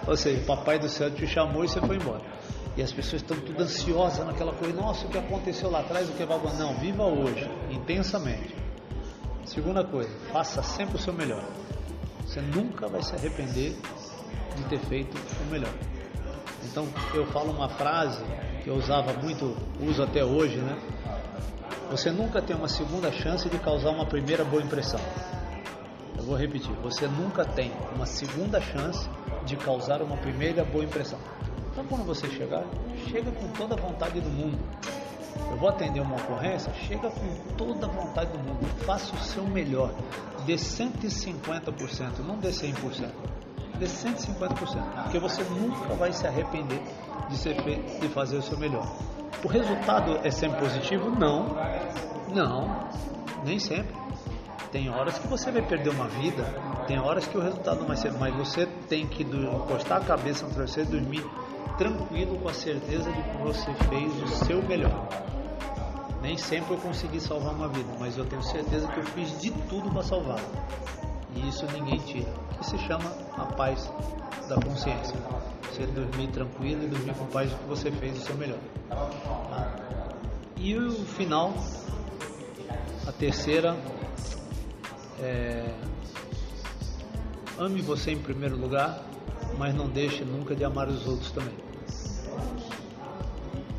Ou 0.06 0.16
seja, 0.16 0.40
o 0.40 0.44
papai 0.44 0.78
do 0.78 0.88
céu 0.88 1.10
te 1.10 1.26
chamou 1.26 1.64
e 1.64 1.68
você 1.68 1.80
foi 1.80 1.96
embora. 1.96 2.22
E 2.76 2.82
as 2.82 2.90
pessoas 2.90 3.22
estão 3.22 3.36
tudo 3.38 3.62
ansiosas 3.62 4.24
naquela 4.26 4.52
coisa, 4.52 4.74
nossa, 4.74 5.06
o 5.06 5.10
que 5.10 5.18
aconteceu 5.18 5.70
lá 5.70 5.80
atrás, 5.80 6.08
o 6.08 6.12
que 6.12 6.24
vai 6.24 6.38
Não, 6.56 6.74
viva 6.74 7.04
hoje, 7.04 7.50
intensamente. 7.70 8.54
Segunda 9.44 9.84
coisa, 9.84 10.10
faça 10.32 10.62
sempre 10.62 10.96
o 10.96 10.98
seu 10.98 11.12
melhor. 11.12 11.44
Você 12.24 12.40
nunca 12.40 12.88
vai 12.88 13.02
se 13.02 13.14
arrepender 13.14 13.76
de 14.56 14.64
ter 14.64 14.78
feito 14.78 15.14
o 15.42 15.50
melhor. 15.50 15.72
Então 16.64 16.88
eu 17.12 17.26
falo 17.26 17.50
uma 17.50 17.68
frase 17.68 18.22
que 18.62 18.70
eu 18.70 18.76
usava 18.76 19.12
muito, 19.14 19.54
uso 19.80 20.02
até 20.02 20.24
hoje, 20.24 20.56
né? 20.56 20.78
Você 21.90 22.10
nunca 22.10 22.40
tem 22.40 22.56
uma 22.56 22.68
segunda 22.68 23.12
chance 23.12 23.50
de 23.50 23.58
causar 23.58 23.90
uma 23.90 24.06
primeira 24.06 24.44
boa 24.44 24.62
impressão. 24.62 25.00
Eu 26.16 26.24
vou 26.24 26.36
repetir, 26.36 26.72
você 26.82 27.06
nunca 27.06 27.44
tem 27.44 27.70
uma 27.94 28.06
segunda 28.06 28.60
chance 28.60 29.06
de 29.44 29.56
causar 29.56 30.00
uma 30.00 30.16
primeira 30.16 30.64
boa 30.64 30.84
impressão. 30.84 31.18
Então 31.72 31.84
quando 31.86 32.04
você 32.04 32.28
chegar, 32.28 32.64
chega 33.08 33.32
com 33.32 33.48
toda 33.48 33.74
a 33.74 33.78
vontade 33.78 34.20
do 34.20 34.28
mundo. 34.28 34.58
Eu 35.50 35.56
vou 35.56 35.70
atender 35.70 36.00
uma 36.00 36.16
ocorrência, 36.16 36.72
chega 36.86 37.10
com 37.10 37.54
toda 37.56 37.86
a 37.86 37.88
vontade 37.88 38.30
do 38.32 38.38
mundo, 38.38 38.66
faça 38.84 39.14
o 39.14 39.18
seu 39.18 39.44
melhor, 39.44 39.90
dê 40.44 40.54
150%, 40.54 42.18
não 42.26 42.36
dê 42.36 42.50
100%, 42.50 43.10
dê 43.78 43.86
150%, 43.86 45.02
porque 45.02 45.18
você 45.18 45.42
nunca 45.44 45.94
vai 45.94 46.12
se 46.12 46.26
arrepender 46.26 46.80
de, 47.28 47.36
ser 47.38 47.62
feito, 47.62 48.00
de 48.00 48.08
fazer 48.08 48.36
o 48.36 48.42
seu 48.42 48.58
melhor. 48.58 48.86
O 49.42 49.48
resultado 49.48 50.20
é 50.22 50.30
sempre 50.30 50.60
positivo? 50.60 51.10
Não, 51.10 51.56
não, 52.34 52.88
nem 53.44 53.58
sempre. 53.58 53.94
Tem 54.70 54.88
horas 54.88 55.18
que 55.18 55.26
você 55.26 55.50
vai 55.50 55.62
perder 55.62 55.90
uma 55.90 56.08
vida, 56.08 56.44
tem 56.86 56.98
horas 56.98 57.26
que 57.26 57.36
o 57.36 57.40
resultado 57.40 57.80
não 57.80 57.86
vai 57.86 57.96
ser, 57.96 58.12
mas 58.12 58.34
você 58.34 58.66
tem 58.88 59.06
que 59.06 59.22
encostar 59.22 59.98
a 59.98 60.04
cabeça 60.04 60.46
no 60.46 60.52
travesseiro 60.52 60.88
e 60.90 61.00
dormir 61.00 61.26
tranquilo 61.82 62.38
com 62.38 62.48
a 62.48 62.54
certeza 62.54 63.10
de 63.10 63.22
que 63.22 63.36
você 63.38 63.74
fez 63.88 64.22
o 64.22 64.28
seu 64.44 64.62
melhor. 64.62 65.08
Nem 66.22 66.38
sempre 66.38 66.74
eu 66.74 66.78
consegui 66.78 67.20
salvar 67.20 67.52
uma 67.52 67.66
vida, 67.66 67.92
mas 67.98 68.16
eu 68.16 68.24
tenho 68.24 68.42
certeza 68.42 68.86
que 68.86 69.00
eu 69.00 69.04
fiz 69.06 69.40
de 69.40 69.50
tudo 69.68 69.90
para 69.90 70.04
salvá-la. 70.04 70.40
E 71.34 71.48
isso 71.48 71.66
ninguém 71.72 71.98
tira. 71.98 72.32
Que 72.56 72.66
se 72.66 72.78
chama 72.78 73.12
a 73.36 73.46
paz 73.46 73.90
da 74.48 74.54
consciência. 74.60 75.16
Você 75.62 75.84
dormir 75.86 76.28
tranquilo 76.28 76.84
e 76.84 76.86
dormir 76.86 77.14
com 77.14 77.26
paz 77.26 77.50
de 77.50 77.56
que 77.56 77.64
você 77.64 77.90
fez 77.90 78.16
o 78.16 78.20
seu 78.20 78.36
melhor. 78.36 78.60
Tá? 78.88 79.74
E 80.56 80.76
o 80.76 80.92
final, 81.04 81.52
a 83.08 83.10
terceira, 83.10 83.76
é, 85.18 85.74
ame 87.58 87.82
você 87.82 88.12
em 88.12 88.18
primeiro 88.18 88.56
lugar, 88.56 89.02
mas 89.58 89.74
não 89.74 89.88
deixe 89.88 90.24
nunca 90.24 90.54
de 90.54 90.64
amar 90.64 90.88
os 90.88 91.08
outros 91.08 91.32
também. 91.32 91.71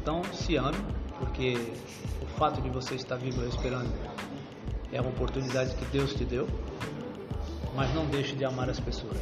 Então, 0.03 0.21
se 0.33 0.57
ame, 0.57 0.77
porque 1.17 1.55
o 2.21 2.25
fato 2.37 2.61
de 2.61 2.69
você 2.69 2.93
estar 2.95 3.15
vivo 3.15 3.39
respirando 3.39 3.89
é 4.91 4.99
uma 4.99 5.09
oportunidade 5.09 5.73
que 5.75 5.85
Deus 5.85 6.13
te 6.13 6.25
deu, 6.25 6.45
mas 7.73 7.95
não 7.95 8.05
deixe 8.07 8.35
de 8.35 8.43
amar 8.43 8.69
as 8.69 8.81
pessoas. 8.81 9.15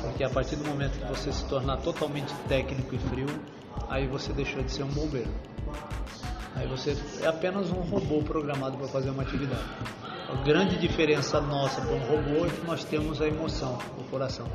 Porque 0.00 0.24
a 0.24 0.30
partir 0.30 0.56
do 0.56 0.64
momento 0.64 0.98
que 0.98 1.04
você 1.04 1.30
se 1.30 1.44
tornar 1.44 1.76
totalmente 1.76 2.32
técnico 2.48 2.94
e 2.94 2.98
frio, 2.98 3.26
aí 3.90 4.06
você 4.06 4.32
deixou 4.32 4.62
de 4.62 4.72
ser 4.72 4.82
um 4.82 4.88
bombeiro. 4.88 5.30
Aí 6.56 6.66
você 6.66 6.96
é 7.20 7.26
apenas 7.26 7.70
um 7.70 7.82
robô 7.82 8.22
programado 8.22 8.78
para 8.78 8.88
fazer 8.88 9.10
uma 9.10 9.24
atividade. 9.24 9.68
A 10.26 10.42
grande 10.42 10.78
diferença 10.78 11.38
nossa 11.38 11.82
para 11.82 11.94
um 11.94 12.06
robô 12.06 12.46
é 12.46 12.48
que 12.48 12.66
nós 12.66 12.82
temos 12.82 13.20
a 13.20 13.28
emoção, 13.28 13.78
o 13.98 14.04
coração 14.04 14.46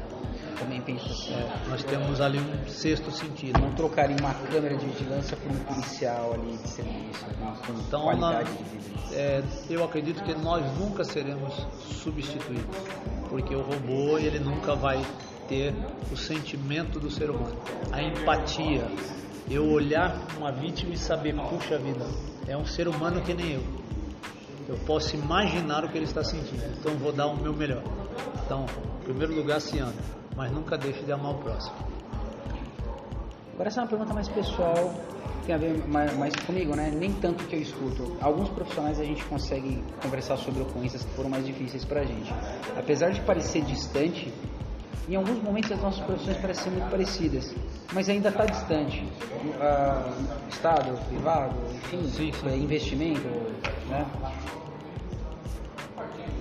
também 0.58 0.82
penso 0.82 1.05
assim. 1.05 1.34
É, 1.34 1.70
nós 1.70 1.84
temos 1.84 2.20
ali 2.22 2.39
um 2.39 2.68
sexto 2.68 3.12
sentido. 3.12 3.60
Não 3.60 3.74
trocaria 3.74 4.16
uma 4.20 4.34
câmera 4.34 4.76
de 4.76 4.86
vigilância 4.86 5.38
por 5.38 5.51
um 5.51 5.60
policial 5.60 6.34
ali 6.34 6.58
de 6.58 6.70
serviço, 6.70 7.26
com 7.66 7.74
então, 7.74 8.03
qualidade 8.03 8.49
na, 8.51 8.58
de 8.58 8.64
vida. 8.64 8.97
É, 9.14 9.43
eu 9.70 9.84
acredito 9.84 10.24
que 10.24 10.34
nós 10.36 10.64
nunca 10.78 11.03
seremos 11.03 11.53
substituídos, 12.03 12.78
porque 13.30 13.55
o 13.55 13.62
robô 13.62 14.18
ele 14.18 14.39
nunca 14.39 14.76
vai 14.76 15.01
ter 15.47 15.74
o 16.12 16.18
sentimento 16.18 16.99
do 16.99 17.10
ser 17.10 17.30
humano, 17.30 17.55
a 17.91 18.01
empatia. 18.01 18.88
Eu 19.49 19.66
olhar 19.72 20.20
uma 20.38 20.51
vítima 20.51 20.93
e 20.93 20.97
saber, 20.97 21.34
puxa 21.34 21.80
vida, 21.80 22.05
é 22.47 22.58
um 22.58 22.66
ser 22.66 22.88
humano 22.88 23.22
que 23.22 23.34
nem 23.34 23.53
eu. 23.53 23.64
Eu 24.68 24.76
posso 24.86 25.16
imaginar 25.16 25.86
o 25.86 25.89
que 25.89 25.97
ele 25.97 26.03
está 26.03 26.22
sentindo, 26.22 26.62
então 26.78 26.93
vou 26.97 27.14
dar 27.14 27.28
o 27.28 27.38
meu 27.38 27.53
melhor. 27.53 27.82
Então, 28.45 28.66
em 28.99 29.03
primeiro 29.05 29.34
lugar, 29.34 29.62
se 29.62 29.80
mas 30.38 30.51
nunca 30.51 30.77
deixe 30.77 31.03
de 31.03 31.11
amar 31.11 31.31
o 31.31 31.38
próximo. 31.39 31.75
Agora 33.55 33.69
essa 33.69 33.81
é 33.81 33.83
uma 33.83 33.89
pergunta 33.89 34.13
mais 34.13 34.29
pessoal, 34.29 34.93
tem 35.47 35.55
a 35.55 35.57
ver 35.57 35.88
mais, 35.88 36.15
mais, 36.15 36.35
comigo, 36.45 36.75
né? 36.75 36.91
Nem 36.95 37.11
tanto 37.13 37.43
que 37.45 37.55
eu 37.55 37.59
escuto. 37.59 38.15
Alguns 38.21 38.47
profissionais 38.49 38.99
a 38.99 39.03
gente 39.03 39.25
consegue 39.25 39.83
conversar 39.99 40.38
sobre 40.38 40.61
ocorrências 40.61 41.03
que 41.03 41.11
foram 41.15 41.31
mais 41.31 41.43
difíceis 41.43 41.83
pra 41.83 42.03
gente. 42.03 42.31
Apesar 42.77 43.09
de 43.09 43.19
parecer 43.21 43.63
distante, 43.63 44.31
em 45.09 45.15
alguns 45.15 45.41
momentos 45.41 45.71
as 45.71 45.81
nossas 45.81 46.05
profissões 46.05 46.38
parecem 46.38 46.71
muito 46.71 46.88
parecidas, 46.91 47.55
mas 47.91 48.07
ainda 48.07 48.29
está 48.29 48.45
distante. 48.45 49.03
Uh, 49.03 50.49
estado, 50.49 50.95
privado, 51.07 51.55
enfim, 51.73 52.07
sim, 52.09 52.31
sim. 52.31 52.63
investimento, 52.63 53.27
né? 53.89 54.05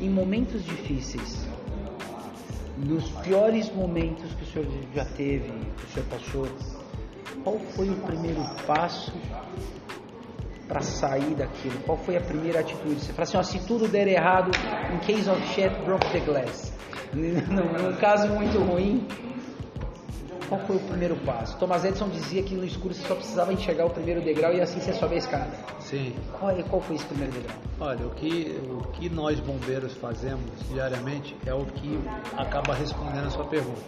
Em 0.02 0.10
momentos 0.10 0.62
difíceis, 0.62 1.48
nos 2.76 3.10
piores 3.22 3.72
momentos 3.74 4.32
que 4.34 4.44
o 4.44 4.46
senhor 4.46 4.66
já 4.94 5.04
teve, 5.04 5.48
que 5.48 5.84
o 5.84 5.88
senhor 5.88 6.06
passou, 6.08 6.46
qual 7.42 7.58
foi 7.58 7.88
o 7.88 7.96
primeiro 7.96 8.42
passo 8.66 9.12
para 10.68 10.80
sair 10.80 11.34
daquilo? 11.34 11.78
Qual 11.80 11.96
foi 11.96 12.16
a 12.16 12.20
primeira 12.20 12.60
atitude? 12.60 13.00
Você 13.00 13.12
fala 13.12 13.22
assim, 13.22 13.36
ó, 13.38 13.42
se 13.42 13.66
tudo 13.66 13.88
der 13.88 14.08
errado, 14.08 14.50
in 14.92 14.98
case 14.98 15.28
of 15.30 15.40
shit, 15.48 15.70
broke 15.84 16.06
the 16.10 16.20
glass. 16.20 16.72
Num 17.14 17.96
caso 17.96 18.28
muito 18.28 18.58
ruim, 18.58 19.06
qual 20.48 20.60
foi 20.66 20.76
o 20.76 20.80
primeiro 20.80 21.16
passo? 21.16 21.56
Thomas 21.58 21.84
Edison 21.84 22.08
dizia 22.08 22.42
que 22.42 22.54
no 22.54 22.64
escuro 22.64 22.94
você 22.94 23.06
só 23.06 23.14
precisava 23.14 23.52
enxergar 23.52 23.86
o 23.86 23.90
primeiro 23.90 24.20
degrau 24.22 24.52
e 24.52 24.60
assim 24.60 24.80
você 24.80 24.92
sobe 24.92 25.14
a 25.16 25.18
escada. 25.18 25.50
Sim. 25.80 26.14
Qual, 26.38 26.54
qual 26.64 26.80
foi 26.82 26.96
esse 26.96 27.04
primeiro 27.06 27.32
degrau? 27.32 27.56
Olha, 27.80 28.06
o 28.06 28.10
que, 28.10 28.60
o 28.70 28.82
que 28.92 29.08
nós 29.08 29.40
bombeiros 29.40 29.94
fazemos 29.94 30.50
diariamente 30.70 31.36
é 31.44 31.54
o 31.54 31.64
que 31.64 32.00
acaba 32.36 32.74
respondendo 32.74 33.26
a 33.26 33.30
sua 33.30 33.44
pergunta. 33.44 33.82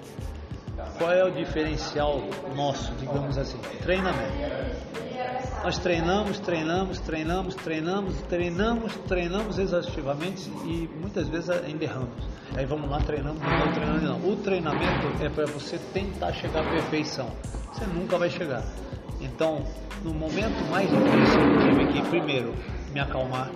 Qual 0.96 1.12
é 1.12 1.24
o 1.24 1.30
diferencial 1.30 2.20
nosso, 2.54 2.92
digamos 2.94 3.36
assim? 3.36 3.58
Treinamento. 3.82 4.87
Nós 5.62 5.76
treinamos, 5.78 6.38
treinamos, 6.38 7.00
treinamos, 7.00 7.54
treinamos, 7.56 8.14
treinamos, 8.22 8.96
treinamos 9.08 9.58
exaustivamente 9.58 10.48
e 10.64 10.88
muitas 11.00 11.28
vezes 11.28 11.50
ainda 11.50 11.84
erramos. 11.84 12.28
Aí 12.56 12.64
vamos 12.64 12.88
lá, 12.88 13.00
treinamos, 13.00 13.40
não 13.40 13.72
treinando 13.72 14.04
não. 14.04 14.30
O 14.30 14.36
treinamento 14.36 15.06
é 15.20 15.28
para 15.28 15.46
você 15.46 15.78
tentar 15.92 16.32
chegar 16.32 16.64
à 16.64 16.70
perfeição. 16.70 17.28
Você 17.72 17.84
nunca 17.86 18.16
vai 18.16 18.30
chegar. 18.30 18.62
Então, 19.20 19.64
no 20.04 20.14
momento 20.14 20.64
mais 20.70 20.88
difícil, 20.88 21.40
eu 21.40 21.58
tive 21.58 21.92
que 21.92 22.08
primeiro 22.08 22.54
me 22.92 23.00
acalmar, 23.00 23.50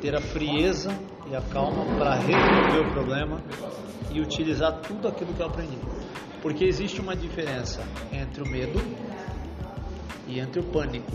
ter 0.00 0.16
a 0.16 0.20
frieza 0.20 0.90
e 1.30 1.36
a 1.36 1.40
calma 1.40 1.84
para 1.96 2.16
resolver 2.16 2.88
o 2.88 2.92
problema 2.92 3.40
e 4.10 4.20
utilizar 4.20 4.80
tudo 4.80 5.06
aquilo 5.06 5.32
que 5.32 5.40
eu 5.40 5.46
aprendi. 5.46 5.78
Porque 6.42 6.64
existe 6.64 7.00
uma 7.00 7.14
diferença 7.14 7.82
entre 8.12 8.42
o 8.42 8.48
medo 8.48 8.80
e 10.30 10.38
entre 10.38 10.60
o 10.60 10.64
pânico. 10.64 11.10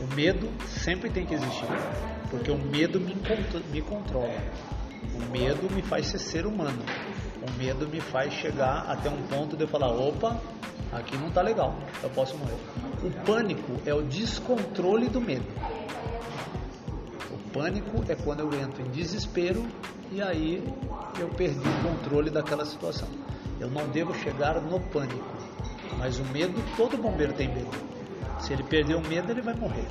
O 0.00 0.14
medo 0.14 0.48
sempre 0.66 1.10
tem 1.10 1.26
que 1.26 1.34
existir, 1.34 1.66
porque 2.30 2.50
o 2.50 2.56
medo 2.56 2.98
me, 2.98 3.14
me 3.70 3.82
controla. 3.82 4.38
O 5.14 5.30
medo 5.30 5.72
me 5.72 5.82
faz 5.82 6.06
ser 6.06 6.18
ser 6.18 6.46
humano. 6.46 6.82
O 7.46 7.58
medo 7.58 7.86
me 7.86 8.00
faz 8.00 8.32
chegar 8.32 8.86
até 8.88 9.10
um 9.10 9.22
ponto 9.28 9.56
de 9.56 9.64
eu 9.64 9.68
falar: 9.68 9.90
opa, 9.90 10.40
aqui 10.92 11.16
não 11.18 11.28
está 11.28 11.42
legal, 11.42 11.76
eu 12.02 12.10
posso 12.10 12.36
morrer. 12.36 12.56
O 13.02 13.10
pânico 13.24 13.80
é 13.84 13.92
o 13.92 14.02
descontrole 14.02 15.08
do 15.08 15.20
medo. 15.20 15.46
O 17.30 17.50
pânico 17.50 18.04
é 18.08 18.14
quando 18.14 18.40
eu 18.40 18.52
entro 18.54 18.82
em 18.82 18.90
desespero 18.90 19.64
e 20.10 20.22
aí 20.22 20.62
eu 21.18 21.28
perdi 21.28 21.68
o 21.68 21.88
controle 21.88 22.30
daquela 22.30 22.64
situação. 22.64 23.08
Eu 23.60 23.68
não 23.68 23.88
devo 23.88 24.14
chegar 24.14 24.60
no 24.60 24.80
pânico. 24.80 25.37
Mas 25.98 26.18
o 26.18 26.24
medo, 26.26 26.54
todo 26.76 26.96
bombeiro 26.96 27.32
tem 27.32 27.48
medo. 27.48 27.76
Se 28.38 28.52
ele 28.52 28.62
perder 28.62 28.94
o 28.94 29.00
medo, 29.00 29.32
ele 29.32 29.42
vai 29.42 29.54
morrer. 29.54 29.86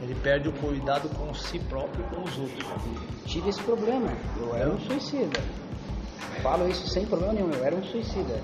Ele 0.00 0.14
perde 0.14 0.48
o 0.48 0.52
cuidado 0.52 1.08
com 1.08 1.34
si 1.34 1.58
próprio 1.58 2.04
e 2.04 2.14
com 2.14 2.22
os 2.22 2.38
outros. 2.38 2.64
Tive 3.24 3.48
esse 3.48 3.62
problema. 3.62 4.12
Eu 4.38 4.54
era 4.54 4.70
um 4.70 4.78
suicida. 4.78 5.40
Falo 6.42 6.68
isso 6.68 6.86
sem 6.88 7.04
problema 7.06 7.32
nenhum. 7.32 7.50
Eu 7.50 7.64
era 7.64 7.74
um 7.74 7.82
suicida. 7.82 8.40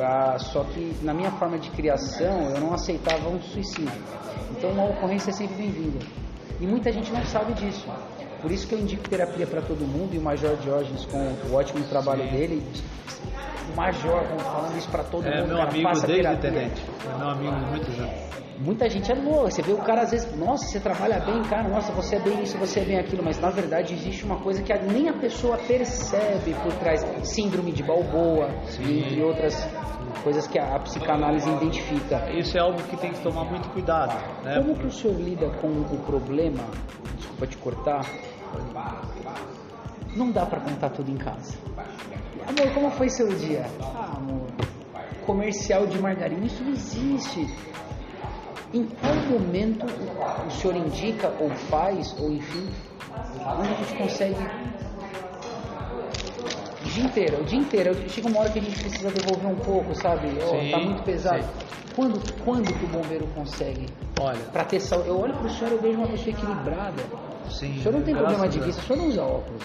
Ah, 0.00 0.36
só 0.38 0.64
que 0.64 0.96
na 1.02 1.14
minha 1.14 1.30
forma 1.32 1.58
de 1.58 1.70
criação, 1.70 2.50
eu 2.50 2.60
não 2.60 2.74
aceitava 2.74 3.28
um 3.28 3.40
suicídio. 3.40 4.02
Então 4.50 4.70
uma 4.70 4.84
ocorrência 4.86 5.30
é 5.30 5.34
sempre 5.34 5.56
bem-vinda. 5.56 6.04
E 6.60 6.66
muita 6.66 6.90
gente 6.90 7.12
não 7.12 7.24
sabe 7.26 7.52
disso. 7.54 7.86
Por 8.44 8.52
isso 8.52 8.68
que 8.68 8.74
eu 8.74 8.78
indico 8.78 9.08
terapia 9.08 9.46
para 9.46 9.62
todo 9.62 9.86
mundo 9.86 10.14
e 10.14 10.18
o 10.18 10.20
Major 10.20 10.54
Diógenes 10.56 11.06
com 11.06 11.16
o 11.48 11.54
ótimo 11.54 11.82
trabalho 11.86 12.24
Sim. 12.24 12.30
dele 12.30 12.62
major 13.74 14.22
falando 14.38 14.76
isso 14.76 14.90
para 14.90 15.02
todo 15.02 15.26
é 15.26 15.40
mundo. 15.40 15.48
Meu 15.48 15.56
cara, 15.56 15.70
amigo 15.70 15.90
desde 16.06 16.36
terapia. 16.36 16.50
É 16.50 17.18
meu 17.18 17.28
amigo 17.28 17.56
muitos 17.70 17.98
anos. 17.98 18.34
Muita 18.58 18.88
gente 18.90 19.10
é 19.10 19.16
boa, 19.16 19.50
você 19.50 19.62
vê 19.62 19.72
o 19.72 19.78
cara 19.78 20.02
às 20.02 20.10
vezes, 20.10 20.36
nossa, 20.36 20.66
você 20.66 20.78
trabalha 20.78 21.18
bem, 21.20 21.42
cara, 21.44 21.68
nossa, 21.68 21.90
você 21.92 22.16
é 22.16 22.20
bem 22.20 22.42
isso, 22.42 22.58
você 22.58 22.80
é 22.80 22.84
bem 22.84 22.98
aquilo, 22.98 23.24
mas 23.24 23.40
na 23.40 23.48
verdade 23.48 23.94
existe 23.94 24.24
uma 24.24 24.36
coisa 24.36 24.62
que 24.62 24.72
nem 24.92 25.08
a 25.08 25.14
pessoa 25.14 25.56
percebe 25.56 26.54
por 26.62 26.72
trás, 26.74 27.02
síndrome 27.22 27.72
de 27.72 27.82
Balboa, 27.82 28.50
Sim. 28.66 28.98
entre 29.00 29.22
outras 29.22 29.56
coisas 30.22 30.46
que 30.46 30.58
a, 30.58 30.76
a, 30.76 30.78
psicanálise 30.80 31.50
identifica. 31.50 32.30
Isso 32.30 32.56
é 32.56 32.60
algo 32.60 32.80
que 32.84 32.96
tem 32.96 33.12
que 33.12 33.20
tomar 33.20 33.44
muito 33.44 33.68
cuidado. 33.70 34.14
Né? 34.44 34.54
Como 34.56 34.78
que 34.78 34.86
o 34.86 34.90
senhor 34.90 35.18
lida 35.18 35.50
com 35.60 35.68
o 35.68 35.98
problema, 36.06 36.64
desculpa 37.16 37.46
te 37.46 37.56
cortar, 37.56 38.02
não 40.16 40.30
dá 40.30 40.46
para 40.46 40.60
contar 40.60 40.90
tudo 40.90 41.10
em 41.10 41.16
casa. 41.16 41.54
Amor, 42.46 42.74
como 42.74 42.90
foi 42.90 43.08
seu 43.08 43.28
dia? 43.34 43.66
Ah, 43.80 44.14
amor, 44.16 44.46
comercial 45.26 45.86
de 45.86 45.98
margarina, 45.98 46.44
isso 46.44 46.62
não 46.62 46.72
existe. 46.72 47.48
Em 48.72 48.84
qual 48.84 49.14
momento 49.30 49.86
o 49.86 50.50
senhor 50.50 50.76
indica, 50.76 51.32
ou 51.40 51.50
faz, 51.50 52.14
ou 52.18 52.32
enfim, 52.32 52.68
onde 53.58 53.68
a 53.68 53.74
gente 53.74 53.94
consegue 53.94 54.36
o 56.82 56.88
dia 56.88 57.04
inteiro, 57.04 57.40
o 57.40 57.44
dia 57.44 57.58
inteiro. 57.58 58.08
Chega 58.08 58.28
uma 58.28 58.40
hora 58.40 58.50
que 58.50 58.58
a 58.58 58.62
gente 58.62 58.78
precisa 58.78 59.10
devolver 59.10 59.46
um 59.46 59.56
pouco, 59.56 59.94
sabe? 59.94 60.28
Oh, 60.42 60.70
tá 60.70 60.78
muito 60.84 61.02
pesado. 61.02 61.42
Sim. 61.42 61.48
Quando, 61.94 62.44
quando 62.44 62.74
que 62.74 62.84
o 62.84 62.88
bombeiro 62.88 63.26
consegue? 63.28 63.86
Olha. 64.20 64.40
Para 64.52 64.64
ter 64.64 64.80
saúde. 64.80 65.08
Eu 65.08 65.20
olho 65.20 65.32
para 65.34 65.46
o 65.46 65.50
senhor 65.50 65.72
e 65.74 65.76
vejo 65.76 65.98
uma 65.98 66.08
pessoa 66.08 66.30
equilibrada. 66.30 67.02
Sim, 67.50 67.78
o 67.78 67.82
senhor 67.82 67.92
não 67.92 68.02
tem 68.02 68.14
problema 68.14 68.48
de 68.48 68.60
vista, 68.60 68.80
o 68.82 68.84
senhor 68.84 68.98
não 68.98 69.08
usa 69.08 69.22
óculos. 69.22 69.62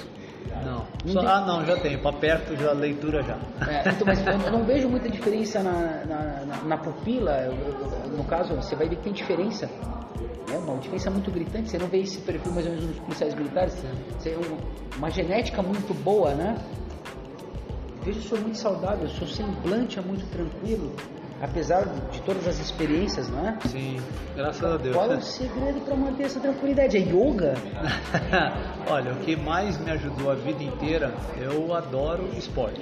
Não. 0.66 0.86
Não 1.06 1.14
Só- 1.14 1.20
tem- 1.22 1.30
ah, 1.30 1.42
não, 1.46 1.66
já 1.66 1.78
tenho. 1.78 2.02
Para 2.02 2.18
perto, 2.18 2.56
já 2.58 2.72
leitura 2.74 3.22
já. 3.24 3.38
É, 3.68 3.90
então, 3.90 4.06
mas 4.06 4.26
eu 4.26 4.52
não 4.52 4.64
vejo 4.66 4.90
muita 4.90 5.10
diferença 5.10 5.62
na, 5.64 6.04
na, 6.06 6.46
na- 6.46 6.62
na 6.64 6.78
pupila. 6.78 7.32
Eu- 7.44 7.54
eu- 7.54 8.10
No 8.18 8.24
caso, 8.26 8.56
você 8.56 8.76
vai 8.76 8.90
ver 8.90 8.98
que 8.98 9.04
tem 9.04 9.14
diferença. 9.14 9.70
É 10.52 10.58
uma 10.58 10.78
diferença 10.78 11.10
muito 11.12 11.32
gritante. 11.32 11.70
Você 11.70 11.78
não 11.78 11.88
vê 11.88 12.00
esse 12.00 12.20
perfil 12.22 12.52
mais 12.52 12.66
ou 12.66 12.72
menos 12.74 12.88
nos 12.88 13.00
policiais 13.00 13.34
militares. 13.36 13.82
Você, 14.18 14.36
um- 14.36 14.98
uma 14.98 15.10
genética 15.10 15.62
muito 15.62 15.94
boa, 16.04 16.34
né? 16.34 16.58
Vejo 18.04 18.20
o 18.20 18.24
senhor 18.24 18.42
muito 18.42 18.58
saudável, 18.58 19.06
o 19.06 19.10
seu 19.10 19.28
semblante 19.28 20.00
é 20.00 20.02
muito 20.02 20.26
tranquilo, 20.32 20.92
apesar 21.42 21.86
de, 22.12 22.22
todas 22.22 22.48
as 22.48 22.60
experiências, 22.60 23.30
não 23.30 23.48
é? 23.48 23.58
Sim, 23.68 23.98
graças 24.36 24.64
a 24.64 24.78
Deus. 24.78 24.96
Qual 24.96 25.12
é 25.12 25.16
o 25.16 25.22
segredo 25.22 25.80
para 25.82 25.96
manter 25.96 26.24
essa 26.24 26.40
tranquilidade? 26.40 26.98
É 26.98 27.00
yoga? 27.02 27.56
Olha, 28.90 29.14
o 29.14 29.16
que 29.18 29.36
mais 29.36 29.78
me 29.80 29.92
ajudou 29.92 30.32
a 30.32 30.36
vida 30.36 30.64
inteira, 30.64 31.14
eu 31.40 31.74
adoro 31.74 32.28
esporte. 32.38 32.82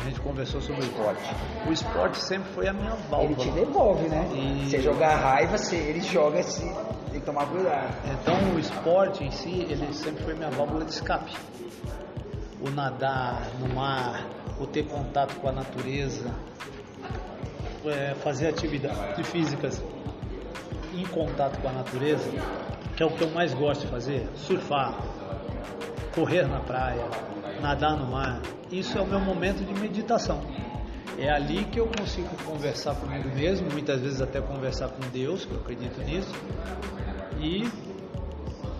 A 0.00 0.04
gente 0.04 0.20
conversou 0.20 0.60
sobre 0.60 0.82
esporte. 0.82 1.22
O 1.68 1.72
esporte 1.72 2.18
sempre 2.18 2.48
foi 2.52 2.68
a 2.68 2.72
minha 2.72 2.92
Ele 2.92 3.02
válvula. 3.10 3.36
te 3.36 3.50
devolve, 3.50 4.08
né? 4.08 4.28
E- 4.32 4.70
Você 4.70 4.80
jogar 4.80 5.16
raiva, 5.16 5.58
você, 5.58 5.74
ele 5.76 6.00
joga, 6.00 6.40
se, 6.42 6.62
tem 7.10 7.20
que 7.20 7.26
tomar 7.26 7.46
cuidado. 7.46 7.92
Então 8.04 8.54
o 8.54 8.58
esporte 8.60 9.24
em 9.24 9.30
si, 9.32 9.66
ele 9.68 9.92
sempre 9.92 10.22
foi 10.22 10.34
minha 10.34 10.50
válvula 10.50 10.84
de 10.84 10.92
escape. 10.92 11.32
O 12.64 12.70
nadar 12.70 13.42
no 13.60 13.74
mar, 13.74 14.24
o 14.60 14.66
ter 14.66 14.84
contato 14.86 15.34
com 15.40 15.48
a 15.48 15.52
natureza, 15.52 16.30
é, 17.86 18.14
fazer 18.16 18.48
atividades 18.48 19.26
físicas 19.28 19.82
em 20.94 21.06
contato 21.06 21.60
com 21.60 21.68
a 21.68 21.72
natureza, 21.72 22.30
que 22.96 23.02
é 23.02 23.06
o 23.06 23.10
que 23.10 23.22
eu 23.22 23.30
mais 23.30 23.54
gosto 23.54 23.82
de 23.82 23.86
fazer, 23.88 24.28
surfar, 24.34 24.94
correr 26.14 26.48
na 26.48 26.60
praia, 26.60 27.04
nadar 27.60 27.96
no 27.96 28.10
mar. 28.10 28.40
Isso 28.70 28.98
é 28.98 29.00
o 29.00 29.06
meu 29.06 29.20
momento 29.20 29.64
de 29.64 29.80
meditação. 29.80 30.40
É 31.16 31.30
ali 31.30 31.64
que 31.64 31.80
eu 31.80 31.86
consigo 31.86 32.28
conversar 32.44 32.94
comigo 32.94 33.28
mesmo, 33.34 33.68
muitas 33.72 34.00
vezes 34.00 34.20
até 34.20 34.40
conversar 34.40 34.88
com 34.88 35.00
Deus, 35.10 35.44
que 35.44 35.52
eu 35.52 35.58
acredito 35.58 36.00
nisso, 36.02 36.32
e 37.40 37.68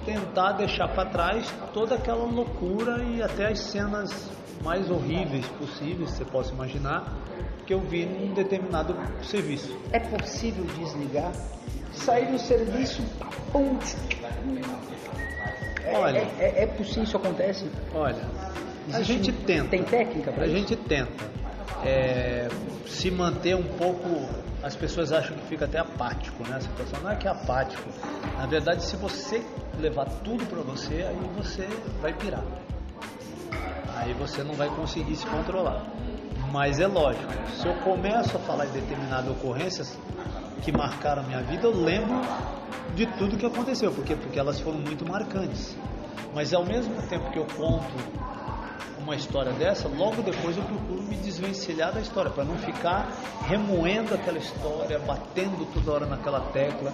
tentar 0.04 0.52
deixar 0.52 0.88
para 0.88 1.08
trás 1.10 1.52
toda 1.74 1.96
aquela 1.96 2.24
loucura 2.24 3.02
e 3.02 3.22
até 3.22 3.48
as 3.48 3.60
cenas 3.60 4.30
mais 4.62 4.90
horríveis 4.90 5.46
possíveis, 5.48 6.10
você 6.10 6.24
possa 6.24 6.52
imaginar, 6.52 7.12
que 7.68 7.74
eu 7.74 7.80
vi 7.80 8.06
num 8.06 8.32
determinado 8.32 8.96
serviço. 9.22 9.76
É 9.92 9.98
possível 9.98 10.64
desligar? 10.78 11.30
Sair 11.92 12.24
do 12.32 12.38
serviço, 12.38 13.02
pum. 13.52 13.76
É, 15.84 15.94
Olha. 15.94 16.16
é, 16.18 16.30
é, 16.38 16.62
é 16.62 16.66
possível, 16.66 17.02
isso 17.02 17.16
acontece? 17.18 17.70
Olha, 17.94 18.22
a 18.90 19.00
Existe 19.00 19.04
gente 19.12 19.30
um- 19.32 19.44
tenta. 19.44 19.68
Tem 19.68 19.82
técnica 19.84 20.32
para 20.32 20.44
A 20.44 20.48
gente 20.48 20.74
tenta 20.76 21.24
é, 21.84 22.48
se 22.86 23.10
manter 23.10 23.54
um 23.54 23.62
pouco. 23.62 24.26
As 24.62 24.74
pessoas 24.74 25.12
acham 25.12 25.36
que 25.36 25.44
fica 25.44 25.66
até 25.66 25.78
apático, 25.78 26.42
né? 26.48 26.56
A 26.56 26.60
situação 26.62 27.00
não 27.02 27.10
é 27.10 27.16
que 27.16 27.28
é 27.28 27.30
apático. 27.30 27.86
Na 28.38 28.46
verdade, 28.46 28.82
se 28.82 28.96
você 28.96 29.42
levar 29.78 30.06
tudo 30.24 30.44
para 30.46 30.62
você, 30.62 31.04
aí 31.06 31.30
você 31.36 31.68
vai 32.00 32.14
pirar. 32.14 32.42
Aí 33.94 34.14
você 34.14 34.42
não 34.42 34.54
vai 34.54 34.68
conseguir 34.70 35.14
se 35.16 35.26
controlar. 35.26 35.84
Mas 36.52 36.80
é 36.80 36.86
lógico, 36.86 37.30
se 37.50 37.66
eu 37.66 37.74
começo 37.82 38.36
a 38.36 38.40
falar 38.40 38.66
de 38.66 38.72
determinadas 38.72 39.30
ocorrências 39.30 39.98
que 40.62 40.72
marcaram 40.72 41.22
a 41.22 41.26
minha 41.26 41.42
vida, 41.42 41.66
eu 41.66 41.72
lembro 41.72 42.20
de 42.94 43.06
tudo 43.18 43.36
que 43.36 43.44
aconteceu, 43.44 43.92
porque 43.92 44.16
porque 44.16 44.38
elas 44.38 44.58
foram 44.58 44.78
muito 44.78 45.06
marcantes. 45.06 45.76
Mas 46.34 46.54
ao 46.54 46.64
mesmo 46.64 46.94
tempo 47.08 47.30
que 47.30 47.38
eu 47.38 47.46
conto 47.56 47.92
uma 48.98 49.14
história 49.14 49.52
dessa, 49.52 49.88
logo 49.88 50.22
depois 50.22 50.56
eu 50.56 50.62
procuro 50.62 51.02
me 51.02 51.16
desvencilhar 51.16 51.92
da 51.92 52.00
história, 52.00 52.30
para 52.30 52.44
não 52.44 52.56
ficar 52.58 53.08
remoendo 53.46 54.14
aquela 54.14 54.38
história, 54.38 54.98
batendo 54.98 55.66
toda 55.72 55.92
hora 55.92 56.06
naquela 56.06 56.40
tecla, 56.52 56.92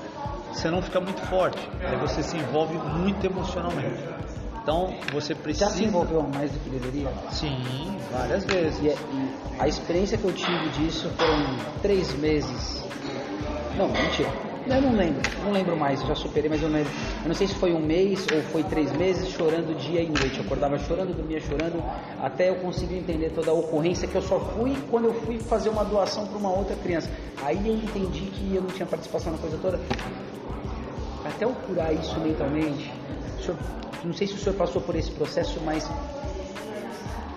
senão 0.52 0.82
fica 0.82 1.00
muito 1.00 1.20
forte. 1.22 1.68
Aí 1.80 1.96
você 1.96 2.22
se 2.22 2.36
envolve 2.36 2.76
muito 2.76 3.24
emocionalmente. 3.24 4.02
Então 4.64 4.94
você 5.12 5.34
precisa. 5.34 5.66
Já 5.66 5.70
se 5.70 5.84
envolveu 5.84 6.22
mais 6.22 6.50
do 6.50 6.58
que 6.58 6.70
deveria? 6.70 7.12
Sim, 7.30 7.62
várias 8.10 8.44
vezes. 8.46 8.80
E, 8.80 8.86
e 8.86 9.30
a 9.58 9.68
experiência 9.68 10.16
que 10.16 10.24
eu 10.24 10.32
tive 10.32 10.70
disso 10.70 11.10
foram 11.10 11.36
três 11.82 12.14
meses. 12.14 12.82
Não, 13.76 13.88
mentira. 13.88 14.30
Eu 14.66 14.80
não 14.80 14.96
lembro, 14.96 15.20
não 15.44 15.52
lembro 15.52 15.76
mais, 15.76 16.00
eu 16.00 16.06
já 16.06 16.14
superei, 16.14 16.48
mas 16.48 16.62
eu 16.62 16.70
não 16.70 16.78
lembro. 16.78 16.90
Eu 17.22 17.28
não 17.28 17.34
sei 17.34 17.46
se 17.46 17.54
foi 17.56 17.74
um 17.74 17.80
mês 17.80 18.26
ou 18.32 18.40
foi 18.44 18.62
três 18.62 18.90
meses 18.96 19.28
chorando 19.28 19.78
dia 19.78 20.00
e 20.00 20.08
noite. 20.08 20.38
Eu 20.38 20.46
acordava 20.46 20.78
chorando, 20.78 21.14
dormia 21.14 21.38
chorando, 21.38 21.82
até 22.22 22.48
eu 22.48 22.54
conseguir 22.54 22.96
entender 22.96 23.32
toda 23.34 23.50
a 23.50 23.54
ocorrência 23.54 24.08
que 24.08 24.14
eu 24.14 24.22
só 24.22 24.40
fui 24.40 24.74
quando 24.90 25.04
eu 25.04 25.12
fui 25.12 25.38
fazer 25.40 25.68
uma 25.68 25.84
doação 25.84 26.26
para 26.26 26.38
uma 26.38 26.50
outra 26.50 26.74
criança. 26.76 27.10
Aí 27.42 27.68
eu 27.68 27.74
entendi 27.74 28.22
que 28.30 28.54
eu 28.54 28.62
não 28.62 28.70
tinha 28.70 28.86
participação 28.86 29.32
na 29.32 29.38
coisa 29.38 29.58
toda. 29.58 29.78
Até 31.26 31.44
eu 31.44 31.52
curar 31.66 31.92
isso 31.92 32.18
mentalmente, 32.20 32.90
senhor- 33.40 33.58
não 34.04 34.12
sei 34.12 34.26
se 34.26 34.34
o 34.34 34.38
senhor 34.38 34.56
passou 34.56 34.82
por 34.82 34.94
esse 34.96 35.10
processo, 35.10 35.60
mas 35.64 35.90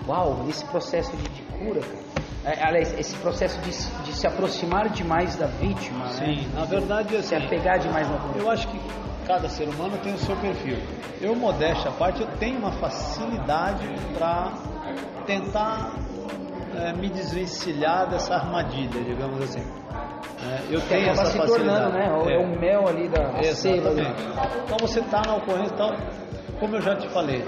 Uau, 0.08 0.46
esse 0.48 0.64
processo 0.66 1.16
de, 1.18 1.24
de 1.24 1.42
cura, 1.58 1.82
cara. 1.82 2.08
É, 2.46 2.64
aliás, 2.66 2.98
esse 2.98 3.14
processo 3.18 3.60
de, 3.62 3.74
se- 3.74 3.92
de 4.04 4.14
se 4.14 4.26
aproximar 4.26 4.88
demais 4.90 5.36
da 5.36 5.48
vítima, 5.48 6.06
né? 6.06 6.12
Sim, 6.14 6.48
na 6.54 6.64
verdade 6.64 7.10
se 7.22 7.36
assim, 7.36 7.46
apegar 7.46 7.78
demais 7.80 8.10
na 8.10 8.16
vítima. 8.18 8.38
eu 8.46 8.50
acho 8.50 8.68
que 8.70 8.80
cada 9.26 9.50
ser 9.50 9.68
humano 9.68 9.98
tem 9.98 10.14
o 10.14 10.18
seu 10.18 10.36
perfil. 10.38 10.78
Eu, 11.20 11.36
modéstia 11.36 11.90
à 11.90 11.94
parte, 11.94 12.22
eu 12.22 12.28
tenho 12.38 12.58
uma 12.60 12.72
facilidade 12.72 13.86
para 14.18 14.54
tentar 15.26 15.92
eh, 16.74 16.94
me 16.94 17.10
desvencilhar 17.10 18.08
dessa 18.10 18.36
armadilha, 18.36 19.04
digamos 19.04 19.42
assim. 19.42 19.64
Eh, 20.44 20.62
eu 20.72 20.82
tenho 20.82 21.10
essa 21.10 21.26
se 21.26 21.38
facilidade. 21.38 21.92
tornando, 21.92 21.94
né? 21.98 22.32
É, 22.32 22.36
É. 22.36 22.38
o 22.38 22.60
mel 22.60 22.88
ali 22.88 23.08
da 23.10 23.24
a 23.30 23.44
seiva. 23.54 23.90
Então 23.92 24.78
você 24.80 25.00
está 25.00 25.22
na 25.26 25.36
ocorrência, 25.36 25.74
então, 25.74 25.96
como 26.60 26.76
eu 26.76 26.82
já 26.82 26.96
te 26.96 27.08
falei, 27.10 27.44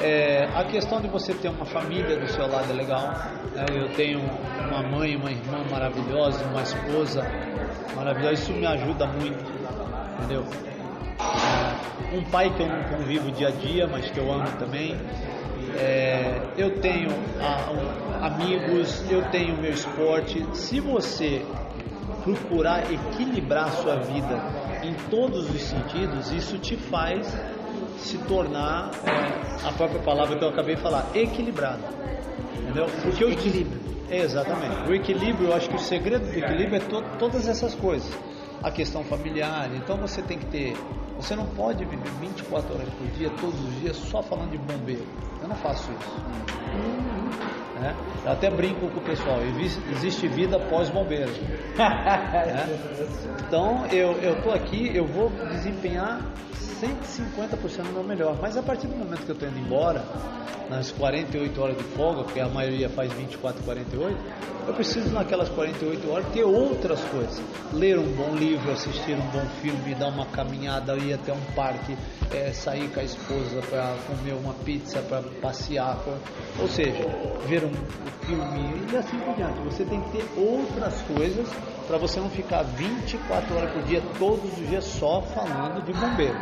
é, 0.00 0.44
a 0.54 0.64
questão 0.64 1.00
de 1.00 1.08
você 1.08 1.32
ter 1.34 1.48
uma 1.48 1.64
família 1.66 2.16
do 2.18 2.26
seu 2.28 2.46
lado 2.46 2.70
é 2.70 2.74
legal. 2.74 3.02
né? 3.54 3.64
Eu 3.70 3.88
tenho 3.94 4.20
uma 4.68 4.82
mãe, 4.82 5.16
uma 5.16 5.30
irmã 5.30 5.64
maravilhosa, 5.70 6.44
uma 6.46 6.62
esposa 6.62 7.22
maravilhosa, 7.94 8.32
isso 8.34 8.52
me 8.52 8.66
ajuda 8.66 9.06
muito, 9.06 9.38
entendeu? 10.18 10.44
É, 11.20 12.16
um 12.16 12.22
pai 12.30 12.50
que 12.54 12.62
eu 12.62 12.68
não 12.68 12.82
convivo 12.84 13.30
dia 13.32 13.48
a 13.48 13.50
dia, 13.52 13.86
mas 13.86 14.10
que 14.10 14.18
eu 14.18 14.32
amo 14.32 14.46
também. 14.58 14.96
É, 15.78 16.40
eu 16.56 16.78
tenho 16.80 17.10
ah, 17.40 17.70
um- 17.72 18.24
amigos, 18.24 19.04
eu 19.10 19.22
tenho 19.30 19.56
meu 19.56 19.70
esporte. 19.70 20.44
Se 20.52 20.80
você 20.80 21.44
procurar 22.24 22.90
equilibrar 22.90 23.66
a 23.66 23.70
sua 23.72 23.96
vida 24.00 24.40
em 24.82 24.94
todos 25.10 25.48
os 25.48 25.60
sentidos, 25.62 26.32
isso 26.32 26.58
te 26.58 26.76
faz 26.76 27.26
se 27.98 28.18
tornar 28.18 28.90
é, 29.06 29.66
a 29.68 29.72
própria 29.72 30.00
palavra 30.02 30.36
que 30.38 30.44
eu 30.44 30.48
acabei 30.48 30.74
de 30.74 30.82
falar, 30.82 31.06
equilibrado. 31.14 31.82
Entendeu? 32.62 32.86
Porque 33.02 33.24
o 33.24 33.30
equilíbrio. 33.30 33.80
Exatamente. 34.10 34.88
O 34.90 34.94
equilíbrio, 34.94 35.48
eu 35.48 35.54
acho 35.54 35.68
que 35.68 35.76
o 35.76 35.78
segredo 35.78 36.24
do 36.26 36.36
equilíbrio 36.38 36.76
é 36.76 36.80
to- 36.80 37.04
todas 37.18 37.46
essas 37.48 37.74
coisas. 37.74 38.12
A 38.62 38.70
questão 38.70 39.04
familiar, 39.04 39.70
então 39.74 39.96
você 39.98 40.22
tem 40.22 40.38
que 40.38 40.46
ter. 40.46 40.74
Você 41.16 41.36
não 41.36 41.46
pode 41.46 41.84
viver 41.84 42.10
24 42.20 42.74
horas 42.74 42.88
por 42.94 43.06
dia, 43.08 43.30
todos 43.40 43.58
os 43.60 43.80
dias, 43.80 43.96
só 43.96 44.22
falando 44.22 44.50
de 44.50 44.58
bombeiro. 44.58 45.06
Eu 45.42 45.48
não 45.48 45.56
faço 45.56 45.90
isso. 45.92 47.63
Né? 47.80 47.94
Eu 48.24 48.32
até 48.32 48.50
brinco 48.50 48.88
com 48.88 48.98
o 48.98 49.02
pessoal, 49.02 49.40
existe- 49.42 50.28
vida 50.28 50.58
pós-bombeiro. 50.58 51.30
né? 51.76 52.66
Então 53.46 53.86
eu 53.86 54.42
tô 54.42 54.50
aqui, 54.50 54.90
eu 54.94 55.06
vou 55.06 55.30
desempenhar 55.50 56.20
150% 56.80 57.82
do 57.86 57.92
meu 57.92 58.04
melhor, 58.04 58.38
mas 58.40 58.56
a 58.56 58.62
partir 58.62 58.86
do 58.86 58.96
momento 58.96 59.24
que 59.24 59.30
eu 59.30 59.34
estou 59.34 59.48
indo 59.48 59.58
embora, 59.58 60.04
nas 60.68 60.90
48 60.92 61.60
horas 61.60 61.76
de 61.76 61.84
folga, 61.84 62.24
porque 62.24 62.40
a 62.40 62.48
maioria 62.48 62.88
faz 62.88 63.12
24, 63.12 63.62
48, 63.64 64.18
eu 64.66 64.72
preciso 64.72 65.10
naquelas 65.12 65.50
48 65.50 66.10
horas 66.10 66.26
ter 66.32 66.42
outras 66.42 67.04
coisas. 67.04 67.42
Ler 67.70 67.98
um 67.98 68.10
bom 68.14 68.34
livro, 68.34 68.72
assistir 68.72 69.14
um 69.18 69.26
bom 69.26 69.44
filme, 69.60 69.94
dar 69.94 70.08
uma 70.08 70.24
caminhada, 70.26 70.96
ir 70.96 71.12
até 71.12 71.34
um 71.34 71.40
parque, 71.54 71.94
eh, 72.32 72.50
sair 72.52 72.88
com 72.88 72.98
a 72.98 73.02
esposa 73.02 73.60
para 73.68 73.94
comer 74.06 74.32
uma 74.32 74.54
pizza, 74.54 75.02
para 75.02 75.20
passear, 75.42 75.96
pra- 76.02 76.16
ou 76.58 76.66
seja, 76.68 77.04
ver 77.46 77.62
um 77.62 77.73
filme 78.22 78.86
e 78.92 78.96
assim 78.96 79.18
por 79.18 79.34
diante. 79.34 79.60
Você 79.64 79.84
tem 79.84 80.00
que 80.02 80.18
ter 80.18 80.24
outras 80.36 81.00
coisas 81.02 81.48
para 81.86 81.98
você 81.98 82.20
não 82.20 82.30
ficar 82.30 82.62
24 82.62 83.56
horas 83.56 83.70
por 83.72 83.82
dia, 83.82 84.02
todos 84.18 84.44
os 84.58 84.66
dias 84.68 84.84
só 84.84 85.20
falando 85.22 85.84
de 85.84 85.92
bombeiro. 85.92 86.38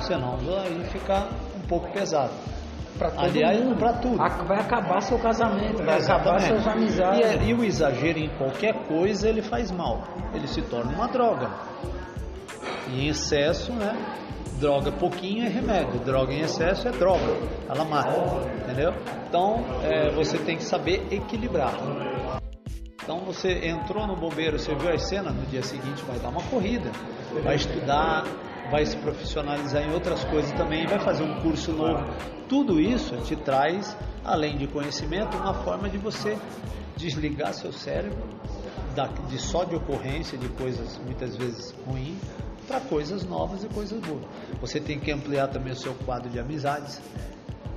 Senão 0.00 0.38
aí 0.64 0.82
fica 0.90 1.28
um 1.56 1.66
pouco 1.66 1.90
pesado. 1.92 2.32
Pra 2.98 3.10
todo 3.10 3.24
Aliás, 3.24 3.60
mundo. 3.64 3.76
pra 3.78 3.92
tudo. 3.94 4.16
Vai 4.16 4.58
acabar 4.60 5.00
seu 5.00 5.18
casamento, 5.18 5.82
vai 5.82 5.98
acabar 6.02 6.38
suas 6.40 6.66
amizades. 6.66 7.20
E, 7.20 7.22
é- 7.22 7.42
e 7.48 7.54
o 7.54 7.64
exagero 7.64 8.18
em 8.18 8.28
qualquer 8.36 8.74
coisa 8.86 9.28
ele 9.28 9.40
faz 9.42 9.70
mal. 9.70 10.02
Ele 10.34 10.46
se 10.46 10.60
torna 10.62 10.92
uma 10.92 11.06
droga. 11.08 11.48
E 12.88 13.04
em 13.06 13.08
excesso, 13.08 13.72
né, 13.72 13.94
Droga 14.60 14.92
pouquinho 14.92 15.46
é 15.46 15.48
remédio, 15.48 15.98
droga 16.00 16.34
em 16.34 16.40
excesso 16.40 16.86
é 16.86 16.90
droga, 16.90 17.34
ela 17.66 17.82
mata, 17.82 18.12
entendeu? 18.62 18.92
Então 19.26 19.64
é, 19.82 20.10
você 20.10 20.36
tem 20.36 20.58
que 20.58 20.62
saber 20.62 21.02
equilibrar. 21.10 21.72
Então 23.02 23.20
você 23.20 23.66
entrou 23.66 24.06
no 24.06 24.14
bombeiro, 24.14 24.58
você 24.58 24.74
viu 24.74 24.90
as 24.90 25.08
cenas, 25.08 25.34
no 25.34 25.46
dia 25.46 25.62
seguinte 25.62 26.02
vai 26.02 26.18
dar 26.18 26.28
uma 26.28 26.42
corrida, 26.42 26.90
vai 27.42 27.56
estudar, 27.56 28.26
vai 28.70 28.84
se 28.84 28.98
profissionalizar 28.98 29.82
em 29.82 29.94
outras 29.94 30.22
coisas 30.24 30.52
também, 30.52 30.86
vai 30.86 31.00
fazer 31.00 31.22
um 31.22 31.40
curso 31.40 31.72
novo. 31.72 32.04
Tudo 32.46 32.78
isso 32.78 33.16
te 33.22 33.36
traz, 33.36 33.96
além 34.22 34.58
de 34.58 34.66
conhecimento, 34.66 35.38
uma 35.38 35.54
forma 35.54 35.88
de 35.88 35.96
você 35.96 36.36
desligar 36.98 37.54
seu 37.54 37.72
cérebro 37.72 38.28
de 39.26 39.38
só 39.38 39.64
de 39.64 39.74
ocorrência 39.74 40.36
de 40.36 40.48
coisas 40.50 40.98
muitas 40.98 41.34
vezes 41.34 41.74
ruins 41.86 42.18
para 42.70 42.80
coisas 42.80 43.24
novas 43.24 43.64
e 43.64 43.68
coisas 43.68 44.00
boas. 44.00 44.22
Você 44.60 44.78
tem 44.78 45.00
que 45.00 45.10
ampliar 45.10 45.48
também 45.48 45.72
o 45.72 45.76
seu 45.76 45.92
quadro 46.06 46.30
de 46.30 46.38
amizades. 46.38 47.00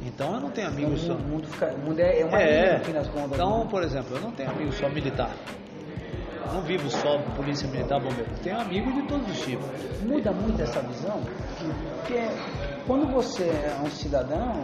Então 0.06 0.36
eu 0.36 0.42
não 0.42 0.52
tenho 0.52 0.68
amigos 0.68 1.04
então, 1.04 1.18
só. 1.18 1.24
O 1.24 1.28
mundo, 1.28 1.48
fica, 1.48 1.74
o 1.74 1.80
mundo 1.80 2.00
é, 2.00 2.20
é 2.20 2.26
uma 2.26 2.40
é, 2.40 2.82
ilha 2.84 2.94
nas 2.94 3.08
contas. 3.08 3.32
Então, 3.34 3.68
por 3.68 3.82
exemplo, 3.82 4.16
eu 4.16 4.22
não 4.22 4.32
tenho 4.32 4.52
amigos 4.52 4.76
só 4.76 4.88
militar. 4.88 5.32
Não 6.54 6.62
vivo 6.62 6.88
só 6.92 7.18
polícia 7.36 7.68
militar, 7.68 8.00
bombeiro. 8.00 8.30
Tenho 8.44 8.60
amigos 8.60 8.94
de 8.94 9.02
todos 9.04 9.28
os 9.28 9.42
tipos. 9.44 9.66
Muda 10.04 10.32
muito 10.32 10.62
essa 10.62 10.82
visão, 10.82 11.20
porque 11.98 12.28
quando 12.86 13.12
você 13.12 13.46
é 13.46 13.80
um 13.84 13.90
cidadão, 13.90 14.64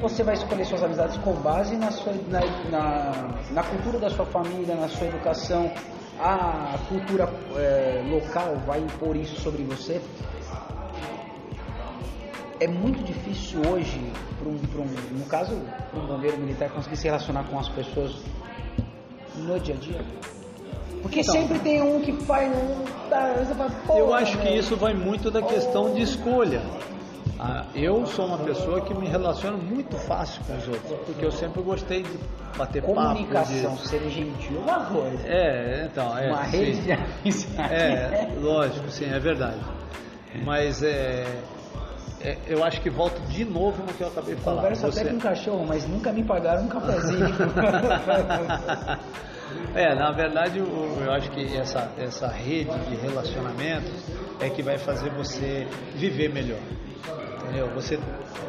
você 0.00 0.22
vai 0.22 0.34
escolher 0.34 0.64
suas 0.64 0.82
amizades 0.82 1.18
com 1.18 1.34
base 1.34 1.76
na, 1.76 1.90
sua, 1.90 2.14
na, 2.28 2.40
na, 2.70 3.12
na 3.50 3.62
cultura 3.64 3.98
da 3.98 4.08
sua 4.08 4.24
família, 4.24 4.74
na 4.76 4.88
sua 4.88 5.08
educação, 5.08 5.70
a 6.18 6.78
cultura 6.88 7.28
é, 7.56 8.02
local 8.08 8.56
vai 8.66 8.80
impor 8.80 9.16
isso 9.16 9.40
sobre 9.40 9.62
você. 9.62 10.00
É 12.60 12.68
muito 12.68 13.02
difícil 13.02 13.60
hoje, 13.68 14.00
pra 14.38 14.48
um, 14.48 14.58
pra 14.58 14.80
um, 14.80 15.18
no 15.18 15.26
caso, 15.26 15.60
um 15.94 16.06
bombeiro 16.06 16.38
militar 16.38 16.70
conseguir 16.70 16.96
se 16.96 17.04
relacionar 17.04 17.44
com 17.44 17.58
as 17.58 17.68
pessoas 17.68 18.14
no 19.36 19.58
dia 19.58 19.74
a 19.74 19.78
dia. 19.78 20.00
Porque 21.02 21.20
então, 21.20 21.34
sempre 21.34 21.58
tem 21.58 21.82
um 21.82 22.00
que 22.00 22.12
faz. 22.24 22.50
Um, 22.50 22.84
tá, 23.10 23.34
fala, 23.86 23.98
eu 23.98 24.14
acho 24.14 24.38
que 24.38 24.48
isso 24.48 24.76
vai 24.76 24.94
muito 24.94 25.30
da 25.30 25.42
questão 25.42 25.92
de 25.92 26.02
escolha. 26.02 26.62
Ah, 27.46 27.66
eu 27.74 28.06
sou 28.06 28.24
uma 28.24 28.38
pessoa 28.38 28.80
que 28.80 28.94
me 28.94 29.06
relaciona 29.06 29.58
muito 29.58 29.98
fácil 29.98 30.42
com 30.46 30.56
os 30.56 30.66
outros, 30.66 30.98
porque 31.04 31.26
eu 31.26 31.30
sempre 31.30 31.60
gostei 31.60 32.02
de 32.02 32.18
bater 32.56 32.82
Comunicação, 32.82 33.72
papo. 33.72 33.82
De... 33.82 33.88
ser 33.88 34.08
gentil, 34.08 34.60
uma 34.60 34.86
coisa. 34.86 35.28
É, 35.28 35.84
então, 35.84 36.18
é. 36.18 36.30
Uma 36.30 36.44
rede 36.44 36.80
de 36.80 36.92
amizade. 36.92 37.74
É, 37.74 38.32
lógico, 38.40 38.90
sim, 38.90 39.12
é 39.12 39.18
verdade. 39.18 39.60
Mas 40.42 40.82
é, 40.82 41.26
é, 42.22 42.38
eu 42.46 42.64
acho 42.64 42.80
que 42.80 42.88
volto 42.88 43.20
de 43.28 43.44
novo 43.44 43.82
no 43.82 43.92
que 43.92 44.00
eu 44.00 44.08
acabei 44.08 44.36
de 44.36 44.40
falar. 44.40 44.62
Converso 44.62 44.90
Você... 44.90 45.00
até 45.00 45.10
com 45.10 45.16
um 45.16 45.20
cachorro, 45.20 45.66
mas 45.66 45.86
nunca 45.86 46.12
me 46.12 46.24
pagaram 46.24 46.64
um 46.64 46.68
cafezinho. 46.68 47.26
é, 49.76 49.94
na 49.94 50.10
verdade, 50.12 50.60
eu, 50.60 50.98
eu 50.98 51.12
acho 51.12 51.30
que 51.30 51.58
essa, 51.58 51.90
essa 51.98 52.26
rede 52.26 52.74
de 52.88 52.96
relacionamentos 52.96 54.02
é 54.40 54.48
que 54.48 54.62
vai 54.62 54.78
fazer 54.78 55.10
você 55.10 55.68
viver 55.94 56.32
melhor 56.32 56.58
entendeu? 57.44 57.68
Você, 57.74 57.98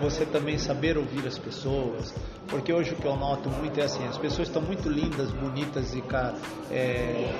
você 0.01 0.25
também 0.25 0.57
saber 0.57 0.97
ouvir 0.97 1.27
as 1.27 1.37
pessoas, 1.37 2.13
porque 2.47 2.73
hoje 2.73 2.93
o 2.93 2.95
que 2.95 3.05
eu 3.05 3.15
noto 3.15 3.49
muito 3.49 3.79
é 3.79 3.83
assim, 3.83 4.05
as 4.07 4.17
pessoas 4.17 4.47
estão 4.47 4.61
muito 4.61 4.89
lindas, 4.89 5.31
bonitas 5.31 5.93
e 5.93 6.03
é, 6.71 7.33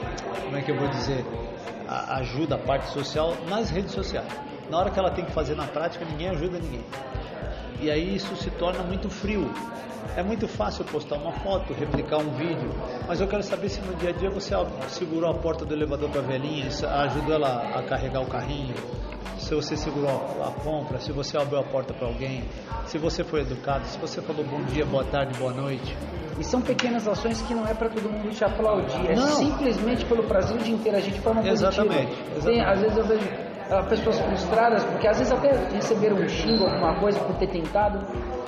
como 0.44 0.58
é 0.58 0.62
que 0.62 0.72
eu 0.72 0.78
vou 0.78 0.88
dizer, 0.90 1.26
a, 1.88 2.18
ajuda 2.18 2.56
a 2.56 2.60
parte 2.60 2.92
social 2.92 3.36
nas 3.50 3.70
redes 3.70 3.92
sociais. 3.92 4.28
Na 4.70 4.80
hora 4.80 4.90
que 4.90 5.00
ela 5.00 5.12
tem 5.12 5.24
que 5.24 5.32
fazer 5.32 5.56
na 5.56 5.68
prática, 5.68 6.04
ninguém 6.06 6.30
ajuda 6.30 6.60
ninguém. 6.60 6.84
E 7.82 7.92
aí 7.92 8.16
isso 8.16 8.36
se 8.36 8.50
torna 8.52 8.84
muito 8.84 9.10
frio. 9.10 9.52
É 10.16 10.24
muito 10.24 10.48
fácil 10.48 10.86
postar 10.86 11.16
uma 11.16 11.32
foto, 11.32 11.74
replicar 11.74 12.20
um 12.20 12.30
vídeo, 12.36 12.70
mas 13.08 13.20
eu 13.20 13.28
quero 13.28 13.44
saber 13.44 13.70
se 13.70 13.82
no 13.82 13.96
dia 13.96 14.12
a 14.12 14.14
dia 14.14 14.30
você 14.30 14.54
segurou 14.88 15.30
a 15.30 15.34
porta 15.34 15.66
do 15.66 15.74
elevador 15.74 16.10
para 16.10 16.22
a 16.22 16.24
velhinha, 16.24 16.68
ajudou 16.68 17.34
ela 17.34 17.72
a 17.76 17.84
carregar 17.84 18.22
o 18.22 18.28
carrinho, 18.28 18.76
se 19.38 19.54
você 19.54 19.76
segurou 19.76 20.10
a 20.10 20.52
compra, 20.62 21.00
se 21.00 21.12
você 21.12 21.38
abriu 21.38 21.60
a 21.60 21.64
porta 21.64 21.94
para 21.94 22.08
alguém, 22.08 22.44
se 22.86 22.98
você 22.98 23.24
foi 23.24 23.42
educado, 23.42 23.86
se 23.86 23.98
você 23.98 24.22
falou 24.22 24.46
bom 24.46 24.62
dia, 24.64 24.86
boa 24.86 25.04
tarde, 25.04 25.38
boa 25.38 25.54
noite. 25.54 25.96
E 26.40 26.44
são 26.44 26.62
pequenas 26.62 27.08
ações 27.08 27.42
que 27.42 27.54
não 27.54 27.66
é 27.66 27.74
para 27.74 27.90
todo 27.90 28.10
mundo 28.10 28.30
te 28.30 28.44
aplaudir, 28.44 29.10
é 29.10 29.16
não. 29.16 29.28
simplesmente 29.28 30.06
pelo 30.06 30.24
prazer 30.24 30.58
de 30.60 30.72
interagir 30.72 31.14
de 31.14 31.20
forma 31.20 31.46
exatamente, 31.48 32.08
positiva. 32.08 32.38
Exatamente. 32.38 32.46
Tem, 32.46 32.62
às 32.62 32.82
vezes 32.82 32.98
eu 32.98 33.06
vejo 33.06 33.45
pessoas 33.90 34.20
frustradas, 34.20 34.84
porque 34.86 35.08
às 35.08 35.18
vezes 35.18 35.34
até 35.34 35.52
receberam 35.74 36.18
um 36.18 36.28
xingo, 36.28 36.66
alguma 36.66 37.00
coisa 37.00 37.20
por 37.20 37.36
ter 37.38 37.48
tentado, 37.48 38.00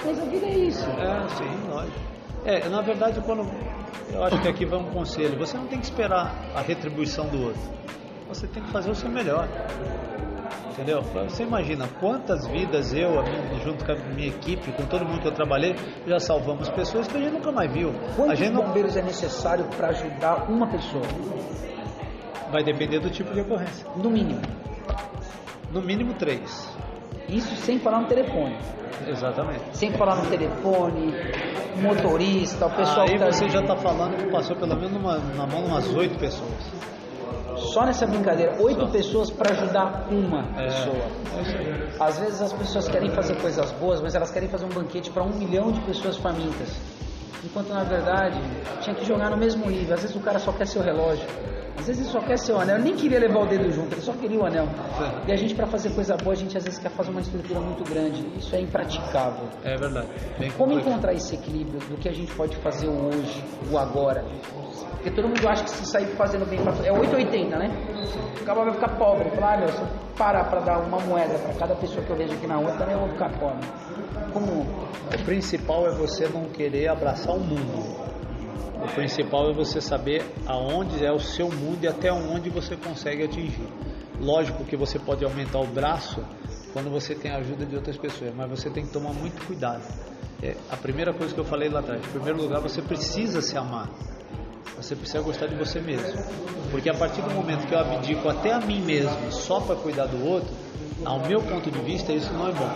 mas 0.05 0.19
a 0.19 0.25
vida 0.25 0.45
é 0.45 0.57
isso. 0.57 0.89
É, 0.89 1.27
sim, 1.29 1.69
lógico. 1.69 1.99
É, 2.45 2.69
na 2.69 2.81
verdade, 2.81 3.19
quando 3.21 3.49
eu 4.13 4.23
acho 4.23 4.41
que 4.41 4.47
aqui 4.47 4.65
vai 4.65 4.79
um 4.79 4.91
conselho, 4.91 5.37
você 5.37 5.57
não 5.57 5.67
tem 5.67 5.79
que 5.79 5.85
esperar 5.85 6.33
a 6.55 6.61
retribuição 6.61 7.27
do 7.27 7.47
outro. 7.47 7.61
Você 8.29 8.47
tem 8.47 8.63
que 8.63 8.71
fazer 8.71 8.89
o 8.89 8.95
seu 8.95 9.09
melhor 9.09 9.47
entendeu? 10.77 11.01
Você 11.27 11.43
imagina 11.43 11.87
quantas 11.99 12.45
vidas 12.47 12.93
eu, 12.93 13.09
junto 13.63 13.83
com 13.83 13.91
a 13.91 13.95
minha 13.95 14.27
equipe, 14.27 14.71
com 14.71 14.85
todo 14.85 15.03
mundo 15.03 15.21
que 15.21 15.27
eu 15.27 15.33
trabalhei, 15.33 15.75
já 16.05 16.19
salvamos 16.19 16.69
pessoas 16.69 17.07
que 17.07 17.17
a 17.17 17.19
gente 17.19 17.33
nunca 17.33 17.51
mais 17.51 17.71
viu. 17.71 17.91
Quantos 18.15 18.33
a 18.33 18.35
gente 18.35 18.53
bombeiros 18.53 18.95
não... 18.95 19.01
é 19.01 19.05
necessário 19.05 19.65
para 19.75 19.87
ajudar 19.89 20.49
uma 20.49 20.67
pessoa? 20.67 21.03
Vai 22.51 22.63
depender 22.63 22.99
do 22.99 23.09
tipo 23.09 23.33
de 23.33 23.41
ocorrência. 23.41 23.87
No 23.95 24.09
mínimo. 24.09 24.39
No 25.71 25.81
mínimo 25.81 26.13
três. 26.13 26.75
Isso 27.27 27.55
sem 27.57 27.79
falar 27.79 28.01
no 28.01 28.07
telefone. 28.07 28.57
Exatamente. 29.05 29.77
Sem 29.77 29.91
falar 29.91 30.15
no 30.15 30.29
telefone, 30.29 31.13
motorista, 31.81 32.67
o 32.67 32.69
pessoal. 32.71 33.05
Aí 33.07 33.19
tá 33.19 33.25
você 33.25 33.49
já 33.49 33.61
está 33.61 33.75
falando 33.75 34.17
que 34.17 34.31
passou 34.31 34.55
pelo 34.55 34.75
menos 34.75 34.91
numa, 34.91 35.17
na 35.17 35.45
mão 35.45 35.63
de 35.63 35.67
umas 35.69 35.93
oito 35.93 36.17
pessoas. 36.17 36.71
Só 37.57 37.85
nessa 37.85 38.05
brincadeira, 38.05 38.55
oito 38.61 38.85
Só. 38.85 38.91
pessoas 38.91 39.31
para 39.31 39.51
ajudar 39.51 40.07
uma 40.09 40.45
é, 40.57 40.65
pessoa. 40.65 41.11
É 41.35 42.03
Às 42.03 42.19
vezes 42.19 42.41
as 42.41 42.53
pessoas 42.53 42.87
querem 42.87 43.09
fazer 43.09 43.35
coisas 43.41 43.71
boas, 43.73 43.99
mas 43.99 44.15
elas 44.15 44.31
querem 44.31 44.47
fazer 44.47 44.65
um 44.65 44.69
banquete 44.69 45.09
para 45.09 45.23
um 45.23 45.29
milhão 45.29 45.71
de 45.71 45.81
pessoas 45.81 46.17
famintas. 46.17 46.69
Enquanto 47.43 47.69
na 47.69 47.83
verdade 47.83 48.39
tinha 48.81 48.95
que 48.95 49.05
jogar 49.05 49.29
no 49.29 49.37
mesmo 49.37 49.69
nível. 49.69 49.95
Às 49.95 50.01
vezes 50.01 50.15
o 50.15 50.19
cara 50.19 50.39
só 50.39 50.51
quer 50.51 50.67
seu 50.67 50.81
relógio. 50.81 51.27
Às 51.77 51.85
vezes 51.85 52.01
ele 52.01 52.11
só 52.11 52.19
quer 52.19 52.37
seu 52.39 52.59
anel, 52.59 52.77
ele 52.77 52.85
nem 52.85 52.95
queria 52.95 53.19
levar 53.19 53.41
o 53.41 53.45
dedo 53.45 53.71
junto, 53.71 53.93
ele 53.93 54.01
só 54.01 54.11
queria 54.13 54.39
o 54.39 54.45
anel. 54.45 54.67
E 55.27 55.31
a 55.31 55.35
gente, 55.35 55.53
para 55.53 55.67
fazer 55.67 55.91
coisa 55.91 56.17
boa, 56.17 56.33
a 56.33 56.35
gente 56.35 56.57
às 56.57 56.63
vezes 56.63 56.79
quer 56.79 56.89
fazer 56.89 57.11
uma 57.11 57.21
estrutura 57.21 57.59
muito 57.59 57.83
grande. 57.83 58.25
Isso 58.35 58.55
é 58.55 58.61
impraticável. 58.61 59.47
É 59.63 59.75
verdade. 59.75 60.07
Bem 60.39 60.49
Como 60.51 60.73
encontrar 60.73 61.13
esse 61.13 61.35
equilíbrio 61.35 61.79
do 61.81 61.95
que 61.97 62.09
a 62.09 62.11
gente 62.11 62.33
pode 62.33 62.55
fazer 62.57 62.87
o 62.87 63.07
hoje, 63.07 63.43
o 63.71 63.77
agora? 63.77 64.25
Porque 64.91 65.11
todo 65.11 65.27
mundo 65.27 65.47
acha 65.47 65.63
que 65.63 65.69
se 65.69 65.85
sair 65.85 66.07
fazendo 66.15 66.45
bem, 66.49 66.59
é 66.83 66.91
880, 66.91 67.57
né? 67.57 67.69
O 68.41 68.43
cara 68.43 68.63
vai 68.63 68.73
ficar 68.73 68.97
pobre. 68.97 69.29
Falar, 69.29 69.53
ah, 69.53 69.57
meu, 69.59 69.67
se 69.67 69.79
eu 69.79 69.87
parar 70.17 70.45
para 70.45 70.61
dar 70.61 70.79
uma 70.79 70.99
moeda 70.99 71.37
para 71.37 71.53
cada 71.53 71.75
pessoa 71.75 72.03
que 72.03 72.09
eu 72.09 72.17
vejo 72.17 72.33
aqui 72.33 72.47
na 72.47 72.55
rua, 72.55 72.71
também 72.71 72.95
eu 72.95 73.01
vou 73.01 73.09
ficar 73.09 73.29
pobre. 73.37 73.67
Como? 74.37 74.61
O 74.61 75.23
principal 75.25 75.87
é 75.87 75.95
você 75.95 76.27
não 76.27 76.45
querer 76.45 76.89
abraçar 76.89 77.35
o 77.35 77.39
mundo. 77.39 77.97
O 78.83 78.87
principal 78.93 79.49
é 79.49 79.53
você 79.53 79.81
saber 79.81 80.23
aonde 80.45 81.03
é 81.03 81.11
o 81.11 81.19
seu 81.19 81.49
mundo 81.49 81.83
e 81.83 81.87
até 81.87 82.13
onde 82.13 82.47
você 82.51 82.75
consegue 82.75 83.23
atingir. 83.23 83.67
Lógico 84.21 84.63
que 84.63 84.77
você 84.77 84.99
pode 84.99 85.25
aumentar 85.25 85.59
o 85.59 85.65
braço 85.65 86.23
quando 86.71 86.91
você 86.91 87.15
tem 87.15 87.31
a 87.31 87.37
ajuda 87.37 87.65
de 87.65 87.75
outras 87.75 87.97
pessoas, 87.97 88.31
mas 88.35 88.47
você 88.47 88.69
tem 88.69 88.85
que 88.85 88.91
tomar 88.93 89.11
muito 89.11 89.43
cuidado. 89.47 89.81
É, 90.43 90.55
a 90.69 90.77
primeira 90.77 91.11
coisa 91.11 91.33
que 91.33 91.39
eu 91.39 91.45
falei 91.45 91.67
lá 91.67 91.79
atrás, 91.79 91.99
em 92.05 92.11
primeiro 92.11 92.39
lugar, 92.39 92.61
você 92.61 92.79
precisa 92.79 93.41
se 93.41 93.57
amar. 93.57 93.89
Você 94.75 94.95
precisa 94.95 95.19
gostar 95.21 95.47
de 95.47 95.55
você 95.55 95.81
mesmo. 95.81 96.21
Porque 96.69 96.91
a 96.91 96.93
partir 96.93 97.23
do 97.23 97.31
momento 97.31 97.65
que 97.65 97.73
eu 97.73 97.79
abdico 97.79 98.29
até 98.29 98.53
a 98.53 98.59
mim 98.59 98.83
mesmo 98.83 99.31
só 99.31 99.59
para 99.59 99.75
cuidar 99.77 100.05
do 100.05 100.23
outro, 100.23 100.53
ao 101.05 101.19
meu 101.19 101.41
ponto 101.41 101.69
de 101.69 101.79
vista, 101.79 102.11
isso 102.11 102.31
não 102.33 102.47
é 102.47 102.51
bom. 102.51 102.69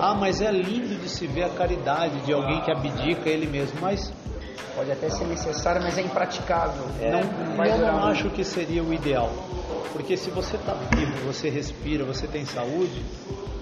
Ah, 0.00 0.14
mas 0.14 0.40
é 0.40 0.50
lindo 0.50 1.00
de 1.00 1.08
se 1.08 1.26
ver 1.26 1.44
a 1.44 1.50
caridade 1.50 2.20
de 2.20 2.32
alguém 2.32 2.60
que 2.60 2.70
abdica 2.70 3.28
ele 3.28 3.46
mesmo, 3.46 3.80
mas 3.80 4.12
Pode 4.74 4.90
até 4.90 5.08
ser 5.08 5.24
necessário, 5.26 5.80
mas 5.82 5.96
é 5.96 6.02
impraticável. 6.02 6.84
É, 7.00 7.10
não, 7.12 7.64
eu 7.64 7.78
não 7.78 8.04
acho 8.06 8.28
que 8.30 8.42
seria 8.42 8.82
o 8.82 8.92
ideal. 8.92 9.30
Porque 9.92 10.16
se 10.16 10.30
você 10.30 10.56
está 10.56 10.74
vivo, 10.74 11.12
você 11.24 11.48
respira, 11.48 12.04
você 12.04 12.26
tem 12.26 12.44
saúde, 12.44 13.04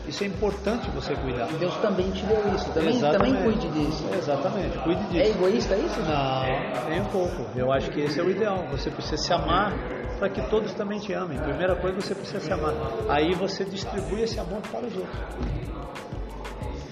isso 0.09 0.25
é 0.25 0.27
importante 0.27 0.91
você 0.91 1.15
cuidar. 1.15 1.49
Deus 1.59 1.77
também 1.77 2.11
te 2.11 2.25
deu 2.25 2.55
isso. 2.55 2.71
Também, 2.73 2.99
também 2.99 3.35
cuide 3.43 3.69
disso. 3.69 4.05
Exatamente, 4.17 4.79
cuide 4.79 5.05
disso. 5.05 5.21
É 5.21 5.29
egoísta 5.29 5.77
isso? 5.77 6.01
Não, 6.01 6.89
nem 6.89 7.03
um 7.03 7.07
pouco. 7.07 7.47
Eu 7.55 7.71
acho 7.71 7.91
que 7.91 8.01
esse 8.01 8.19
é 8.19 8.23
o 8.23 8.31
ideal. 8.31 8.67
Você 8.71 8.91
precisa 8.91 9.19
se 9.19 9.33
amar 9.35 9.75
para 10.23 10.29
que 10.29 10.41
todos 10.43 10.73
também 10.75 11.01
te 11.01 11.13
amem. 11.13 11.37
Primeira 11.37 11.75
coisa, 11.75 12.01
você 12.01 12.15
precisa 12.15 12.39
se 12.39 12.53
amar. 12.53 12.73
Aí 13.09 13.35
você 13.35 13.65
distribui 13.65 14.23
esse 14.23 14.39
amor 14.39 14.61
para 14.71 14.87
os 14.87 14.97
outros 14.97 15.19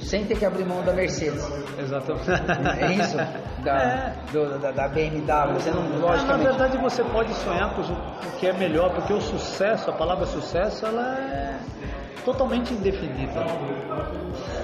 sem 0.02 0.24
ter 0.24 0.36
que 0.36 0.44
abrir 0.44 0.64
mão 0.64 0.82
da 0.82 0.92
Mercedes. 0.92 1.48
Exatamente. 1.78 2.82
É 2.82 2.92
isso? 2.94 3.16
Da, 3.62 3.76
é. 3.76 4.14
Do, 4.32 4.58
da, 4.58 4.72
da, 4.72 4.88
BMW. 4.88 5.54
Você 5.54 5.70
não, 5.70 5.82
logicamente... 6.00 6.26
Na 6.26 6.36
verdade, 6.50 6.78
você 6.78 7.04
pode 7.04 7.32
sonhar 7.34 7.72
com 7.76 7.82
o 7.82 8.32
que 8.40 8.48
é 8.48 8.52
melhor, 8.52 8.92
porque 8.92 9.12
o 9.12 9.20
sucesso, 9.20 9.88
a 9.88 9.92
palavra 9.92 10.26
sucesso, 10.26 10.84
ela 10.84 11.16
é, 11.16 11.60
totalmente 12.24 12.74
indefinida. 12.74 13.44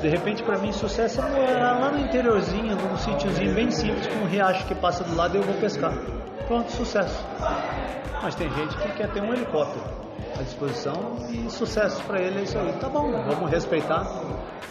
De 0.03 0.09
repente, 0.09 0.43
para 0.43 0.59
mim, 0.59 0.73
sucesso 0.73 1.21
é 1.21 1.63
lá 1.63 1.93
no 1.93 2.01
interiorzinho, 2.01 2.75
num 2.75 2.97
sítiozinho 2.97 3.55
bem 3.55 3.71
simples, 3.71 4.09
com 4.09 4.25
um 4.25 4.27
riacho 4.27 4.67
que 4.67 4.75
passa 4.75 5.05
do 5.05 5.15
lado 5.15 5.37
e 5.37 5.39
eu 5.39 5.45
vou 5.45 5.55
pescar. 5.55 5.93
Pronto, 6.47 6.71
sucesso. 6.71 7.25
Mas 8.23 8.35
tem 8.35 8.49
gente 8.51 8.77
que 8.77 8.89
quer 8.93 9.13
ter 9.13 9.21
um 9.21 9.33
helicóptero 9.33 9.85
à 10.39 10.43
disposição 10.43 11.17
e 11.31 11.51
sucesso 11.51 12.03
para 12.05 12.21
ele 12.21 12.41
é 12.41 12.43
isso 12.43 12.59
aí. 12.59 12.73
Tá 12.75 12.89
bom, 12.89 13.11
vamos 13.11 13.51
respeitar 13.51 14.07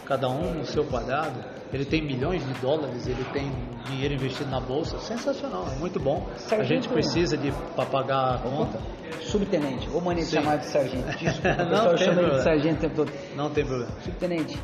cada 0.06 0.30
um 0.30 0.54
no 0.54 0.66
seu 0.66 0.86
quadrado. 0.86 1.44
Ele 1.74 1.84
tem 1.84 2.02
milhões 2.02 2.46
de 2.46 2.54
dólares, 2.62 3.08
ele 3.08 3.24
tem 3.34 3.52
dinheiro 3.86 4.14
investido 4.14 4.50
na 4.50 4.60
bolsa, 4.60 4.98
sensacional, 5.00 5.66
é 5.72 5.76
muito 5.76 6.00
bom. 6.00 6.26
A 6.52 6.64
gente 6.64 6.88
precisa 6.88 7.36
de 7.36 7.52
para 7.76 7.86
pagar 7.86 8.36
a 8.36 8.38
conta. 8.38 8.80
Subtenente, 9.22 9.90
vou 9.90 10.02
mania 10.02 10.24
Sim. 10.24 10.38
chamar 10.38 10.58
de 10.58 10.66
sargento. 10.68 11.06
Desculpa, 11.18 11.50
o 11.50 11.66
Não 11.66 11.70
pessoal 11.70 11.98
chama 11.98 12.22
ele 12.22 12.32
de 12.32 12.44
sargento 12.44 12.78
o 12.78 12.82
tempo 12.82 12.96
todo. 12.96 13.12
Não 13.36 13.50
tem 13.50 13.66
problema. 13.66 13.92
Subtenente, 14.02 14.60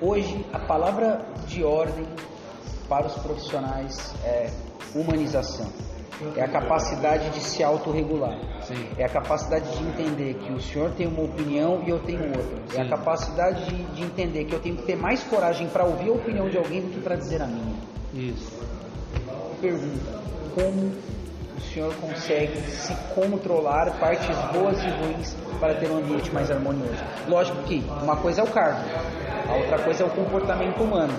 hoje 0.00 0.46
a 0.52 0.58
palavra 0.58 1.20
de 1.46 1.62
ordem 1.64 2.06
para 2.88 3.06
os 3.06 3.14
profissionais 3.14 4.14
é 4.24 4.50
humanização. 4.94 5.68
É 6.36 6.42
a 6.42 6.48
capacidade 6.48 7.30
de 7.30 7.40
se 7.40 7.64
autorregular. 7.64 8.38
Sim. 8.62 8.86
É 8.98 9.04
a 9.04 9.08
capacidade 9.08 9.74
de 9.74 9.82
entender 9.82 10.34
que 10.34 10.52
o 10.52 10.60
senhor 10.60 10.90
tem 10.90 11.06
uma 11.06 11.22
opinião 11.22 11.82
e 11.86 11.88
eu 11.88 11.98
tenho 12.00 12.24
outra. 12.26 12.58
É 12.74 12.80
a 12.82 12.84
Sim. 12.84 12.90
capacidade 12.90 13.64
de, 13.64 13.82
de 13.94 14.02
entender 14.02 14.44
que 14.44 14.54
eu 14.54 14.60
tenho 14.60 14.76
que 14.76 14.82
ter 14.82 14.96
mais 14.96 15.22
coragem 15.22 15.66
para 15.68 15.84
ouvir 15.84 16.10
a 16.10 16.12
opinião 16.12 16.50
de 16.50 16.58
alguém 16.58 16.82
do 16.82 16.90
que 16.90 17.00
para 17.00 17.16
dizer 17.16 17.40
a 17.40 17.46
minha. 17.46 17.74
Isso. 18.12 18.52
Pergunta: 19.62 20.20
como 20.54 20.92
o 21.56 21.60
senhor 21.72 21.94
consegue 21.94 22.60
se 22.60 22.94
controlar 23.14 23.98
partes 23.98 24.36
boas 24.52 24.82
e 24.82 24.88
ruins 24.88 25.34
para 25.58 25.74
ter 25.74 25.90
um 25.90 25.98
ambiente 25.98 26.30
mais 26.34 26.50
harmonioso? 26.50 27.02
Lógico 27.28 27.62
que 27.62 27.82
uma 28.02 28.16
coisa 28.16 28.42
é 28.42 28.44
o 28.44 28.48
cargo, 28.48 28.82
a 29.48 29.54
outra 29.54 29.78
coisa 29.78 30.04
é 30.04 30.06
o 30.06 30.10
comportamento 30.10 30.82
humano. 30.82 31.14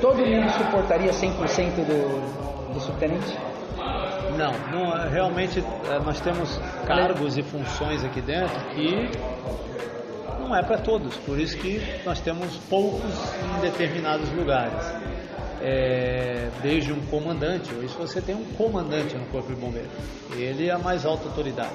Todo 0.00 0.18
mundo 0.24 0.48
suportaria 0.52 1.10
100% 1.10 1.84
do, 1.84 2.57
do 2.72 2.80
subtenente? 2.80 3.36
Não, 4.36 4.52
não, 4.70 4.96
é, 4.96 5.08
realmente 5.08 5.58
é, 5.60 5.98
nós 6.00 6.20
temos 6.20 6.58
cargos 6.86 7.36
e 7.36 7.42
funções 7.42 8.04
aqui 8.04 8.20
dentro 8.20 8.58
que 8.70 9.10
não 10.38 10.54
é 10.54 10.62
para 10.62 10.78
todos, 10.78 11.16
por 11.18 11.38
isso 11.38 11.56
que 11.58 11.80
nós 12.04 12.20
temos 12.20 12.56
poucos 12.70 13.02
em 13.02 13.60
determinados 13.60 14.30
lugares. 14.32 14.82
É, 15.60 16.50
desde 16.62 16.92
um 16.92 17.04
comandante, 17.06 17.74
hoje 17.74 17.92
você 17.98 18.20
tem 18.20 18.34
um 18.34 18.44
comandante 18.54 19.16
no 19.16 19.26
Corpo 19.26 19.52
de 19.52 19.60
Bombeiros, 19.60 19.90
ele 20.36 20.68
é 20.68 20.72
a 20.72 20.78
mais 20.78 21.04
alta 21.04 21.24
autoridade, 21.24 21.74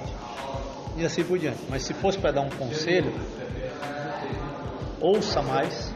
e 0.96 1.04
assim 1.04 1.24
por 1.24 1.38
diante. 1.38 1.60
Mas 1.70 1.84
se 1.84 1.94
fosse 1.94 2.18
para 2.18 2.32
dar 2.32 2.41
um 2.41 2.50
conselho, 2.50 3.14
ouça 5.02 5.41
mais, 5.41 5.93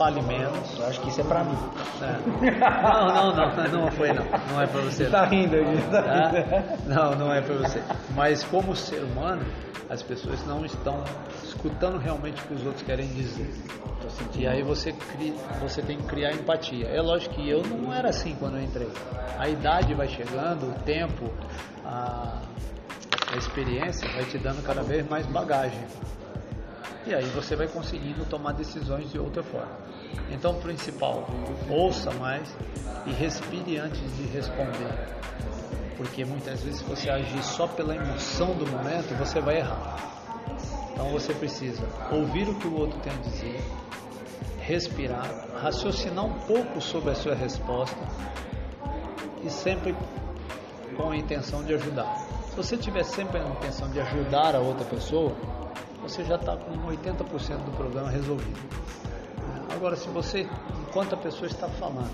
fale 0.00 0.22
menos. 0.22 0.78
Eu 0.78 0.86
acho 0.86 0.98
que 1.02 1.10
isso 1.10 1.20
é 1.20 1.24
para 1.24 1.44
mim. 1.44 1.58
É. 2.00 2.50
Não, 2.58 3.34
não, 3.34 3.54
não, 3.54 3.82
não 3.82 3.90
foi 3.90 4.08
não, 4.14 4.24
não 4.50 4.62
é 4.62 4.66
para 4.66 4.80
você. 4.80 5.04
não. 5.04 5.10
Tá 5.10 5.24
rindo 5.26 5.56
aqui, 5.56 5.90
tá 5.90 6.02
Tá? 6.02 6.32
Não, 6.86 7.14
não 7.16 7.30
é 7.30 7.42
para 7.42 7.54
você. 7.56 7.82
Mas 8.14 8.42
como 8.44 8.74
ser 8.74 9.04
humano, 9.04 9.44
as 9.90 10.02
pessoas 10.02 10.42
não 10.46 10.64
estão 10.64 11.04
escutando 11.44 11.98
realmente 11.98 12.42
o 12.42 12.46
que 12.46 12.54
os 12.54 12.64
outros 12.64 12.82
querem 12.82 13.08
dizer. 13.08 13.52
E 14.34 14.46
aí 14.46 14.62
você, 14.62 14.90
cria, 14.92 15.34
você 15.60 15.82
tem 15.82 15.98
que 15.98 16.04
criar 16.04 16.32
empatia. 16.32 16.86
É 16.86 17.02
lógico 17.02 17.34
que 17.34 17.50
eu 17.50 17.62
não 17.62 17.92
era 17.92 18.08
assim 18.08 18.34
quando 18.40 18.56
eu 18.56 18.62
entrei. 18.62 18.90
A 19.38 19.50
idade 19.50 19.92
vai 19.92 20.08
chegando, 20.08 20.70
o 20.70 20.74
tempo, 20.82 21.30
a, 21.84 22.40
a 23.34 23.36
experiência 23.36 24.08
vai 24.12 24.24
te 24.24 24.38
dando 24.38 24.64
cada 24.64 24.82
vez 24.82 25.06
mais 25.06 25.26
bagagem. 25.26 25.84
E 27.06 27.14
aí 27.14 27.24
você 27.26 27.54
vai 27.54 27.68
conseguindo 27.68 28.24
tomar 28.24 28.52
decisões 28.52 29.10
de 29.10 29.18
outra 29.18 29.42
forma. 29.42 29.89
Então, 30.30 30.54
principal, 30.54 31.26
ouça 31.68 32.10
mais 32.12 32.48
e 33.06 33.12
respire 33.12 33.78
antes 33.78 34.00
de 34.16 34.24
responder. 34.24 34.92
Porque 35.96 36.24
muitas 36.24 36.62
vezes 36.62 36.78
se 36.80 36.84
você 36.84 37.10
agir 37.10 37.42
só 37.42 37.66
pela 37.66 37.94
emoção 37.94 38.54
do 38.54 38.66
momento, 38.66 39.14
você 39.18 39.40
vai 39.40 39.58
errar. 39.58 39.96
Então 40.92 41.10
você 41.10 41.32
precisa 41.32 41.82
ouvir 42.10 42.48
o 42.48 42.54
que 42.54 42.66
o 42.66 42.76
outro 42.78 42.98
tem 43.00 43.12
a 43.12 43.16
dizer, 43.16 43.60
respirar, 44.60 45.26
raciocinar 45.60 46.24
um 46.24 46.32
pouco 46.40 46.80
sobre 46.80 47.10
a 47.10 47.14
sua 47.14 47.34
resposta 47.34 47.96
e 49.42 49.48
sempre 49.48 49.96
com 50.96 51.10
a 51.10 51.16
intenção 51.16 51.64
de 51.64 51.74
ajudar. 51.74 52.14
Se 52.50 52.56
você 52.56 52.76
tiver 52.76 53.04
sempre 53.04 53.40
a 53.40 53.48
intenção 53.48 53.90
de 53.90 54.00
ajudar 54.00 54.54
a 54.54 54.58
outra 54.58 54.84
pessoa, 54.84 55.34
você 56.02 56.24
já 56.24 56.34
está 56.34 56.56
com 56.56 56.72
80% 56.86 57.64
do 57.64 57.76
problema 57.76 58.10
resolvido. 58.10 58.60
Agora, 59.80 59.96
se 59.96 60.10
você, 60.10 60.46
enquanto 60.88 61.14
a 61.14 61.16
pessoa 61.16 61.46
está 61.46 61.66
falando, 61.66 62.10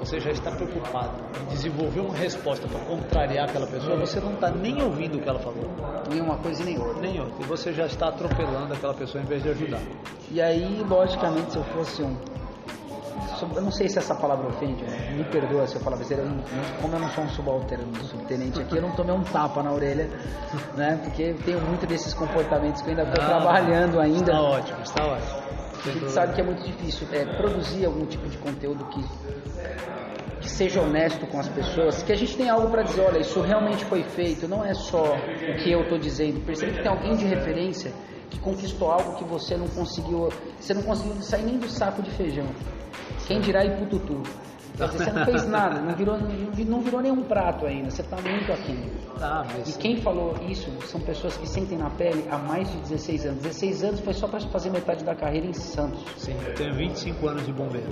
você 0.00 0.20
já 0.20 0.30
está 0.32 0.50
preocupado 0.50 1.14
em 1.40 1.46
desenvolver 1.46 2.00
uma 2.00 2.14
resposta 2.14 2.68
para 2.68 2.78
contrariar 2.80 3.48
aquela 3.48 3.66
pessoa, 3.66 3.96
você 3.96 4.20
não 4.20 4.34
está 4.34 4.50
nem 4.50 4.82
ouvindo 4.82 5.16
o 5.16 5.20
que 5.22 5.26
ela 5.26 5.38
falou, 5.38 5.64
Nem 6.10 6.20
uma 6.20 6.36
coisa 6.36 6.60
e 6.60 6.66
nem 6.66 6.78
outra. 6.78 7.00
nem 7.00 7.18
outra, 7.18 7.42
e 7.42 7.46
você 7.46 7.72
já 7.72 7.86
está 7.86 8.08
atropelando 8.08 8.74
aquela 8.74 8.92
pessoa 8.92 9.24
em 9.24 9.26
vez 9.26 9.42
de 9.42 9.48
ajudar. 9.48 9.80
E 10.30 10.42
aí, 10.42 10.84
logicamente, 10.86 11.52
se 11.52 11.56
eu 11.56 11.64
fosse 11.64 12.02
um. 12.02 12.14
Eu 13.56 13.62
não 13.62 13.70
sei 13.70 13.88
se 13.88 13.98
essa 13.98 14.14
palavra 14.14 14.48
ofende, 14.48 14.84
né? 14.84 15.12
me 15.16 15.24
perdoa 15.24 15.66
se 15.66 15.76
eu 15.76 15.80
falar 15.80 15.96
besteira. 15.96 16.22
Como 16.82 16.94
eu 16.94 17.00
não 17.00 17.08
sou 17.08 17.24
um 17.24 17.28
subalterno 17.30 17.86
do 17.86 18.04
subtenente 18.04 18.60
aqui, 18.60 18.76
eu 18.76 18.82
não 18.82 18.90
tomei 18.90 19.14
um 19.14 19.22
tapa 19.22 19.62
na 19.62 19.72
orelha, 19.72 20.10
né? 20.76 21.00
Porque 21.02 21.32
tenho 21.46 21.58
muito 21.62 21.86
desses 21.86 22.12
comportamentos 22.12 22.82
que 22.82 22.88
eu 22.90 22.98
ainda 22.98 23.04
estou 23.08 23.24
Ah, 23.24 23.28
trabalhando 23.28 23.98
ainda. 23.98 24.32
Está 24.32 24.42
ótimo, 24.42 24.78
está 24.82 25.06
ótimo. 25.06 25.49
A 25.86 25.92
gente 25.92 26.10
sabe 26.10 26.34
que 26.34 26.40
é 26.40 26.44
muito 26.44 26.62
difícil 26.62 27.06
é, 27.10 27.24
produzir 27.24 27.86
algum 27.86 28.04
tipo 28.04 28.28
de 28.28 28.36
conteúdo 28.36 28.84
que, 28.86 29.02
que 30.40 30.50
seja 30.50 30.82
honesto 30.82 31.26
com 31.26 31.38
as 31.38 31.48
pessoas, 31.48 32.02
que 32.02 32.12
a 32.12 32.16
gente 32.16 32.36
tem 32.36 32.50
algo 32.50 32.68
para 32.68 32.82
dizer, 32.82 33.00
olha, 33.00 33.18
isso 33.18 33.40
realmente 33.40 33.84
foi 33.86 34.02
feito, 34.02 34.46
não 34.46 34.62
é 34.62 34.74
só 34.74 35.14
o 35.14 35.56
que 35.62 35.72
eu 35.72 35.82
estou 35.82 35.98
dizendo. 35.98 36.44
Percebe 36.44 36.72
que 36.72 36.82
tem 36.82 36.90
alguém 36.90 37.16
de 37.16 37.24
referência 37.24 37.92
que 38.28 38.38
conquistou 38.38 38.90
algo 38.90 39.16
que 39.16 39.24
você 39.24 39.56
não 39.56 39.66
conseguiu, 39.68 40.28
você 40.58 40.74
não 40.74 40.82
conseguiu 40.82 41.14
sair 41.22 41.44
nem 41.44 41.58
do 41.58 41.68
saco 41.68 42.02
de 42.02 42.10
feijão. 42.10 42.46
Quem 43.26 43.40
dirá 43.40 43.64
ir 43.64 43.76
pro 43.76 43.86
tutu. 43.86 44.22
Quer 44.80 44.88
dizer, 44.88 45.04
você 45.04 45.12
não 45.12 45.24
fez 45.26 45.48
nada, 45.48 45.80
não 45.80 45.94
virou, 45.94 46.18
não 46.18 46.50
vi- 46.52 46.64
não 46.64 46.80
virou 46.80 47.00
nenhum 47.00 47.22
prato 47.22 47.66
ainda, 47.66 47.90
você 47.90 48.02
está 48.02 48.16
muito 48.20 48.52
aquém. 48.52 48.82
Ah, 49.20 49.44
mas 49.52 49.74
E 49.74 49.78
quem 49.78 50.00
falou 50.00 50.34
isso 50.48 50.70
são 50.86 51.00
pessoas 51.00 51.36
que 51.36 51.46
sentem 51.46 51.76
na 51.78 51.90
pele 51.90 52.24
há 52.30 52.38
mais 52.38 52.70
de 52.70 52.78
16 52.78 53.26
anos. 53.26 53.42
16 53.42 53.84
anos 53.84 54.00
foi 54.00 54.14
só 54.14 54.26
para 54.26 54.40
fazer 54.48 54.70
metade 54.70 55.04
da 55.04 55.14
carreira 55.14 55.46
em 55.46 55.52
Santos. 55.52 56.02
sim, 56.16 56.34
eu 56.46 56.54
tenho 56.54 56.74
25 56.74 57.28
anos 57.28 57.44
de 57.44 57.52
bombeiro. 57.52 57.90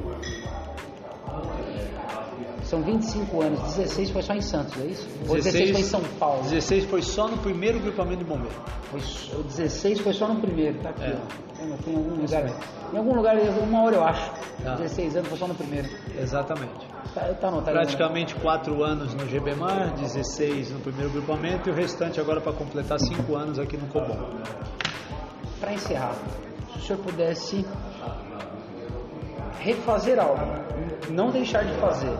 São 2.69 2.83
25 2.83 3.41
anos, 3.43 3.61
16 3.77 4.11
foi 4.11 4.21
só 4.23 4.35
em 4.35 4.43
Santos, 4.43 4.79
é 4.79 4.85
isso? 4.87 5.09
Ou 5.27 5.37
16 5.37 5.71
foi 5.71 5.81
em 5.81 5.85
São 5.85 6.03
Paulo? 6.19 6.43
16 6.43 6.85
foi 6.85 7.01
só 7.01 7.27
no 7.27 7.39
primeiro 7.39 7.81
grupamento 7.81 8.19
de 8.19 8.25
bombeiro. 8.25 8.55
Foi, 8.91 9.01
só- 9.01 9.37
o 9.39 9.43
16 9.43 10.01
foi 10.01 10.13
só 10.13 10.29
no 10.29 10.39
primeiro, 10.39 10.79
tá 10.81 10.91
aqui. 10.91 11.03
É. 11.05 11.17
ó. 11.17 11.59
Tem- 11.83 11.97
algum 11.97 12.21
lugar. 12.21 12.45
Em 12.93 12.97
algum 12.99 13.15
lugar, 13.15 13.37
uma 13.39 13.83
hora 13.85 13.97
eu 13.97 14.05
acho. 14.05 14.31
Tá. 14.63 14.75
16 14.75 15.17
anos 15.17 15.29
foi 15.31 15.39
só 15.39 15.49
no 15.49 15.55
primeiro. 15.55 15.89
Exatamente. 16.21 16.87
Tá, 17.15 17.23
tá 17.41 17.49
anotado. 17.49 17.75
né? 17.75 17.83
Praticamente 17.85 18.35
4 18.35 18.85
anos 18.85 19.15
no 19.15 19.25
GBMAR, 19.27 19.95
16 19.95 20.71
no 20.71 20.81
primeiro 20.81 21.11
grupamento 21.11 21.71
e 21.71 21.73
o 21.73 21.75
restante 21.75 22.21
agora 22.21 22.39
para 22.41 22.53
completar 22.53 23.01
5 23.01 23.35
anos 23.35 23.59
aqui 23.59 23.79
no 23.79 23.87
Cobol. 23.87 24.19
Para 25.59 25.73
encerrar, 25.73 26.15
se 26.75 26.79
o 26.79 26.83
senhor 26.83 26.99
pudesse 27.01 27.65
refazer 29.59 30.19
algo, 30.21 30.43
não 31.11 31.31
deixar 31.31 31.65
de 31.65 31.73
fazer, 31.81 32.13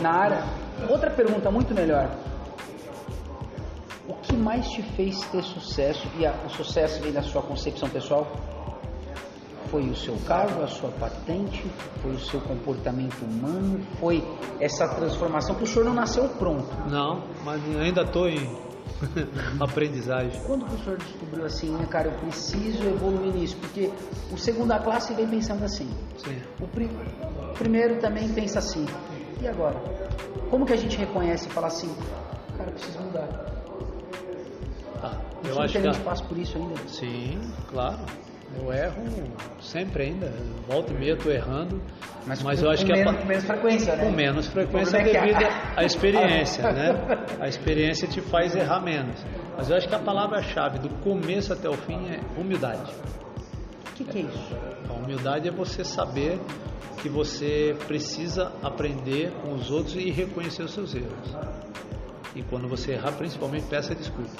na 0.00 0.10
área. 0.10 0.44
Outra 0.88 1.10
pergunta 1.10 1.50
muito 1.50 1.74
melhor. 1.74 2.10
O 4.08 4.14
que 4.14 4.36
mais 4.36 4.66
te 4.68 4.82
fez 4.82 5.20
ter 5.30 5.42
sucesso, 5.42 6.06
e 6.18 6.26
a- 6.26 6.34
o 6.46 6.48
sucesso 6.50 7.00
vem 7.02 7.12
da 7.12 7.22
sua 7.22 7.42
concepção 7.42 7.88
pessoal? 7.88 8.26
Foi 9.70 9.82
o 9.82 9.94
seu 9.94 10.16
cargo, 10.26 10.62
a 10.62 10.66
sua 10.66 10.88
patente, 10.92 11.70
foi 12.00 12.12
o 12.12 12.18
seu 12.18 12.40
comportamento 12.40 13.20
humano, 13.22 13.80
foi 14.00 14.24
essa 14.58 14.88
transformação 14.88 15.54
que 15.56 15.64
o 15.64 15.66
senhor 15.66 15.84
não 15.84 15.92
nasceu 15.92 16.26
pronto. 16.30 16.66
Não, 16.88 17.22
mas 17.44 17.60
ainda 17.78 18.00
estou 18.00 18.26
em 18.30 18.48
aprendizagem. 19.60 20.40
Quando 20.46 20.64
o 20.64 20.78
senhor 20.82 20.96
descobriu 20.98 21.44
assim, 21.44 21.70
né, 21.70 21.86
cara, 21.90 22.08
eu 22.08 22.18
preciso 22.18 22.82
evoluir 22.84 23.34
nisso? 23.34 23.56
Porque 23.58 23.90
o 24.32 24.38
segunda 24.38 24.78
classe 24.78 25.12
vem 25.12 25.26
pensando 25.28 25.62
assim. 25.64 25.88
Sim. 26.16 26.38
O, 26.60 26.64
o 26.64 27.54
primeiro 27.58 28.00
também 28.00 28.26
pensa 28.32 28.60
assim. 28.60 28.86
E 29.40 29.46
agora? 29.46 29.76
Como 30.50 30.66
que 30.66 30.72
a 30.72 30.76
gente 30.76 30.96
reconhece 30.98 31.48
e 31.48 31.52
fala 31.52 31.66
assim, 31.68 31.94
cara, 32.56 32.70
eu 32.70 32.72
preciso 32.74 33.00
mudar? 33.00 33.28
O 35.44 35.46
Eu 35.46 35.60
acho 35.60 35.80
que. 35.80 35.86
a- 35.86 35.94
passa 36.04 36.24
por 36.24 36.36
isso 36.36 36.58
ainda. 36.58 36.74
Sim, 36.88 37.40
claro. 37.70 37.98
Eu 38.56 38.72
erro 38.72 39.04
sempre 39.60 40.04
ainda, 40.04 40.32
volta 40.66 40.92
e 40.92 40.96
meia 40.96 41.12
estou 41.12 41.30
errando, 41.30 41.80
mas, 42.26 42.42
mas 42.42 42.60
com, 42.60 42.66
eu 42.66 42.72
acho 42.72 42.84
que 42.84 42.92
menos, 42.92 43.14
a, 43.14 43.18
com 43.18 43.26
menos 43.26 43.44
frequência, 43.44 43.94
né? 43.94 44.04
com 44.04 44.10
menos 44.10 44.46
frequência 44.48 44.96
é 44.96 45.04
devido 45.04 45.44
à 45.76 45.84
experiência, 45.84 46.72
né? 46.72 47.26
A 47.38 47.46
experiência 47.46 48.08
te 48.08 48.20
faz 48.22 48.56
errar 48.56 48.80
menos. 48.80 49.22
Mas 49.56 49.68
eu 49.68 49.76
acho 49.76 49.86
que 49.86 49.94
a 49.94 49.98
palavra-chave 49.98 50.78
do 50.78 50.88
começo 51.04 51.52
até 51.52 51.68
o 51.68 51.74
fim 51.76 52.08
é 52.08 52.20
humildade. 52.40 52.90
O 53.98 54.04
que, 54.04 54.12
que 54.12 54.18
é 54.18 54.22
isso? 54.22 54.56
A 54.88 54.92
humildade 54.92 55.48
é 55.48 55.50
você 55.50 55.82
saber 55.82 56.38
que 57.02 57.08
você 57.08 57.76
precisa 57.88 58.52
aprender 58.62 59.32
com 59.42 59.54
os 59.54 59.72
outros 59.72 59.96
e 59.96 60.08
reconhecer 60.08 60.62
os 60.62 60.72
seus 60.72 60.94
erros. 60.94 61.36
E 62.36 62.44
quando 62.44 62.68
você 62.68 62.92
errar, 62.92 63.10
principalmente 63.12 63.66
peça 63.66 63.96
desculpa. 63.96 64.30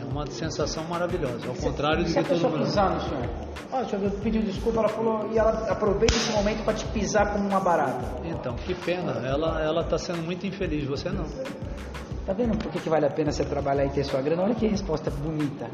É 0.00 0.04
uma 0.04 0.24
sensação 0.26 0.84
maravilhosa, 0.84 1.48
ao 1.48 1.54
contrário 1.56 2.04
do 2.04 2.12
que 2.12 2.22
todo 2.22 2.48
mundo. 2.48 2.64
pisar 2.64 2.94
no 2.94 3.00
senhor, 3.00 3.28
ó, 3.72 3.80
o 3.80 3.88
senhor 3.88 4.10
pediu 4.22 4.42
desculpa, 4.42 4.78
ela 4.78 4.88
falou, 4.88 5.28
e 5.32 5.38
ela 5.38 5.68
aproveita 5.68 6.14
esse 6.14 6.30
momento 6.30 6.62
para 6.64 6.74
te 6.74 6.84
pisar 6.86 7.32
como 7.32 7.48
uma 7.48 7.58
barata. 7.58 8.20
Então, 8.24 8.54
que 8.54 8.72
pena, 8.72 9.26
ela 9.26 9.60
ela 9.60 9.80
está 9.80 9.98
sendo 9.98 10.22
muito 10.22 10.46
infeliz, 10.46 10.86
você 10.86 11.08
não. 11.08 11.24
Tá 12.24 12.34
vendo 12.34 12.56
por 12.56 12.70
que, 12.70 12.78
que 12.78 12.88
vale 12.88 13.06
a 13.06 13.10
pena 13.10 13.32
você 13.32 13.44
trabalhar 13.44 13.84
e 13.86 13.90
ter 13.90 14.04
sua 14.04 14.22
grana? 14.22 14.44
Olha 14.44 14.54
que 14.54 14.68
resposta 14.68 15.10
bonita. 15.10 15.68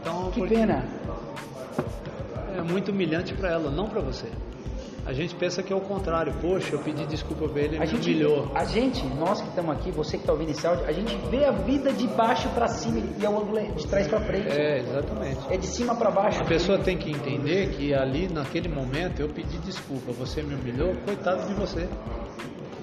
Então, 0.00 0.30
Que 0.30 0.40
porque 0.40 0.54
pena. 0.56 0.84
É 2.56 2.62
muito 2.62 2.90
humilhante 2.90 3.34
para 3.34 3.50
ela, 3.50 3.70
não 3.70 3.88
para 3.88 4.00
você. 4.00 4.28
A 5.06 5.12
gente 5.12 5.34
pensa 5.34 5.62
que 5.62 5.70
é 5.70 5.76
o 5.76 5.82
contrário. 5.82 6.32
Poxa, 6.40 6.74
eu 6.74 6.78
pedi 6.78 7.04
desculpa 7.04 7.46
para 7.46 7.60
ele, 7.60 7.76
ele 7.76 7.76
A 7.76 7.80
me 7.80 7.86
gente, 7.88 8.08
humilhou. 8.10 8.50
a 8.54 8.64
gente, 8.64 9.04
nós 9.06 9.38
que 9.42 9.48
estamos 9.48 9.76
aqui, 9.76 9.90
você 9.90 10.12
que 10.16 10.22
está 10.22 10.32
ouvindo 10.32 10.50
esse 10.50 10.66
áudio, 10.66 10.86
a 10.86 10.92
gente 10.92 11.14
vê 11.28 11.44
a 11.44 11.50
vida 11.50 11.92
de 11.92 12.06
baixo 12.08 12.48
para 12.50 12.66
cima 12.68 13.00
e 13.20 13.22
é 13.24 13.28
o 13.28 13.38
ângulo 13.38 13.60
de 13.74 13.86
trás 13.86 14.08
para 14.08 14.20
frente. 14.20 14.48
É, 14.48 14.78
exatamente. 14.78 15.40
É 15.50 15.58
de 15.58 15.66
cima 15.66 15.94
para 15.94 16.10
baixo. 16.10 16.40
A 16.40 16.46
pessoa 16.46 16.78
tem 16.78 16.96
que 16.96 17.10
entender 17.10 17.68
que 17.76 17.92
ali, 17.92 18.28
naquele 18.32 18.68
momento, 18.68 19.20
eu 19.20 19.28
pedi 19.28 19.58
desculpa. 19.58 20.10
Você 20.12 20.42
me 20.42 20.54
humilhou, 20.54 20.94
coitado 21.04 21.46
de 21.48 21.52
você. 21.52 21.86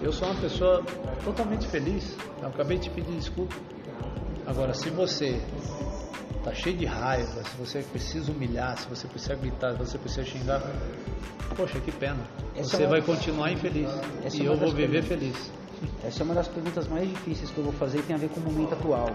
Eu 0.04 0.12
sou 0.12 0.28
uma 0.30 0.40
pessoa 0.40 0.84
totalmente 1.26 1.68
feliz. 1.68 2.16
Eu 2.40 2.50
acabei 2.50 2.78
de 2.78 2.88
pedir 2.92 3.14
desculpa. 3.14 3.56
Agora, 4.46 4.76
se 4.76 4.92
você 4.92 5.42
tá 6.44 6.54
cheio 6.54 6.78
de 6.78 6.86
raiva, 6.86 7.44
se 7.44 7.56
você 7.58 7.80
precisa 7.84 8.32
humilhar, 8.32 8.78
se 8.78 8.88
você 8.88 9.08
precisa 9.08 9.36
gritar, 9.36 9.74
se 9.74 9.78
você 9.80 9.98
precisa 9.98 10.24
xingar, 10.26 10.62
poxa, 11.56 11.80
que 11.80 11.92
pena. 11.92 12.20
Essa 12.56 12.70
Você 12.78 12.84
é 12.84 12.86
uma- 12.86 12.90
vai 12.92 13.02
continuar 13.02 13.52
infeliz. 13.52 13.90
Essa 14.24 14.38
E 14.38 14.42
é 14.42 14.50
eu 14.50 14.58
vou 14.58 14.72
viver 14.72 15.04
feliz. 15.04 15.52
Essa 16.04 16.22
é 16.22 16.24
uma 16.24 16.36
das 16.36 16.48
perguntas 16.48 16.88
mais 16.88 17.08
difíceis 17.10 17.50
que 17.50 17.58
eu 17.58 17.64
vou 17.64 17.74
fazer 17.74 18.00
e 18.00 18.04
tem 18.04 18.16
a 18.16 18.20
ver 18.20 18.30
com 18.30 18.40
o 18.40 18.44
momento 18.44 18.74
atual. 18.74 19.10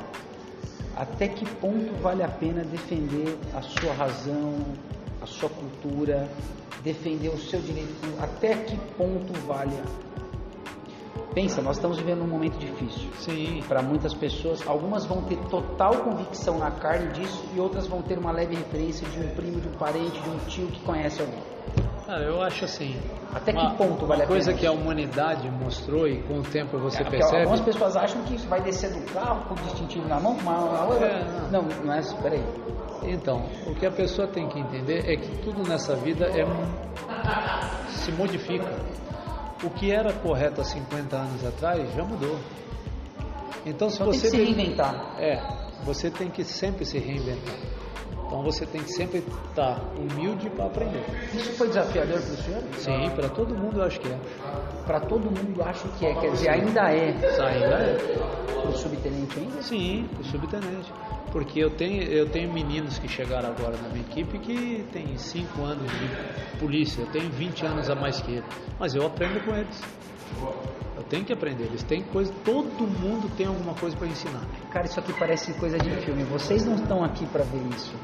Até 0.96 1.28
que 1.28 1.44
ponto 1.56 1.92
vale 2.00 2.22
a 2.22 2.28
pena 2.28 2.64
defender 2.64 3.36
a 3.54 3.60
sua 3.62 3.92
razão, 3.92 4.54
a 5.20 5.26
sua 5.26 5.48
cultura, 5.50 6.28
defender 6.82 7.28
o 7.28 7.38
seu 7.38 7.60
direito? 7.60 7.90
Até 8.20 8.54
que 8.54 8.76
ponto 8.96 9.32
vale? 9.46 9.76
Pensa, 11.36 11.60
nós 11.60 11.76
estamos 11.76 11.98
vivendo 11.98 12.22
um 12.22 12.26
momento 12.26 12.56
difícil. 12.56 13.10
Sim, 13.18 13.62
Para 13.68 13.82
muitas 13.82 14.14
pessoas, 14.14 14.66
algumas 14.66 15.04
vão 15.04 15.20
ter 15.20 15.36
total 15.50 15.94
convicção 15.98 16.56
na 16.56 16.70
carne 16.70 17.12
disso 17.12 17.44
e 17.54 17.60
outras 17.60 17.86
vão 17.86 18.00
ter 18.00 18.16
uma 18.18 18.32
leve 18.32 18.54
referência 18.56 19.06
de 19.06 19.20
um 19.20 19.28
primo, 19.34 19.60
de 19.60 19.68
um 19.68 19.72
parente, 19.72 20.18
de 20.18 20.30
um 20.30 20.38
tio 20.48 20.66
que 20.68 20.80
conhece 20.80 21.20
alguém. 21.20 21.42
cara, 22.06 22.22
eu 22.22 22.40
acho 22.40 22.64
assim. 22.64 22.96
Até 23.34 23.52
que 23.52 23.58
uma- 23.58 23.74
ponto 23.74 24.06
vale 24.06 24.22
a 24.22 24.24
Uma 24.24 24.28
coisa 24.28 24.46
pena 24.46 24.58
que 24.60 24.66
a 24.66 24.72
humanidade 24.72 25.50
mostrou 25.50 26.08
e 26.08 26.22
com 26.22 26.38
o 26.38 26.42
tempo 26.42 26.78
você 26.78 27.02
É, 27.02 27.04
percebe. 27.10 27.40
Algumas 27.42 27.60
pessoas 27.60 27.96
acham 27.98 28.22
que 28.22 28.36
isso 28.36 28.48
vai 28.48 28.62
descer 28.62 28.94
do 28.94 29.12
carro 29.12 29.44
com 29.46 29.52
o 29.52 29.58
distintivo 29.58 30.08
na 30.08 30.18
mão, 30.18 30.38
outra. 30.88 31.06
É, 31.06 31.50
não, 31.52 31.64
não 31.84 31.92
é 31.92 32.00
isso, 32.00 32.16
peraí. 32.22 32.42
Então, 33.02 33.44
o 33.66 33.74
que 33.74 33.84
a 33.84 33.90
pessoa 33.90 34.26
tem 34.26 34.48
que 34.48 34.58
entender 34.58 35.04
é 35.06 35.16
que 35.16 35.36
tudo 35.42 35.68
nessa 35.68 35.94
vida 35.96 36.24
é 36.28 36.46
se 37.90 38.10
modifica. 38.12 38.72
O 39.62 39.70
que 39.70 39.90
era 39.90 40.12
correto 40.12 40.60
há 40.60 40.64
50 40.64 41.16
anos 41.16 41.44
atrás 41.44 41.92
já 41.94 42.04
mudou. 42.04 42.38
Então, 43.64 43.88
se 43.90 43.96
Só 43.96 44.04
tem 44.04 44.12
você 44.14 44.26
que 44.26 44.30
se 44.30 44.36
reinventar. 44.36 45.16
é, 45.18 45.42
você 45.84 46.10
tem 46.10 46.30
que 46.30 46.44
sempre 46.44 46.84
se 46.84 46.98
reinventar. 46.98 47.54
Então, 48.26 48.42
você 48.42 48.66
tem 48.66 48.82
que 48.82 48.90
sempre 48.92 49.24
estar 49.48 49.80
humilde 49.96 50.50
para 50.50 50.66
aprender. 50.66 51.04
Isso 51.32 51.52
foi 51.52 51.68
desafiador 51.68 52.20
para 52.20 52.32
o 52.32 52.36
senhor? 52.36 52.62
Sim, 52.76 53.10
para 53.14 53.28
todo 53.28 53.54
mundo 53.56 53.78
eu 53.80 53.84
acho 53.84 54.00
que 54.00 54.08
é. 54.08 54.18
Para 54.84 55.00
todo 55.00 55.24
mundo 55.24 55.62
acho 55.62 55.88
que 55.90 56.06
é, 56.06 56.14
quer 56.14 56.30
dizer, 56.32 56.50
ainda 56.50 56.92
é. 56.92 57.08
Ainda 57.10 57.76
é. 57.76 57.96
Para 58.52 58.68
o 58.68 58.72
subtenente 58.76 59.38
ainda? 59.38 59.62
Sim, 59.62 60.08
o 60.20 60.24
subtenente. 60.24 60.92
Porque 61.36 61.62
eu 61.62 61.68
tenho, 61.68 62.02
eu 62.02 62.26
tenho 62.30 62.50
meninos 62.50 62.98
que 62.98 63.06
chegaram 63.06 63.50
agora 63.50 63.76
na 63.76 63.90
minha 63.90 64.00
equipe 64.00 64.38
que 64.38 64.86
têm 64.90 65.18
5 65.18 65.62
anos 65.62 65.92
de 65.92 66.58
polícia, 66.58 67.02
eu 67.02 67.06
tenho 67.08 67.30
20 67.30 67.66
anos 67.66 67.90
a 67.90 67.94
mais 67.94 68.22
que 68.22 68.36
ele. 68.36 68.44
Mas 68.80 68.94
eu 68.94 69.04
aprendo 69.04 69.44
com 69.44 69.54
eles. 69.54 69.82
Eu 70.96 71.02
tenho 71.02 71.26
que 71.26 71.34
aprender, 71.34 71.64
eles 71.64 71.82
têm 71.82 72.02
coisa, 72.04 72.32
todo 72.42 72.86
mundo 72.86 73.30
tem 73.36 73.44
alguma 73.44 73.74
coisa 73.74 73.94
para 73.94 74.06
ensinar. 74.06 74.46
Cara, 74.70 74.86
isso 74.86 74.98
aqui 74.98 75.12
parece 75.12 75.52
coisa 75.60 75.76
de 75.76 75.90
filme. 76.06 76.24
Vocês 76.24 76.64
não 76.64 76.76
estão 76.76 77.04
aqui 77.04 77.26
para 77.26 77.44
ver 77.44 77.60
isso. 77.76 77.94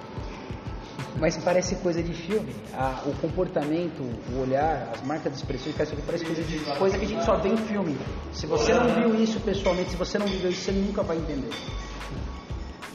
Mas 1.19 1.39
parece 1.39 1.77
coisa 1.77 2.03
de 2.03 2.13
filme. 2.13 2.55
Ah, 2.75 3.03
o 3.07 3.15
comportamento, 3.15 4.03
o 4.31 4.43
olhar, 4.43 4.91
as 4.93 5.01
marcas 5.07 5.33
de 5.33 5.39
expressão, 5.39 5.73
cara, 5.73 5.85
isso 5.85 5.95
aqui 5.95 6.03
parece 6.05 6.27
coisa 6.27 6.43
de 6.43 6.59
coisa 6.79 6.99
que 6.99 7.05
a 7.07 7.09
gente 7.09 7.25
só 7.25 7.37
vê 7.37 7.49
em 7.49 7.57
filme. 7.57 7.97
Se 8.31 8.47
você 8.47 8.75
não 8.75 8.89
viu 8.89 9.23
isso 9.23 9.41
pessoalmente, 9.41 9.93
se 9.93 9.97
você 9.97 10.19
não 10.19 10.27
viveu 10.27 10.51
isso, 10.51 10.61
você 10.61 10.73
nunca 10.73 11.03
vai 11.03 11.17
entender. 11.17 11.49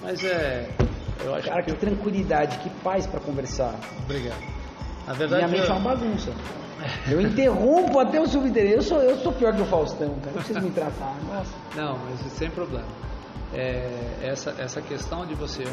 Mas 0.07 0.23
é, 0.23 0.69
eu 1.21 1.35
acho 1.35 1.49
Cara, 1.49 1.61
que 1.61 1.73
que 1.73 1.77
tranquilidade, 1.77 2.57
que 2.59 2.69
paz 2.81 3.05
para 3.05 3.19
conversar. 3.19 3.75
obrigado. 4.05 4.39
Na 5.05 5.13
Minha 5.13 5.27
verdade, 5.27 5.51
mente 5.51 5.63
é 5.63 5.69
eu, 5.69 5.75
uma 5.75 5.95
bagunça. 5.95 6.31
Eu 7.09 7.21
interrompo 7.21 7.99
até 7.99 8.17
o 8.21 8.25
subtenente. 8.25 8.75
Eu 8.75 8.81
sou, 8.81 9.01
eu 9.01 9.17
sou 9.17 9.33
pior 9.33 9.53
que 9.53 9.61
o 9.61 9.65
Faustão, 9.65 10.15
cara. 10.19 10.27
Não 10.27 10.33
precisa 10.33 10.61
me 10.61 10.71
tratar. 10.71 11.13
Nossa. 11.27 11.53
Não, 11.75 11.97
mas 11.97 12.31
sem 12.31 12.49
problema. 12.49 12.87
É, 13.53 13.89
essa, 14.21 14.51
essa 14.57 14.81
questão 14.81 15.25
de 15.25 15.35
você 15.35 15.65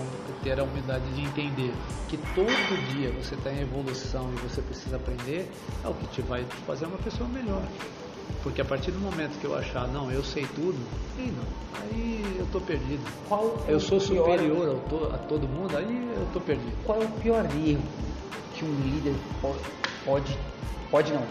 ter 0.42 0.58
a 0.58 0.64
humildade 0.64 1.04
de 1.12 1.22
entender 1.22 1.72
que 2.08 2.16
todo 2.34 2.86
dia 2.92 3.12
você 3.12 3.36
está 3.36 3.52
em 3.52 3.60
evolução 3.60 4.32
e 4.32 4.36
você 4.48 4.60
precisa 4.62 4.96
aprender 4.96 5.48
é 5.84 5.88
o 5.88 5.94
que 5.94 6.06
te 6.08 6.22
vai 6.22 6.44
fazer 6.66 6.86
uma 6.86 6.98
pessoa 6.98 7.28
melhor. 7.28 7.62
Porque 8.42 8.60
a 8.60 8.64
partir 8.64 8.90
do 8.90 8.98
momento 9.00 9.38
que 9.38 9.46
eu 9.46 9.54
achar, 9.56 9.88
não, 9.88 10.10
eu 10.10 10.22
sei 10.22 10.46
tudo, 10.46 10.78
aí 11.16 11.30
não, 11.30 11.44
aí 11.82 12.36
eu 12.38 12.46
tô 12.46 12.60
perdido. 12.60 13.02
Qual 13.28 13.56
Eu 13.66 13.80
sou 13.80 13.98
pior- 13.98 14.24
superior 14.24 14.80
to- 14.88 15.10
a 15.14 15.18
todo 15.18 15.48
mundo, 15.48 15.76
aí 15.76 16.12
eu 16.14 16.26
tô 16.32 16.40
perdido. 16.40 16.76
Qual 16.84 17.00
é 17.00 17.04
o 17.04 17.08
pior 17.08 17.44
erro 17.66 17.82
que 18.52 18.64
um 18.64 18.74
líder 18.74 19.14
po- 19.40 19.56
pode, 20.04 20.38
pode 20.90 21.12
não, 21.12 21.22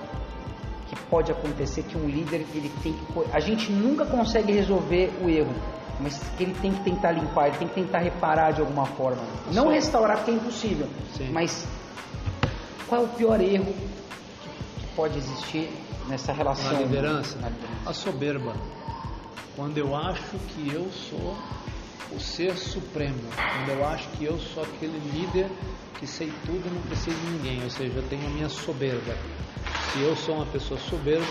que 0.87 0.95
pode 1.09 1.31
acontecer 1.31 1.83
que 1.83 1.95
um 1.97 2.07
líder 2.07 2.45
ele 2.53 2.69
tem 2.81 2.93
que, 2.93 3.05
a 3.31 3.39
gente 3.39 3.71
nunca 3.71 4.05
consegue 4.05 4.51
resolver 4.51 5.13
o 5.23 5.29
erro, 5.29 5.53
mas 5.99 6.17
que 6.35 6.43
ele 6.43 6.53
tem 6.55 6.71
que 6.73 6.83
tentar 6.83 7.11
limpar, 7.11 7.47
ele 7.49 7.57
tem 7.57 7.67
que 7.67 7.75
tentar 7.75 7.99
reparar 7.99 8.51
de 8.51 8.61
alguma 8.61 8.85
forma. 8.87 9.21
Não 9.53 9.65
Só- 9.65 9.69
restaurar 9.69 10.17
porque 10.17 10.31
é 10.31 10.33
impossível, 10.33 10.87
Sim. 11.15 11.29
mas 11.31 11.67
qual 12.87 13.01
é 13.01 13.05
o 13.05 13.07
pior 13.09 13.39
erro 13.39 13.71
que 14.79 14.87
pode 14.95 15.17
existir 15.19 15.69
nessa 16.07 16.33
relação? 16.33 16.71
Na 16.73 16.79
liderança, 16.79 17.37
Na 17.39 17.49
liderança. 17.49 17.89
a 17.89 17.93
soberba. 17.93 18.53
Quando 19.55 19.77
eu 19.77 19.95
acho 19.95 20.37
que 20.49 20.73
eu 20.73 20.89
sou 20.91 21.35
o 22.11 22.19
ser 22.19 22.55
supremo, 22.57 23.21
quando 23.35 23.69
eu 23.77 23.85
acho 23.87 24.09
que 24.09 24.25
eu 24.25 24.37
sou 24.39 24.63
aquele 24.63 24.97
líder 25.11 25.49
que 25.99 26.07
sei 26.07 26.31
tudo 26.45 26.67
e 26.67 26.71
não 26.73 26.81
preciso 26.83 27.15
de 27.17 27.25
ninguém, 27.27 27.63
ou 27.63 27.69
seja, 27.69 27.93
eu 27.99 28.03
tenho 28.09 28.25
a 28.25 28.29
minha 28.29 28.49
soberba. 28.49 29.15
Se 29.91 30.01
eu 30.01 30.15
sou 30.15 30.35
uma 30.35 30.45
pessoa 30.47 30.79
soberba, 30.79 31.25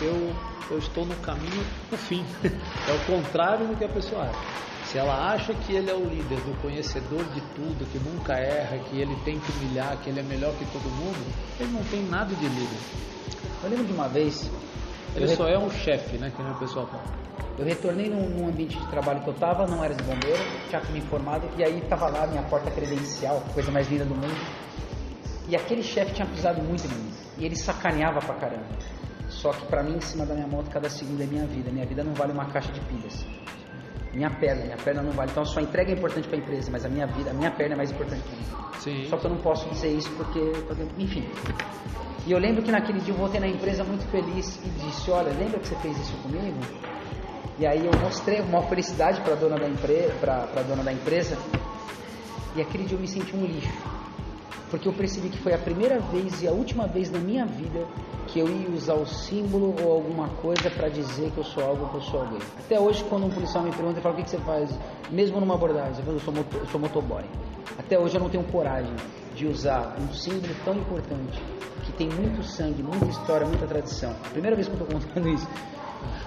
eu, 0.00 0.34
eu 0.70 0.78
estou 0.78 1.06
no 1.06 1.14
caminho 1.16 1.64
do 1.90 1.96
fim. 1.96 2.24
É 2.88 2.92
o 2.92 2.98
contrário 3.06 3.68
do 3.68 3.76
que 3.76 3.84
a 3.84 3.88
pessoa 3.88 4.22
acha. 4.24 4.38
Se 4.84 4.98
ela 4.98 5.32
acha 5.32 5.54
que 5.54 5.74
ele 5.74 5.90
é 5.90 5.94
o 5.94 6.04
líder, 6.04 6.40
do 6.40 6.60
conhecedor 6.60 7.24
de 7.32 7.40
tudo, 7.54 7.86
que 7.90 7.98
nunca 7.98 8.34
erra, 8.34 8.78
que 8.78 9.00
ele 9.00 9.16
tem 9.24 9.38
que 9.38 9.52
humilhar, 9.52 9.96
que 9.98 10.10
ele 10.10 10.20
é 10.20 10.22
melhor 10.22 10.52
que 10.54 10.64
todo 10.66 10.82
mundo, 10.82 11.32
ele 11.58 11.70
não 11.70 11.82
tem 11.84 12.02
nada 12.02 12.34
de 12.34 12.46
líder. 12.46 12.78
Eu 13.62 13.70
lembro 13.70 13.86
de 13.86 13.92
uma 13.92 14.08
vez, 14.08 14.50
Ele 15.14 15.28
só 15.28 15.46
é 15.48 15.58
um 15.58 15.70
chefe, 15.70 16.18
né? 16.18 16.32
Que 16.34 16.42
nem 16.42 16.52
o 16.52 16.58
pessoal 16.58 16.86
fala. 16.86 17.04
eu 17.58 17.64
retornei 17.64 18.08
num, 18.08 18.28
num 18.28 18.48
ambiente 18.48 18.78
de 18.78 18.86
trabalho 18.88 19.20
que 19.20 19.28
eu 19.28 19.34
estava, 19.34 19.66
não 19.66 19.84
era 19.84 19.94
de 19.94 20.02
bombeiro, 20.02 20.42
tinha 20.68 20.82
me 20.90 20.98
informado, 20.98 21.48
e 21.56 21.64
aí 21.64 21.78
estava 21.78 22.08
lá 22.08 22.26
minha 22.26 22.42
porta 22.42 22.70
credencial, 22.70 23.42
coisa 23.54 23.70
mais 23.70 23.88
linda 23.88 24.04
do 24.04 24.14
mundo. 24.14 24.36
E 25.48 25.56
aquele 25.56 25.82
chefe 25.82 26.14
tinha 26.14 26.26
pisado 26.26 26.62
muito 26.62 26.84
em 26.86 26.88
mim. 26.88 27.12
E 27.38 27.44
ele 27.44 27.56
sacaneava 27.56 28.20
pra 28.20 28.34
caramba. 28.34 28.66
Só 29.28 29.50
que 29.52 29.66
pra 29.66 29.82
mim, 29.82 29.96
em 29.96 30.00
cima 30.00 30.24
da 30.24 30.34
minha 30.34 30.46
moto, 30.46 30.70
cada 30.70 30.88
segundo 30.88 31.22
é 31.22 31.26
minha 31.26 31.46
vida. 31.46 31.70
Minha 31.70 31.86
vida 31.86 32.04
não 32.04 32.14
vale 32.14 32.32
uma 32.32 32.46
caixa 32.46 32.70
de 32.72 32.80
pilhas. 32.80 33.24
Minha 34.14 34.30
perna, 34.30 34.64
minha 34.64 34.76
perna 34.76 35.02
não 35.02 35.12
vale. 35.12 35.30
Então 35.30 35.42
a 35.42 35.46
sua 35.46 35.62
entrega 35.62 35.90
é 35.90 35.94
importante 35.94 36.28
pra 36.28 36.36
empresa, 36.36 36.70
mas 36.70 36.84
a 36.84 36.88
minha 36.88 37.06
vida, 37.06 37.30
a 37.30 37.34
minha 37.34 37.50
perna 37.50 37.74
é 37.74 37.76
mais 37.76 37.90
importante 37.90 38.22
pra 38.22 38.36
mim. 38.36 38.44
Sim. 38.78 39.06
Só 39.08 39.16
que 39.16 39.26
eu 39.26 39.30
não 39.30 39.38
posso 39.38 39.68
dizer 39.70 39.88
isso 39.96 40.10
porque, 40.16 40.52
porque- 40.66 40.84
enfim. 40.98 41.24
E 42.26 42.32
eu 42.32 42.38
lembro 42.38 42.62
que 42.62 42.70
naquele 42.70 43.00
dia 43.00 43.12
eu 43.12 43.18
voltei 43.18 43.40
na 43.40 43.48
empresa 43.48 43.82
muito 43.84 44.04
feliz 44.10 44.58
e 44.64 44.68
disse, 44.84 45.10
olha, 45.10 45.32
lembra 45.32 45.58
que 45.58 45.66
você 45.68 45.74
fez 45.76 45.98
isso 45.98 46.16
comigo? 46.18 46.58
E 47.58 47.66
aí 47.66 47.84
eu 47.84 47.92
mostrei 48.00 48.40
uma 48.40 48.62
felicidade 48.62 49.20
para 49.22 49.34
dona 49.34 49.56
da 49.58 49.68
empresa, 49.68 50.12
para 50.20 50.62
dona 50.62 50.82
da 50.82 50.92
empresa. 50.92 51.36
E 52.54 52.60
aquele 52.60 52.84
dia 52.84 52.96
eu 52.96 53.00
me 53.00 53.08
senti 53.08 53.34
um 53.36 53.44
lixo. 53.44 53.70
Porque 54.72 54.88
eu 54.88 54.92
percebi 54.94 55.28
que 55.28 55.36
foi 55.36 55.52
a 55.52 55.58
primeira 55.58 56.00
vez 56.00 56.42
e 56.42 56.48
a 56.48 56.50
última 56.50 56.86
vez 56.86 57.10
na 57.10 57.18
minha 57.18 57.44
vida 57.44 57.86
que 58.26 58.38
eu 58.38 58.48
ia 58.48 58.70
usar 58.70 58.94
o 58.94 59.04
símbolo 59.04 59.76
ou 59.84 59.92
alguma 59.92 60.30
coisa 60.36 60.70
para 60.70 60.88
dizer 60.88 61.30
que 61.30 61.36
eu 61.36 61.44
sou 61.44 61.62
algo, 61.62 61.90
que 61.90 61.96
eu 61.96 62.00
sou 62.00 62.20
alguém. 62.20 62.38
Até 62.58 62.80
hoje, 62.80 63.04
quando 63.04 63.26
um 63.26 63.28
policial 63.28 63.62
me 63.62 63.70
pergunta, 63.70 63.98
eu 63.98 64.02
falo, 64.02 64.14
o 64.14 64.16
que, 64.16 64.24
que 64.24 64.30
você 64.30 64.38
faz? 64.38 64.70
Mesmo 65.10 65.38
numa 65.38 65.56
abordagem, 65.56 65.98
eu 65.98 66.04
falo, 66.04 66.16
eu 66.16 66.20
sou, 66.20 66.32
motor, 66.32 66.60
eu 66.60 66.66
sou 66.68 66.80
motoboy. 66.80 67.22
Até 67.78 67.98
hoje 67.98 68.16
eu 68.16 68.20
não 68.22 68.30
tenho 68.30 68.44
coragem 68.44 68.94
de 69.34 69.46
usar 69.46 69.94
um 70.00 70.10
símbolo 70.10 70.54
tão 70.64 70.74
importante, 70.74 71.38
que 71.84 71.92
tem 71.92 72.08
muito 72.08 72.42
sangue, 72.42 72.82
muita 72.82 73.10
história, 73.10 73.46
muita 73.46 73.66
tradição. 73.66 74.14
Primeira 74.32 74.56
vez 74.56 74.68
que 74.68 74.74
eu 74.74 74.80
estou 74.80 74.98
contando 74.98 75.28
isso. 75.28 75.46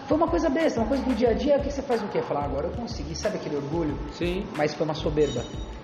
Foi 0.08 0.18
uma 0.18 0.28
coisa 0.28 0.50
besta, 0.50 0.80
uma 0.80 0.88
coisa 0.88 1.04
do 1.04 1.16
dia 1.16 1.30
a 1.30 1.34
dia. 1.34 1.58
O 1.58 1.62
que 1.62 1.72
você 1.72 1.82
faz 1.82 2.02
o 2.04 2.08
quê? 2.08 2.22
Falar, 2.22 2.46
agora 2.46 2.68
eu 2.68 2.72
consegui. 2.74 3.16
Sabe 3.16 3.38
aquele 3.38 3.56
orgulho? 3.56 3.98
Sim. 4.12 4.46
Mas 4.56 4.74
foi 4.74 4.86
uma 4.86 4.94
soberba. 4.94 5.44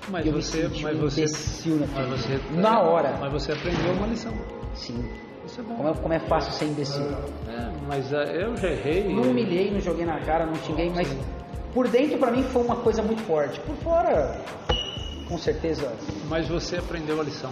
Mas 0.09 0.25
eu 0.25 0.33
você, 0.33 0.67
me 0.67 0.81
mas 0.81 0.97
um 0.97 1.01
você, 1.01 1.21
imbecil 1.21 1.75
naquele 1.77 2.07
mas 2.07 2.21
você, 2.21 2.41
Na 2.51 2.81
hora. 2.81 3.17
Mas 3.19 3.31
você 3.31 3.51
aprendeu 3.51 3.93
uma 3.93 4.07
lição. 4.07 4.33
Sim. 4.75 5.03
Isso 5.45 5.59
é 5.59 5.63
bom. 5.63 5.75
Como 5.75 5.89
é, 5.89 5.93
como 5.93 6.13
é 6.13 6.19
fácil 6.19 6.53
ser 6.53 6.65
imbecil. 6.65 7.03
É, 7.47 7.71
mas 7.87 8.13
é, 8.13 8.43
eu 8.45 8.55
já 8.55 8.69
errei. 8.69 9.11
Não 9.13 9.23
humilhei, 9.23 9.71
não 9.71 9.79
joguei 9.79 10.05
na 10.05 10.19
cara, 10.19 10.45
não 10.45 10.55
xinguei, 10.55 10.91
mas 10.91 11.07
por 11.73 11.87
dentro 11.87 12.19
pra 12.19 12.31
mim 12.31 12.43
foi 12.43 12.63
uma 12.63 12.75
coisa 12.75 13.01
muito 13.01 13.23
forte. 13.23 13.59
Por 13.61 13.75
fora, 13.77 14.39
com 15.27 15.37
certeza, 15.37 15.91
Mas 16.29 16.47
você 16.47 16.77
aprendeu 16.77 17.19
a 17.19 17.23
lição. 17.23 17.51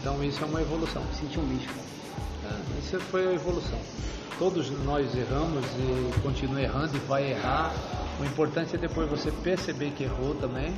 Então 0.00 0.22
isso 0.24 0.42
é 0.42 0.46
uma 0.46 0.62
evolução. 0.62 1.02
senti 1.12 1.38
um 1.38 1.44
lixo. 1.44 1.74
É, 2.46 2.78
Isso 2.78 3.00
foi 3.00 3.28
a 3.28 3.32
evolução. 3.32 3.78
Todos 4.38 4.70
nós 4.84 5.14
erramos 5.16 5.64
e 5.78 6.20
continua 6.20 6.60
errando 6.60 6.96
e 6.96 7.00
vai 7.00 7.30
errar. 7.30 7.72
O 8.20 8.24
importante 8.24 8.76
é 8.76 8.78
depois 8.78 9.08
você 9.08 9.30
perceber 9.30 9.90
que 9.92 10.04
errou 10.04 10.34
também 10.34 10.74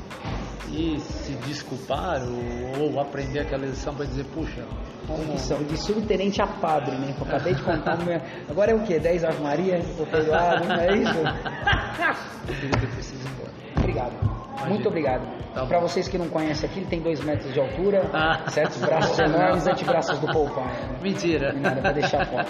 e 0.71 0.99
se 1.01 1.33
desculpar 1.47 2.21
ou, 2.23 2.93
ou 2.93 3.01
aprender 3.01 3.41
aquela 3.41 3.66
lição 3.66 3.95
para 3.95 4.07
dizer, 4.07 4.25
puxa, 4.27 4.64
como 5.07 5.25
Missão 5.25 5.62
de 5.64 5.77
subtenente 5.77 6.41
a 6.41 6.47
padre, 6.47 6.97
né? 6.97 7.14
Eu 7.19 7.27
acabei 7.27 7.55
de 7.55 7.62
contar. 7.62 7.99
Uma... 7.99 8.23
Agora 8.49 8.73
é 8.73 8.75
o 8.75 8.83
quê? 8.85 8.99
10 8.99 9.25
Ave 9.25 9.43
Maria? 9.43 9.83
Tô 9.97 10.07
perdoado, 10.07 10.69
não 10.69 10.77
é 10.77 10.97
isso? 10.97 11.19
eu 12.83 12.89
preciso 12.91 13.25
ir 13.25 13.31
embora. 13.31 13.53
Obrigado. 13.77 14.38
Muito 14.67 14.89
obrigado. 14.89 15.23
Tá. 15.55 15.67
Para 15.67 15.79
vocês 15.81 16.09
que 16.09 16.19
não 16.19 16.29
conhecem 16.29 16.69
aqui, 16.69 16.81
ele 16.81 16.87
tem 16.89 17.01
2 17.01 17.21
metros 17.25 17.53
de 17.53 17.61
altura, 17.61 18.03
Ah. 18.13 18.51
certos 18.51 18.79
braços 18.81 19.19
enormes, 19.21 19.67
antebraços 19.67 20.19
do 20.19 20.27
Popeye. 20.33 20.65
Né? 20.67 20.99
Mentira. 21.03 21.53
Não 21.53 21.61
nada, 21.61 21.81
pra 21.81 21.93
deixar 21.93 22.27
fora. 22.27 22.47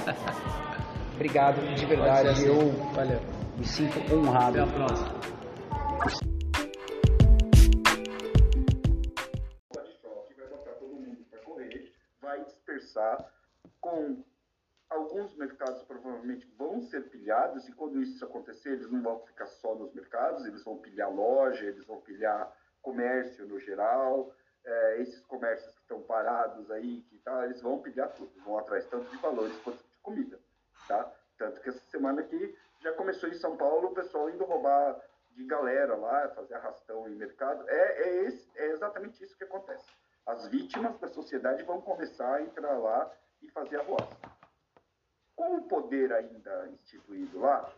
Obrigado, 1.15 1.75
de 1.75 1.87
verdade. 1.87 2.37
Ser 2.37 2.49
Eu 2.49 2.59
assim. 2.61 2.91
Valeu. 2.95 3.21
me 3.57 3.65
sinto 3.67 4.15
honrado. 4.15 4.61
Até 4.63 4.71
a 4.71 4.73
próxima. 4.75 5.09
de 9.85 9.93
choque, 10.01 10.35
vai 10.39 10.49
botar 10.49 10.73
todo 10.79 10.95
mundo 10.95 11.19
para 11.31 11.39
correr, 11.41 11.93
vai 12.21 12.45
dispersar 12.45 13.17
com 13.81 14.23
alguns 14.91 15.35
mercados 15.37 15.83
provavelmente 15.83 16.47
vão 16.57 16.81
ser 16.83 17.09
pilhados 17.11 17.69
e 17.69 17.73
quando 17.73 18.01
isso 18.01 18.25
acontecer 18.25 18.71
eles 18.71 18.91
não 18.91 19.03
vão 19.03 19.21
ficar 19.21 19.47
só 19.47 19.75
nos 19.75 19.93
mercados, 19.93 20.45
eles 20.47 20.65
vão 20.65 20.79
pilhar 20.79 21.13
loja, 21.13 21.65
eles 21.65 21.87
vão 21.87 22.01
pilhar 22.01 22.53
comércio 22.81 23.47
no 23.47 23.61
geral, 23.61 24.33
é, 24.65 25.03
esses 25.03 25.21
comércios 25.27 25.73
que 25.75 25.81
estão 25.81 26.03
parados 26.03 26.71
aí, 26.71 27.03
que 27.03 27.19
tá, 27.19 27.45
eles 27.45 27.61
vão 27.61 27.81
pilhar 27.81 28.13
tudo, 28.15 28.33
vão 28.45 28.59
atrás 28.59 28.87
tanto 28.87 29.11
de 29.11 29.17
valores 29.19 29.57
quanto 29.63 29.79
de 29.79 29.97
comida, 30.03 30.39
tá? 30.87 31.13
Tanto 31.37 31.61
que 31.61 31.69
essa 31.69 31.85
semana 31.91 32.21
aqui 32.23 32.57
já 32.81 32.93
começou 32.93 33.29
em 33.29 33.35
São 33.35 33.57
Paulo 33.57 33.89
o 33.89 33.95
pessoal 33.95 34.31
indo 34.31 34.45
roubar 34.45 35.01
de 35.33 35.45
galera 35.45 35.95
lá, 35.95 36.29
fazer 36.31 36.55
arrastão 36.55 37.09
em 37.09 37.15
mercado. 37.15 37.69
É, 37.69 38.03
é, 38.03 38.25
esse, 38.25 38.51
é 38.57 38.71
exatamente 38.71 39.23
isso 39.23 39.37
que 39.37 39.45
acontece. 39.45 39.87
As 40.27 40.49
vítimas 40.49 40.99
da 40.99 41.09
sociedade 41.09 41.63
vão 41.63 41.81
começar 41.81 42.35
a 42.35 42.43
entrar 42.43 42.77
lá 42.77 43.11
e 43.41 43.49
fazer 43.51 43.77
a 43.77 43.83
roça. 43.83 44.38
Com 45.39 45.55
o 45.55 45.63
poder 45.69 46.13
ainda 46.13 46.69
instituído 46.69 47.39
lá, 47.39 47.73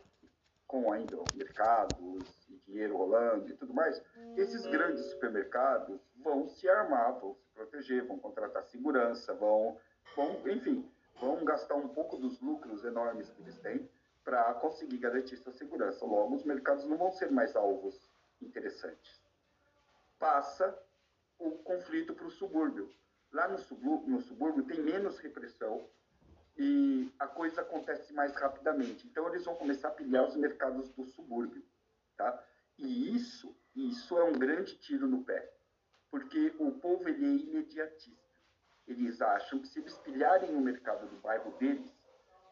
com 0.67 0.91
ainda 0.91 1.15
mercados 1.35 2.49
e 2.49 2.57
dinheiro 2.65 2.97
rolando 2.97 3.51
e 3.51 3.55
tudo 3.55 3.75
mais, 3.75 4.03
esses 4.39 4.65
grandes 4.65 5.05
supermercados 5.11 6.01
vão 6.25 6.49
se 6.49 6.67
armar, 6.71 7.21
vão 7.21 7.35
se 7.35 7.47
proteger, 7.53 8.07
vão 8.07 8.19
contratar 8.19 8.65
segurança, 8.65 9.35
vão, 9.35 9.79
vão 10.17 10.49
enfim, 10.49 10.91
vão 11.21 11.45
gastar 11.45 11.75
um 11.75 11.89
pouco 11.89 12.17
dos 12.17 12.41
lucros 12.41 12.83
enormes 12.83 13.29
que 13.29 13.43
eles 13.43 13.59
têm 13.59 13.87
para 14.25 14.55
conseguir 14.55 14.97
garantir 14.97 15.37
sua 15.37 15.53
segurança. 15.53 16.07
Logo, 16.07 16.37
os 16.37 16.45
mercados 16.45 16.87
não 16.87 16.97
vão 16.97 17.13
ser 17.13 17.31
mais 17.31 17.55
alvos 17.55 18.11
interessantes. 18.41 19.21
Passa 20.19 20.83
o 21.39 21.51
conflito 21.59 22.15
para 22.15 22.27
o 22.27 22.31
subúrbio. 22.31 22.91
Lá 23.31 23.47
no 23.49 23.59
subúrbio, 23.59 24.09
no 24.09 24.21
subúrbio 24.23 24.65
tem 24.65 24.81
menos 24.81 25.19
repressão 25.19 25.87
e 26.63 27.11
a 27.19 27.27
coisa 27.27 27.63
acontece 27.63 28.13
mais 28.13 28.35
rapidamente. 28.35 29.07
Então 29.07 29.27
eles 29.29 29.47
vão 29.47 29.55
começar 29.55 29.89
a 29.89 29.93
pilhar 29.93 30.27
os 30.27 30.37
mercados 30.37 30.91
do 30.91 31.07
subúrbio, 31.07 31.65
tá? 32.19 32.39
E 32.77 33.17
isso, 33.17 33.57
isso 33.75 34.19
é 34.19 34.25
um 34.25 34.35
grande 34.35 34.77
tiro 34.77 35.07
no 35.07 35.25
pé, 35.25 35.51
porque 36.11 36.55
o 36.59 36.73
povo 36.73 37.09
ele 37.09 37.25
é 37.25 37.45
imediatista. 37.45 38.21
Eles 38.87 39.23
acham 39.23 39.59
que 39.59 39.69
se 39.69 39.79
eles 39.79 39.97
pilharem 39.99 40.55
o 40.55 40.61
mercado 40.61 41.07
do 41.07 41.17
bairro 41.17 41.51
deles, 41.53 41.91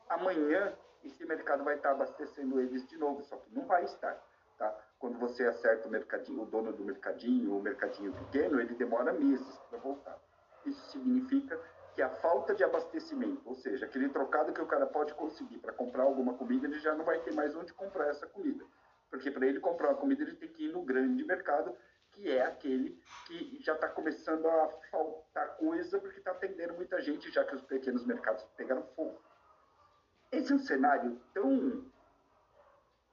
amanhã 0.08 0.74
esse 1.04 1.26
mercado 1.26 1.62
vai 1.62 1.74
estar 1.74 1.90
abastecendo 1.90 2.58
eles 2.60 2.88
de 2.88 2.96
novo, 2.96 3.22
só 3.24 3.36
que 3.36 3.54
não 3.54 3.66
vai 3.66 3.84
estar, 3.84 4.14
tá? 4.56 4.74
Quando 4.98 5.18
você 5.18 5.44
acerta 5.44 5.86
o 5.86 5.90
mercadinho, 5.90 6.44
o 6.44 6.46
dono 6.46 6.72
do 6.72 6.82
mercadinho, 6.82 7.54
o 7.54 7.62
mercadinho 7.62 8.14
pequeno, 8.14 8.58
ele 8.58 8.74
demora 8.74 9.12
meses 9.12 9.58
para 9.68 9.78
voltar. 9.80 10.18
Isso 10.64 10.80
significa 10.92 11.60
que 11.98 12.02
a 12.02 12.08
falta 12.08 12.54
de 12.54 12.62
abastecimento, 12.62 13.42
ou 13.44 13.56
seja, 13.56 13.84
aquele 13.84 14.08
trocado 14.08 14.52
que 14.52 14.62
o 14.62 14.66
cara 14.66 14.86
pode 14.86 15.12
conseguir 15.14 15.58
para 15.58 15.72
comprar 15.72 16.04
alguma 16.04 16.32
comida, 16.34 16.68
ele 16.68 16.78
já 16.78 16.94
não 16.94 17.04
vai 17.04 17.18
ter 17.18 17.32
mais 17.32 17.56
onde 17.56 17.72
comprar 17.72 18.06
essa 18.06 18.24
comida. 18.24 18.64
Porque 19.10 19.32
para 19.32 19.44
ele 19.44 19.58
comprar 19.58 19.88
uma 19.88 19.96
comida, 19.96 20.22
ele 20.22 20.36
tem 20.36 20.48
que 20.48 20.66
ir 20.66 20.72
no 20.72 20.84
grande 20.84 21.24
mercado, 21.24 21.76
que 22.12 22.30
é 22.30 22.44
aquele 22.44 22.96
que 23.26 23.58
já 23.60 23.74
está 23.74 23.88
começando 23.88 24.46
a 24.46 24.68
faltar 24.92 25.56
coisa, 25.56 25.98
porque 25.98 26.20
está 26.20 26.30
atendendo 26.30 26.74
muita 26.74 27.00
gente, 27.00 27.32
já 27.32 27.44
que 27.44 27.56
os 27.56 27.62
pequenos 27.62 28.06
mercados 28.06 28.44
pegaram 28.56 28.84
fogo. 28.94 29.20
Esse 30.30 30.52
é 30.52 30.54
um 30.54 30.60
cenário 30.60 31.20
tão 31.34 31.84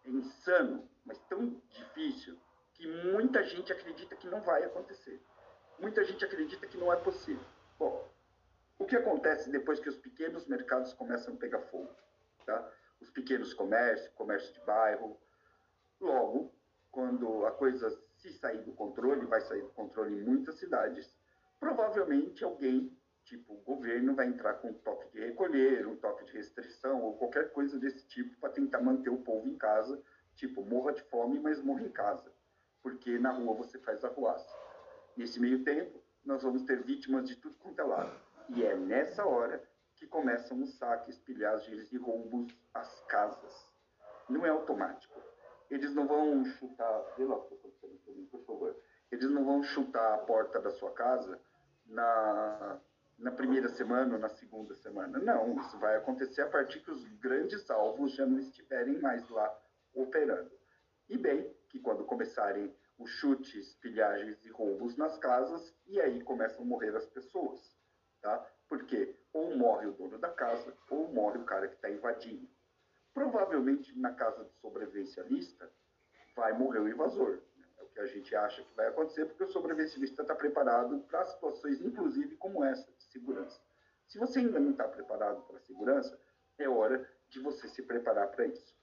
insano, 0.05 0.88
mas 1.03 1.17
tão 1.23 1.59
difícil, 1.71 2.38
que 2.75 2.86
muita 2.86 3.41
gente 3.45 3.73
acredita 3.73 4.15
que 4.15 4.27
não 4.27 4.41
vai 4.41 4.63
acontecer. 4.63 5.19
Muita 5.79 6.03
gente 6.03 6.23
acredita 6.23 6.67
que 6.67 6.77
não 6.77 6.93
é 6.93 6.97
possível. 6.97 7.43
Bom, 7.79 8.05
o 8.78 8.86
que 8.86 8.95
acontece 8.95 9.49
depois 9.49 9.80
que 9.80 9.89
os 9.89 9.97
pequenos 9.97 10.45
mercados 10.47 10.93
começam 10.93 11.34
a 11.34 11.38
pegar 11.38 11.61
fogo? 11.61 11.95
Tá? 12.45 12.71
Os 12.99 13.09
pequenos 13.09 13.53
comércios, 13.53 14.13
comércio 14.13 14.53
de 14.53 14.59
bairro. 14.61 15.19
Logo, 15.99 16.53
quando 16.91 17.45
a 17.45 17.51
coisa 17.51 17.89
se 18.17 18.32
sair 18.34 18.61
do 18.63 18.73
controle, 18.73 19.26
vai 19.26 19.41
sair 19.41 19.61
do 19.61 19.69
controle 19.69 20.15
em 20.15 20.23
muitas 20.23 20.55
cidades, 20.55 21.15
provavelmente 21.59 22.43
alguém, 22.43 22.95
tipo 23.23 23.53
o 23.53 23.61
governo, 23.61 24.15
vai 24.15 24.28
entrar 24.28 24.55
com 24.55 24.69
um 24.69 24.73
toque 24.73 25.09
de 25.11 25.19
recolher, 25.19 25.88
um 25.88 25.95
toque 25.95 26.26
de 26.26 26.34
restrição 26.34 27.01
ou 27.01 27.17
qualquer 27.17 27.51
coisa 27.51 27.80
desse 27.80 28.05
tipo 28.07 28.38
para 28.39 28.49
tentar 28.49 28.82
manter 28.82 29.09
o 29.09 29.17
povo 29.17 29.47
em 29.47 29.57
casa, 29.57 30.01
tipo, 30.36 30.63
morra 30.63 30.93
de 30.93 31.01
fome, 31.03 31.39
mas 31.39 31.61
morra 31.61 31.82
em 31.82 31.91
casa, 31.91 32.32
porque 32.84 33.17
na 33.17 33.32
rua 33.32 33.55
você 33.55 33.80
faz 33.80 34.03
arruaça. 34.03 34.53
Nesse 35.15 35.39
meio 35.39 35.63
tempo, 35.63 36.03
nós 36.26 36.43
vamos 36.43 36.63
ter 36.63 36.84
vítimas 36.84 37.28
de 37.28 37.36
tudo 37.36 37.55
quanto 37.57 37.80
é 37.80 37.84
lado. 37.84 38.24
E 38.49 38.63
é 38.63 38.75
nessa 38.75 39.25
hora 39.25 39.61
que 39.95 40.05
começam 40.07 40.61
os 40.61 40.77
saques, 40.77 41.17
pilhagens 41.19 41.91
e 41.91 41.97
roubos 41.97 42.53
às 42.73 43.01
casas. 43.05 43.69
Não 44.29 44.45
é 44.45 44.49
automático. 44.49 45.19
Eles 45.69 45.93
não 45.93 46.07
vão 46.07 46.45
chutar, 46.45 47.03
vê 47.17 47.25
lá 47.25 47.37
por 47.37 48.45
favor. 48.45 48.75
Eles 49.11 49.29
não 49.29 49.45
vão 49.45 49.63
chutar 49.63 50.13
a 50.13 50.17
porta 50.19 50.59
da 50.59 50.71
sua 50.71 50.91
casa 50.91 51.39
na, 51.85 52.79
na 53.17 53.31
primeira 53.31 53.69
semana 53.69 54.15
ou 54.15 54.19
na 54.19 54.29
segunda 54.29 54.75
semana. 54.75 55.17
Não, 55.19 55.59
isso 55.59 55.77
vai 55.79 55.95
acontecer 55.95 56.41
a 56.41 56.49
partir 56.49 56.81
que 56.81 56.91
os 56.91 57.03
grandes 57.19 57.69
alvos 57.69 58.13
já 58.13 58.25
não 58.25 58.39
estiverem 58.39 58.99
mais 58.99 59.27
lá 59.29 59.57
operando. 59.93 60.51
E 61.09 61.17
bem, 61.17 61.51
que 61.69 61.79
quando 61.79 62.03
começarem 62.03 62.75
os 62.97 63.09
chutes, 63.09 63.75
pilhagens 63.75 64.43
e 64.45 64.49
roubos 64.49 64.95
nas 64.97 65.17
casas, 65.17 65.73
e 65.87 65.99
aí 65.99 66.23
começam 66.23 66.61
a 66.61 66.65
morrer 66.65 66.95
as 66.95 67.05
pessoas, 67.07 67.75
tá? 68.26 68.43
Porque 68.67 69.15
ou 69.32 69.55
morre 69.55 69.86
o 69.86 69.93
dono 69.93 70.17
da 70.17 70.30
casa, 70.30 70.76
ou 70.89 71.13
morre 71.13 71.38
o 71.38 71.45
cara 71.45 71.67
que 71.67 71.76
está 71.76 71.91
invadindo. 71.91 72.49
Provavelmente 73.13 73.97
na 73.99 74.13
casa 74.13 74.43
do 74.43 74.51
sobrevivencialista 74.55 75.71
vai 76.36 76.51
morrer 76.53 76.80
o 76.80 76.89
invasor. 76.89 77.39
né? 77.57 77.67
É 77.78 77.84
o 77.84 77.88
que 77.88 77.99
a 77.99 78.07
gente 78.07 78.36
acha 78.36 78.63
que 78.63 78.76
vai 78.76 78.88
acontecer, 78.88 79.26
porque 79.26 79.43
o 79.43 79.49
sobrevivencialista 79.49 80.23
está 80.23 80.34
preparado 80.34 81.01
para 81.01 81.23
situações, 81.26 81.80
inclusive 81.82 82.36
como 82.38 82.63
essa, 82.63 82.91
de 82.93 83.03
segurança. 83.03 83.61
Se 84.07 84.17
você 84.17 84.39
ainda 84.39 84.59
não 84.59 84.71
está 84.71 84.88
preparado 84.88 85.43
para 85.43 85.57
a 85.57 85.61
segurança, 85.61 86.19
é 86.57 86.67
hora 86.67 87.07
de 87.30 87.39
você 87.39 87.67
se 87.67 87.84
preparar 87.84 88.30
para 88.30 88.47
isso. 88.47 88.76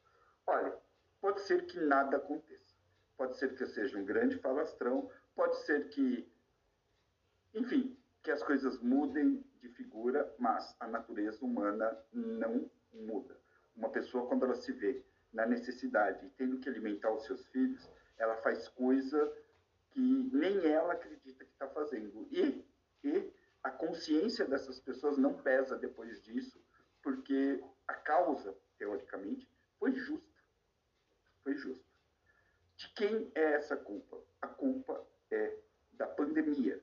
Olha, 0.47 0.79
pode 1.21 1.41
ser 1.41 1.67
que 1.67 1.81
nada 1.81 2.17
aconteça. 2.17 2.77
Pode 3.17 3.37
ser 3.37 3.55
que 3.57 3.65
eu 3.65 3.69
seja 3.69 3.99
um 3.99 4.05
grande 4.05 4.39
falastrão, 4.39 5.11
pode 5.35 5.57
ser 5.65 5.89
que 5.89 6.31
Enfim, 7.55 8.02
que 8.23 8.31
as 8.31 8.43
coisas 8.43 8.79
mudem 8.81 9.45
de 9.61 9.69
figura, 9.71 10.33
mas 10.39 10.77
a 10.79 10.87
natureza 10.87 11.45
humana 11.45 11.97
não 12.13 12.71
muda. 12.93 13.37
Uma 13.77 13.89
pessoa, 13.89 14.27
quando 14.27 14.45
ela 14.45 14.55
se 14.55 14.73
vê 14.73 15.03
na 15.33 15.47
necessidade 15.47 16.25
e 16.27 16.31
tendo 16.31 16.59
que 16.59 16.69
alimentar 16.69 17.11
os 17.11 17.25
seus 17.25 17.45
filhos, 17.49 17.89
ela 18.19 18.37
faz 18.37 18.69
coisa 18.69 19.33
que 19.91 20.31
nem 20.33 20.67
ela 20.67 20.93
acredita 20.93 21.45
que 21.45 21.53
está 21.53 21.69
fazendo. 21.69 22.27
E, 22.31 22.65
e 23.03 23.33
a 23.63 23.71
consciência 23.71 24.45
dessas 24.45 24.79
pessoas 24.79 25.19
não 25.19 25.35
pesa 25.35 25.77
depois 25.77 26.23
disso, 26.23 26.61
porque 27.03 27.63
a 27.89 27.95
causa, 27.95 28.55
teoricamente, 28.79 29.49
foi 29.79 29.93
justa. 29.93 30.43
Foi 31.43 31.55
justa. 31.55 31.85
De 32.77 32.89
quem 32.95 33.31
é 33.35 33.55
essa 33.55 33.77
culpa? 33.77 34.19
A 34.41 34.49
culpa 34.49 35.05
é 35.31 35.57
da 35.95 36.07
pandemia. 36.07 36.81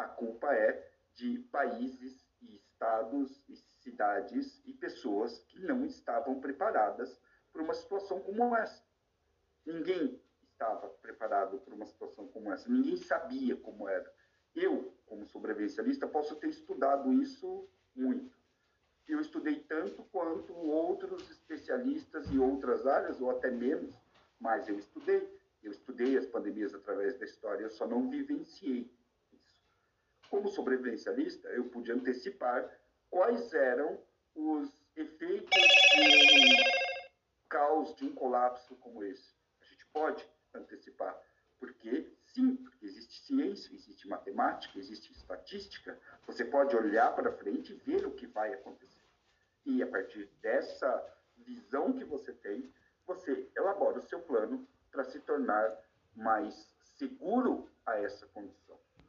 A 0.00 0.08
culpa 0.08 0.50
é 0.54 0.90
de 1.12 1.40
países 1.52 2.26
e 2.40 2.54
estados 2.54 3.44
e 3.46 3.54
cidades 3.54 4.62
e 4.64 4.72
pessoas 4.72 5.40
que 5.40 5.60
não 5.60 5.84
estavam 5.84 6.40
preparadas 6.40 7.20
para 7.52 7.60
uma 7.60 7.74
situação 7.74 8.18
como 8.18 8.56
essa. 8.56 8.82
Ninguém 9.66 10.18
estava 10.40 10.88
preparado 10.88 11.58
para 11.58 11.74
uma 11.74 11.84
situação 11.84 12.26
como 12.28 12.50
essa. 12.50 12.66
Ninguém 12.70 12.96
sabia 12.96 13.54
como 13.58 13.86
era. 13.86 14.10
Eu, 14.54 14.90
como 15.04 15.26
sobrevivencialista, 15.26 16.08
posso 16.08 16.34
ter 16.36 16.48
estudado 16.48 17.12
isso 17.12 17.68
muito. 17.94 18.34
Eu 19.06 19.20
estudei 19.20 19.60
tanto 19.60 20.02
quanto 20.04 20.54
outros 20.54 21.30
especialistas 21.30 22.30
em 22.30 22.38
outras 22.38 22.86
áreas, 22.86 23.20
ou 23.20 23.30
até 23.30 23.50
menos, 23.50 23.94
mas 24.40 24.66
eu 24.66 24.78
estudei. 24.78 25.38
Eu 25.62 25.72
estudei 25.72 26.16
as 26.16 26.24
pandemias 26.24 26.74
através 26.74 27.18
da 27.18 27.26
história, 27.26 27.64
eu 27.64 27.70
só 27.70 27.86
não 27.86 28.08
vivenciei. 28.08 28.90
Como 30.30 30.48
sobrevivencialista, 30.48 31.48
eu 31.48 31.64
pude 31.64 31.90
antecipar 31.90 32.70
quais 33.10 33.52
eram 33.52 34.00
os 34.34 34.70
efeitos 34.94 35.50
de 35.50 36.00
um 36.00 37.48
caos, 37.48 37.94
de 37.96 38.04
um 38.04 38.14
colapso 38.14 38.76
como 38.76 39.02
esse. 39.02 39.34
A 39.60 39.64
gente 39.64 39.84
pode 39.86 40.24
antecipar, 40.54 41.20
porque 41.58 42.08
sim, 42.26 42.54
porque 42.56 42.86
existe 42.86 43.26
ciência, 43.26 43.74
existe 43.74 44.06
matemática, 44.06 44.78
existe 44.78 45.12
estatística. 45.12 45.98
Você 46.26 46.44
pode 46.44 46.76
olhar 46.76 47.12
para 47.14 47.32
frente 47.32 47.72
e 47.72 47.76
ver 47.76 48.06
o 48.06 48.12
que 48.12 48.28
vai 48.28 48.54
acontecer. 48.54 49.04
E 49.66 49.82
a 49.82 49.86
partir 49.86 50.26
dessa 50.40 51.04
visão 51.38 51.92
que 51.92 52.04
você 52.04 52.32
tem, 52.32 52.72
você 53.04 53.50
elabora 53.56 53.98
o 53.98 54.02
seu 54.02 54.20
plano 54.20 54.64
para 54.92 55.02
se 55.02 55.18
tornar 55.20 55.76
mais 56.14 56.72
seguro 56.96 57.68
a 57.84 57.98
essa 57.98 58.26
condição. 58.28 58.78